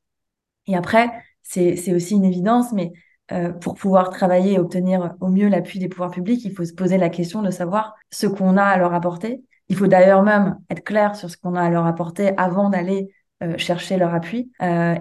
Et 0.68 0.76
après, 0.76 1.12
c'est, 1.42 1.94
aussi 1.94 2.16
une 2.16 2.26
évidence, 2.26 2.72
mais 2.72 2.94
euh, 3.32 3.52
pour 3.52 3.76
pouvoir 3.76 4.10
travailler 4.10 4.54
et 4.54 4.60
obtenir 4.60 5.16
au 5.20 5.28
mieux 5.28 5.48
l'appui 5.48 5.80
des 5.80 5.90
pouvoirs 5.90 6.12
publics, 6.12 6.44
il 6.46 6.54
faut 6.54 6.66
se 6.66 6.74
poser 6.74 6.98
la 6.98 7.10
question 7.10 7.42
de 7.42 7.52
savoir 7.52 7.96
ce 8.12 8.28
qu'on 8.28 8.58
a 8.58 8.64
à 8.64 8.78
leur 8.78 8.94
apporter. 8.94 9.44
Il 9.68 9.76
faut 9.76 9.88
d'ailleurs 9.88 10.24
même 10.24 10.58
être 10.70 10.84
clair 10.84 11.16
sur 11.16 11.30
ce 11.30 11.38
qu'on 11.38 11.56
a 11.56 11.62
à 11.62 11.70
leur 11.70 11.86
apporter 11.86 12.38
avant 12.38 12.70
d'aller 12.70 13.10
euh, 13.44 13.58
chercher 13.58 13.98
leur 13.98 14.14
appui. 14.14 14.52
Euh, 14.62 14.96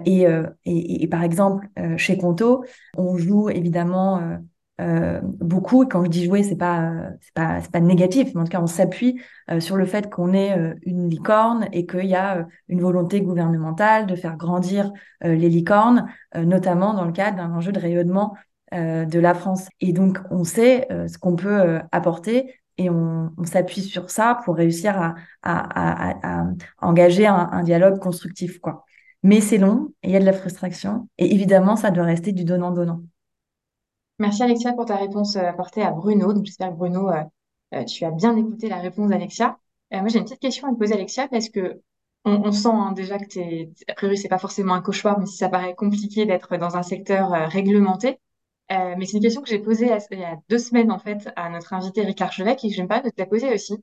et, 0.65 1.07
par 1.07 1.23
exemple, 1.23 1.67
chez 1.97 2.17
Conto, 2.17 2.65
on 2.97 3.17
joue 3.17 3.49
évidemment 3.49 4.39
euh, 4.81 5.21
beaucoup. 5.23 5.83
Et 5.83 5.87
quand 5.87 6.03
je 6.03 6.09
dis 6.09 6.25
jouer, 6.25 6.43
c'est 6.43 6.57
pas, 6.57 6.91
c'est 7.21 7.33
pas, 7.33 7.61
c'est 7.61 7.71
pas 7.71 7.79
négatif, 7.79 8.29
mais 8.35 8.41
en 8.41 8.43
tout 8.43 8.51
cas, 8.51 8.61
on 8.61 8.67
s'appuie 8.67 9.21
euh, 9.51 9.59
sur 9.59 9.77
le 9.77 9.85
fait 9.85 10.09
qu'on 10.11 10.33
est 10.33 10.57
euh, 10.57 10.73
une 10.83 11.09
licorne 11.09 11.67
et 11.71 11.85
qu'il 11.85 12.05
y 12.05 12.15
a 12.15 12.39
euh, 12.39 12.43
une 12.67 12.81
volonté 12.81 13.21
gouvernementale 13.21 14.05
de 14.05 14.15
faire 14.15 14.35
grandir 14.37 14.91
euh, 15.23 15.35
les 15.35 15.49
licornes, 15.49 16.07
euh, 16.35 16.43
notamment 16.43 16.93
dans 16.93 17.05
le 17.05 17.11
cadre 17.11 17.37
d'un 17.37 17.51
enjeu 17.51 17.71
de 17.71 17.79
rayonnement 17.79 18.35
de 18.73 19.19
la 19.19 19.33
France. 19.33 19.69
Et 19.79 19.93
donc, 19.93 20.17
on 20.31 20.43
sait 20.43 20.87
ce 21.07 21.17
qu'on 21.17 21.35
peut 21.37 21.79
apporter 21.93 22.59
et 22.77 22.89
on, 22.89 23.31
on 23.37 23.45
s'appuie 23.45 23.81
sur 23.81 24.09
ça 24.09 24.41
pour 24.43 24.55
réussir 24.55 24.99
à, 24.99 25.15
à, 25.43 26.09
à, 26.11 26.41
à 26.41 26.45
engager 26.81 27.25
un, 27.25 27.49
un, 27.51 27.63
dialogue 27.63 27.99
constructif, 27.99 28.59
quoi. 28.59 28.83
Mais 29.23 29.39
c'est 29.39 29.59
long, 29.59 29.93
et 30.03 30.09
il 30.09 30.11
y 30.13 30.17
a 30.17 30.19
de 30.19 30.25
la 30.25 30.33
frustration, 30.33 31.07
et 31.17 31.33
évidemment, 31.33 31.75
ça 31.77 31.89
doit 31.91 32.03
rester 32.03 32.31
du 32.33 32.43
donnant-donnant. 32.43 33.01
Merci 34.19 34.43
Alexia 34.43 34.73
pour 34.73 34.85
ta 34.85 34.95
réponse 34.95 35.35
euh, 35.35 35.45
apportée 35.47 35.81
à 35.81 35.91
Bruno. 35.91 36.33
Donc 36.33 36.45
j'espère 36.45 36.69
que 36.69 36.75
Bruno, 36.75 37.09
euh, 37.09 37.23
euh, 37.73 37.83
tu 37.83 38.05
as 38.05 38.11
bien 38.11 38.35
écouté 38.37 38.69
la 38.69 38.77
réponse 38.79 39.09
d'Alexia. 39.09 39.57
Moi 39.91 40.07
j'ai 40.09 40.17
une 40.19 40.25
petite 40.25 40.39
question 40.41 40.67
à 40.67 40.71
te 40.73 40.77
poser 40.77 40.93
Alexia 40.95 41.27
parce 41.29 41.49
que 41.49 41.81
on, 42.25 42.51
sent 42.51 42.67
hein, 42.71 42.91
déjà 42.91 43.17
que 43.19 43.25
t'es, 43.25 43.71
a 43.87 43.93
priori 43.93 44.17
c'est 44.17 44.27
pas 44.27 44.39
forcément 44.39 44.73
un 44.73 44.81
cauchemar, 44.81 45.19
mais 45.19 45.25
si 45.27 45.37
ça 45.37 45.47
paraît 45.47 45.75
compliqué 45.75 46.25
d'être 46.25 46.57
dans 46.57 46.75
un 46.75 46.81
secteur 46.83 47.29
réglementé. 47.49 48.19
Mais 48.69 49.05
c'est 49.05 49.17
une 49.17 49.23
question 49.23 49.41
que 49.41 49.47
j'ai 49.49 49.59
posée 49.59 49.91
à- 49.93 49.99
il 50.11 50.19
y 50.19 50.23
a 50.23 50.35
deux 50.49 50.57
semaines 50.57 50.91
en 50.91 50.97
fait 50.99 51.29
à 51.35 51.49
notre 51.49 51.71
invité 51.73 52.01
Ricard 52.03 52.31
Chevet 52.33 52.53
et 52.53 52.69
que 52.69 52.73
je 52.75 52.81
me 52.81 52.87
permets 52.87 53.03
de 53.03 53.09
te 53.09 53.21
la 53.21 53.27
poser 53.27 53.53
aussi. 53.53 53.75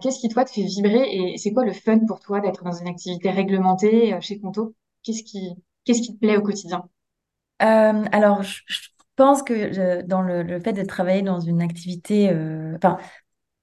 Qu'est-ce 0.00 0.20
qui 0.20 0.28
toi 0.28 0.44
te 0.44 0.50
fait 0.52 0.62
vibrer 0.62 1.02
et 1.34 1.38
c'est 1.38 1.52
quoi 1.52 1.64
le 1.64 1.72
fun 1.72 1.98
pour 2.06 2.20
toi 2.20 2.40
d'être 2.40 2.62
dans 2.64 2.72
une 2.72 2.88
activité 2.88 3.30
réglementée 3.30 4.16
chez 4.20 4.38
Conto? 4.40 4.74
Qu'est-ce 5.02 5.24
qui, 5.24 5.54
qu'est-ce 5.84 6.02
qui 6.02 6.14
te 6.14 6.20
plaît 6.20 6.36
au 6.36 6.42
quotidien? 6.42 6.88
Alors, 7.58 8.42
je 8.42 8.88
pense 9.22 9.42
que 9.44 10.02
dans 10.02 10.20
le, 10.20 10.58
fait 10.58 10.72
de 10.72 10.82
travailler 10.82 11.22
dans 11.22 11.38
une 11.38 11.62
activité, 11.62 12.30
euh, 12.32 12.74
enfin, 12.74 12.98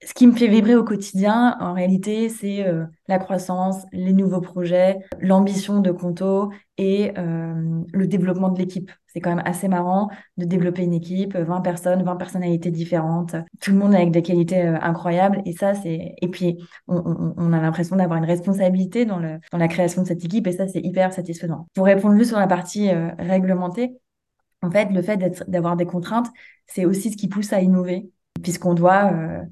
ce 0.01 0.13
qui 0.13 0.27
me 0.27 0.33
fait 0.33 0.47
vibrer 0.47 0.75
au 0.75 0.83
quotidien, 0.85 1.57
en 1.59 1.73
réalité, 1.73 2.29
c'est 2.29 2.65
euh, 2.65 2.85
la 3.09 3.19
croissance, 3.19 3.85
les 3.91 4.13
nouveaux 4.13 4.41
projets, 4.41 4.99
l'ambition 5.19 5.81
de 5.81 5.91
Conto 5.91 6.51
et 6.77 7.11
euh, 7.17 7.81
le 7.93 8.07
développement 8.07 8.49
de 8.49 8.59
l'équipe. 8.59 8.91
C'est 9.07 9.21
quand 9.21 9.35
même 9.35 9.45
assez 9.45 9.67
marrant 9.67 10.09
de 10.37 10.45
développer 10.45 10.83
une 10.83 10.93
équipe, 10.93 11.35
20 11.35 11.61
personnes, 11.61 12.03
20 12.03 12.15
personnalités 12.15 12.71
différentes, 12.71 13.35
tout 13.61 13.71
le 13.71 13.77
monde 13.77 13.95
avec 13.95 14.11
des 14.11 14.21
qualités 14.21 14.61
incroyables. 14.61 15.41
Et 15.45 15.53
ça, 15.53 15.73
c'est, 15.75 16.15
et 16.21 16.27
puis, 16.29 16.57
on, 16.87 17.33
on- 17.37 17.53
a 17.53 17.61
l'impression 17.61 17.97
d'avoir 17.97 18.19
une 18.19 18.25
responsabilité 18.25 19.05
dans 19.05 19.19
le, 19.19 19.39
dans 19.51 19.57
la 19.57 19.67
création 19.67 20.03
de 20.03 20.07
cette 20.07 20.23
équipe 20.23 20.47
et 20.47 20.53
ça, 20.53 20.67
c'est 20.67 20.81
hyper 20.81 21.11
satisfaisant. 21.13 21.67
Pour 21.75 21.85
répondre 21.85 22.15
juste 22.17 22.29
sur 22.29 22.39
la 22.39 22.47
partie 22.47 22.89
réglementée, 23.19 23.97
en 24.61 24.71
fait, 24.71 24.89
le 24.91 25.01
fait 25.01 25.17
d'avoir 25.49 25.75
des 25.75 25.85
contraintes, 25.85 26.27
c'est 26.67 26.85
aussi 26.85 27.11
ce 27.11 27.17
qui 27.17 27.27
pousse 27.27 27.53
à 27.53 27.61
innover, 27.61 28.11
puisqu'on 28.43 28.73
doit 28.73 29.11
euh, 29.13 29.43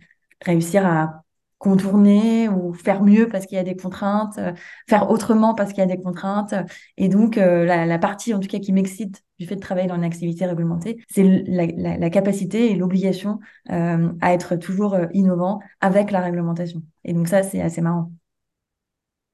réussir 0.46 0.86
à 0.86 1.24
contourner 1.60 2.48
ou 2.50 2.74
faire 2.74 3.02
mieux 3.02 3.28
parce 3.28 3.48
qu'il 3.48 3.56
y 3.56 3.60
a 3.60 3.64
des 3.64 3.76
contraintes, 3.76 4.38
euh, 4.38 4.54
faire 4.88 5.10
autrement 5.10 5.56
parce 5.56 5.72
qu'il 5.72 5.80
y 5.80 5.82
a 5.82 5.96
des 5.96 6.02
contraintes. 6.02 6.54
Et 6.98 7.10
donc, 7.10 7.38
euh, 7.38 7.66
la, 7.66 8.00
partie, 8.00 8.34
en 8.34 8.40
tout 8.40 8.48
cas, 8.48 8.60
qui 8.60 8.72
m'excite 8.74 9.24
du 9.40 9.48
fait 9.48 9.56
de 9.56 9.62
travailler 9.62 9.88
dans 9.88 9.96
une 9.96 10.04
activité 10.04 10.46
réglementée, 10.46 11.04
c'est 11.10 11.24
la, 11.24 11.66
la- 11.98 12.10
capacité 12.10 12.72
et 12.72 12.76
l'obligation 12.76 13.40
à 13.70 14.34
être 14.34 14.56
toujours 14.56 14.98
innovant 15.14 15.60
avec 15.82 16.12
la 16.12 16.22
réglementation. 16.22 16.84
Et 17.04 17.14
donc, 17.14 17.28
ça, 17.28 17.44
c'est 17.44 17.62
assez 17.62 17.82
marrant. 17.82 18.12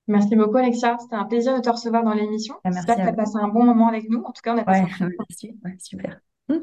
Merci 0.08 0.36
beaucoup, 0.36 0.58
Alexia. 0.58 0.98
C'était 1.00 1.16
un 1.16 1.26
plaisir 1.26 1.56
de 1.56 1.62
te 1.62 1.70
recevoir 1.70 2.04
dans 2.04 2.14
l'émission. 2.14 2.56
Ah, 2.64 2.72
J'espère 2.72 2.98
Merci 2.98 3.12
que 3.12 3.16
tu 3.16 3.22
as 3.22 3.24
passé 3.24 3.38
un 3.38 3.48
bon 3.48 3.64
moment 3.64 3.88
avec 3.88 4.10
nous. 4.10 4.22
En 4.24 4.32
tout 4.32 4.42
cas, 4.44 4.54
on 4.54 4.58
a 4.58 4.64
passé 4.64 4.82
Ouais, 4.82 4.88
un 4.88 4.98
bon 5.00 5.06
moment. 5.06 5.26
merci. 5.30 5.56
Ouais, 5.64 5.76
super. 5.80 6.20
Hmm. 6.50 6.60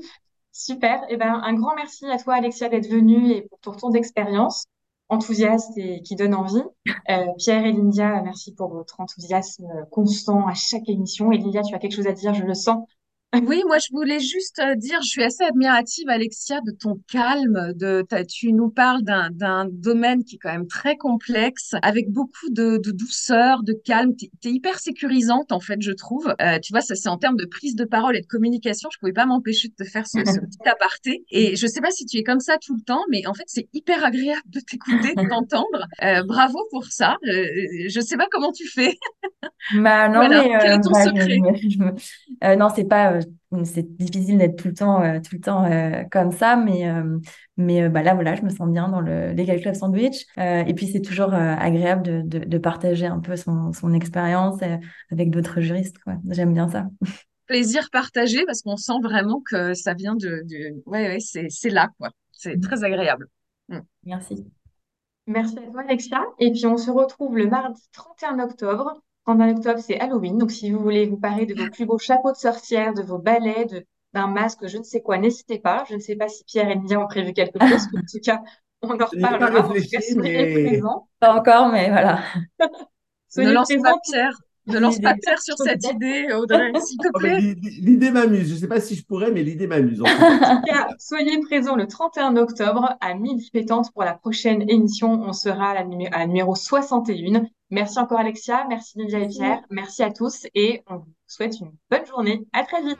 Super. 0.52 1.04
Eh 1.08 1.16
ben, 1.16 1.40
un 1.42 1.54
grand 1.54 1.74
merci 1.74 2.06
à 2.06 2.18
toi, 2.18 2.34
Alexia, 2.34 2.68
d'être 2.68 2.88
venue 2.88 3.30
et 3.30 3.42
pour 3.42 3.60
ton 3.60 3.70
retour 3.72 3.90
d'expérience 3.90 4.64
enthousiaste 5.10 5.76
et 5.76 6.02
qui 6.02 6.14
donne 6.14 6.34
envie. 6.34 6.62
Euh, 7.10 7.26
Pierre 7.36 7.66
et 7.66 7.72
Lydia, 7.72 8.22
merci 8.22 8.54
pour 8.54 8.68
votre 8.68 9.00
enthousiasme 9.00 9.66
constant 9.90 10.46
à 10.46 10.54
chaque 10.54 10.88
émission. 10.88 11.32
Et 11.32 11.38
Lydia, 11.38 11.62
tu 11.62 11.74
as 11.74 11.78
quelque 11.78 11.96
chose 11.96 12.06
à 12.06 12.12
dire, 12.12 12.32
je 12.32 12.44
le 12.44 12.54
sens. 12.54 12.86
Oui, 13.32 13.62
moi 13.64 13.78
je 13.78 13.86
voulais 13.92 14.18
juste 14.18 14.58
euh, 14.58 14.74
dire, 14.74 15.00
je 15.02 15.06
suis 15.08 15.22
assez 15.22 15.44
admirative, 15.44 16.08
Alexia, 16.08 16.60
de 16.66 16.72
ton 16.72 17.00
calme. 17.08 17.72
De, 17.76 18.02
t'as- 18.08 18.24
tu 18.24 18.52
nous 18.52 18.70
parles 18.70 19.02
d'un 19.04 19.30
d'un 19.30 19.66
domaine 19.70 20.24
qui 20.24 20.34
est 20.34 20.38
quand 20.38 20.50
même 20.50 20.66
très 20.66 20.96
complexe, 20.96 21.74
avec 21.82 22.10
beaucoup 22.10 22.50
de, 22.50 22.78
de 22.78 22.90
douceur, 22.90 23.62
de 23.62 23.72
calme. 23.72 24.16
T'es, 24.16 24.30
t'es 24.40 24.50
hyper 24.50 24.80
sécurisante 24.80 25.52
en 25.52 25.60
fait, 25.60 25.80
je 25.80 25.92
trouve. 25.92 26.34
Euh, 26.42 26.58
tu 26.58 26.72
vois, 26.72 26.80
ça 26.80 26.96
c'est 26.96 27.08
en 27.08 27.18
termes 27.18 27.36
de 27.36 27.44
prise 27.46 27.76
de 27.76 27.84
parole 27.84 28.16
et 28.16 28.20
de 28.20 28.26
communication. 28.26 28.88
Je 28.92 28.98
pouvais 28.98 29.12
pas 29.12 29.26
m'empêcher 29.26 29.68
de 29.68 29.74
te 29.74 29.88
faire 29.88 30.08
ce, 30.08 30.24
ce 30.24 30.40
petit 30.40 30.68
aparté. 30.68 31.24
Et 31.30 31.54
je 31.54 31.68
sais 31.68 31.80
pas 31.80 31.92
si 31.92 32.06
tu 32.06 32.16
es 32.18 32.24
comme 32.24 32.40
ça 32.40 32.58
tout 32.58 32.74
le 32.74 32.82
temps, 32.82 33.04
mais 33.12 33.24
en 33.28 33.34
fait 33.34 33.44
c'est 33.46 33.68
hyper 33.72 34.04
agréable 34.04 34.42
de 34.46 34.58
t'écouter, 34.58 35.14
de 35.14 35.22
t'entendre. 35.28 35.86
Euh, 36.02 36.24
bravo 36.24 36.58
pour 36.70 36.86
ça. 36.86 37.16
Euh, 37.28 37.44
je 37.88 38.00
sais 38.00 38.16
pas 38.16 38.26
comment 38.32 38.50
tu 38.50 38.66
fais. 38.68 38.98
Bah 39.70 40.08
non, 40.08 40.24
Voilà. 40.24 40.28
mais 40.28 40.52
Quel 40.58 40.72
euh, 40.74 40.74
est 40.74 40.80
ton 40.80 40.92
bah, 40.92 41.04
secret? 41.04 41.44
je 41.54 41.78
me- 41.78 41.94
euh, 42.42 42.56
non, 42.56 42.68
c'est 42.74 42.84
pas, 42.84 43.12
euh, 43.12 43.19
c'est 43.64 43.96
difficile 43.96 44.38
d'être 44.38 44.56
tout 44.56 44.68
le 44.68 44.74
temps, 44.74 45.02
euh, 45.02 45.18
tout 45.20 45.34
le 45.34 45.40
temps 45.40 45.64
euh, 45.64 46.04
comme 46.10 46.32
ça, 46.32 46.56
mais 46.56 46.88
euh, 46.88 47.18
mais 47.56 47.82
euh, 47.82 47.88
bah 47.88 48.02
là 48.02 48.14
voilà, 48.14 48.34
je 48.34 48.42
me 48.42 48.50
sens 48.50 48.68
bien 48.70 48.88
dans 48.88 49.00
le 49.00 49.32
Legal 49.32 49.60
Club 49.60 49.74
Sandwich, 49.74 50.26
Euh, 50.38 50.64
et 50.64 50.74
puis 50.74 50.86
c'est 50.86 51.00
toujours 51.02 51.34
euh, 51.34 51.54
agréable 51.58 52.02
de, 52.02 52.22
de, 52.22 52.44
de 52.44 52.58
partager 52.58 53.06
un 53.06 53.20
peu 53.20 53.36
son 53.36 53.72
son 53.72 53.92
expérience 53.92 54.60
euh, 54.62 54.76
avec 55.10 55.30
d'autres 55.30 55.60
juristes, 55.60 55.98
quoi. 55.98 56.14
J'aime 56.30 56.54
bien 56.54 56.68
ça. 56.68 56.86
plaisir 57.46 57.90
partagé 57.90 58.46
parce 58.46 58.62
qu'on 58.62 58.76
sent 58.76 59.00
vraiment 59.02 59.42
que 59.44 59.74
ça 59.74 59.92
vient 59.94 60.14
de, 60.14 60.42
de... 60.44 60.82
ouais, 60.86 61.08
ouais, 61.08 61.20
c'est, 61.20 61.48
c'est 61.50 61.70
là, 61.70 61.88
quoi. 61.98 62.10
C'est 62.30 62.60
très 62.60 62.84
agréable. 62.84 63.26
Mm. 63.68 63.80
Merci. 64.04 64.46
Merci 65.26 65.58
à 65.58 65.70
toi, 65.70 65.82
Alexia. 65.82 66.24
Et 66.38 66.50
puis, 66.52 66.66
on 66.66 66.76
se 66.76 66.90
retrouve 66.90 67.36
le 67.36 67.48
mardi 67.48 67.82
31 67.92 68.38
octobre. 68.38 69.02
31 69.26 69.56
octobre, 69.56 69.80
c'est 69.80 69.98
Halloween. 69.98 70.38
Donc, 70.38 70.50
si 70.50 70.70
vous 70.70 70.80
voulez 70.80 71.06
vous 71.06 71.16
parer 71.18 71.46
de 71.46 71.54
vos 71.54 71.68
plus 71.70 71.86
beaux 71.86 71.98
chapeaux 71.98 72.32
de 72.32 72.36
sorcière, 72.36 72.94
de 72.94 73.02
vos 73.02 73.18
balais, 73.18 73.64
de, 73.66 73.86
d'un 74.12 74.26
masque, 74.26 74.66
je 74.66 74.78
ne 74.78 74.82
sais 74.82 75.02
quoi, 75.02 75.18
n'hésitez 75.18 75.58
pas. 75.58 75.84
Je 75.88 75.94
ne 75.94 76.00
sais 76.00 76.16
pas 76.16 76.28
si 76.28 76.44
Pierre 76.44 76.70
et 76.70 76.74
Lydia 76.74 77.00
ont 77.00 77.06
prévu 77.06 77.32
quelque 77.32 77.58
chose. 77.60 77.86
En 77.96 78.00
tout 78.00 78.20
cas, 78.24 78.42
on 78.82 78.90
en 78.90 78.96
pas 78.96 79.06
reparlera. 79.06 79.60
En 79.68 79.68
tout 79.74 79.90
cas, 79.90 80.00
réfléchi, 80.00 80.12
soyez 80.12 80.46
mais 80.46 80.64
présents. 80.68 81.08
Pas 81.18 81.34
encore, 81.34 81.68
mais 81.68 81.90
voilà. 81.90 82.20
Ne 83.36 83.44
Soyez 83.44 83.52
lance 83.52 83.68
pas 83.68 83.74
présents. 83.74 84.00
Pierre. 84.02 84.40
Ne 84.70 84.78
lance 84.78 84.98
pas 85.00 85.14
de 85.14 85.20
terre 85.20 85.40
sur 85.40 85.56
cette 85.58 85.84
idée, 85.92 86.26
Audrey, 86.32 86.72
s'il 86.84 86.98
te 86.98 87.08
Oh, 87.14 87.18
plaît. 87.18 87.40
l'i- 87.40 87.54
L'idée 87.80 88.10
m'amuse. 88.10 88.48
Je 88.48 88.54
ne 88.54 88.58
sais 88.58 88.68
pas 88.68 88.80
si 88.80 88.94
je 88.94 89.04
pourrais, 89.04 89.30
mais 89.30 89.42
l'idée 89.42 89.66
m'amuse. 89.66 90.00
en 90.00 90.04
tout 90.04 90.62
cas. 90.66 90.88
Soyez 90.98 91.38
présents 91.40 91.76
le 91.76 91.86
31 91.86 92.36
octobre 92.36 92.96
à 93.00 93.14
midi 93.14 93.50
pétante 93.52 93.92
pour 93.92 94.04
la 94.04 94.14
prochaine 94.14 94.64
émission. 94.68 95.20
On 95.22 95.32
sera 95.32 95.70
à 95.70 95.74
la, 95.74 95.84
numé- 95.84 96.08
à 96.12 96.18
la 96.20 96.26
numéro 96.26 96.54
61. 96.54 97.42
Merci 97.72 97.98
encore 98.00 98.18
Alexia, 98.18 98.64
merci 98.68 98.98
Lydia 98.98 99.20
et 99.20 99.28
Pierre, 99.28 99.60
merci 99.70 100.02
à 100.02 100.10
tous 100.10 100.44
et 100.56 100.82
on 100.90 100.96
vous 100.96 101.06
souhaite 101.28 101.54
une 101.60 101.70
bonne 101.88 102.04
journée. 102.04 102.42
À 102.52 102.64
très 102.64 102.82
vite. 102.82 102.98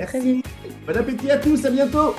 Très 0.00 0.20
vite. 0.20 0.46
Bon 0.86 0.96
appétit 0.96 1.30
à 1.30 1.36
tous. 1.36 1.64
À 1.66 1.70
bientôt. 1.70 2.14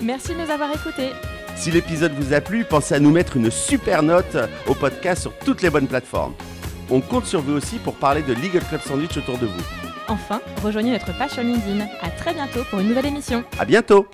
Merci 0.00 0.28
de 0.34 0.40
nous 0.44 0.50
avoir 0.50 0.70
écoutés. 0.72 1.10
Si 1.56 1.72
l'épisode 1.72 2.12
vous 2.12 2.32
a 2.32 2.40
plu, 2.40 2.64
pensez 2.64 2.94
à 2.94 3.00
nous 3.00 3.10
mettre 3.10 3.36
une 3.36 3.50
super 3.50 4.04
note 4.04 4.36
au 4.68 4.74
podcast 4.74 5.22
sur 5.22 5.36
toutes 5.40 5.60
les 5.62 5.70
bonnes 5.70 5.88
plateformes. 5.88 6.34
On 6.92 7.00
compte 7.00 7.24
sur 7.24 7.40
vous 7.40 7.52
aussi 7.52 7.78
pour 7.78 7.94
parler 7.94 8.22
de 8.22 8.32
Legal 8.32 8.64
Club 8.68 8.80
Sandwich 8.80 9.16
autour 9.16 9.38
de 9.38 9.46
vous. 9.46 9.62
Enfin, 10.08 10.40
rejoignez 10.62 10.90
notre 10.90 11.16
page 11.16 11.30
sur 11.30 11.42
LinkedIn. 11.42 11.86
À 12.02 12.10
très 12.10 12.34
bientôt 12.34 12.64
pour 12.68 12.80
une 12.80 12.88
nouvelle 12.88 13.06
émission. 13.06 13.44
À 13.58 13.64
bientôt 13.64 14.06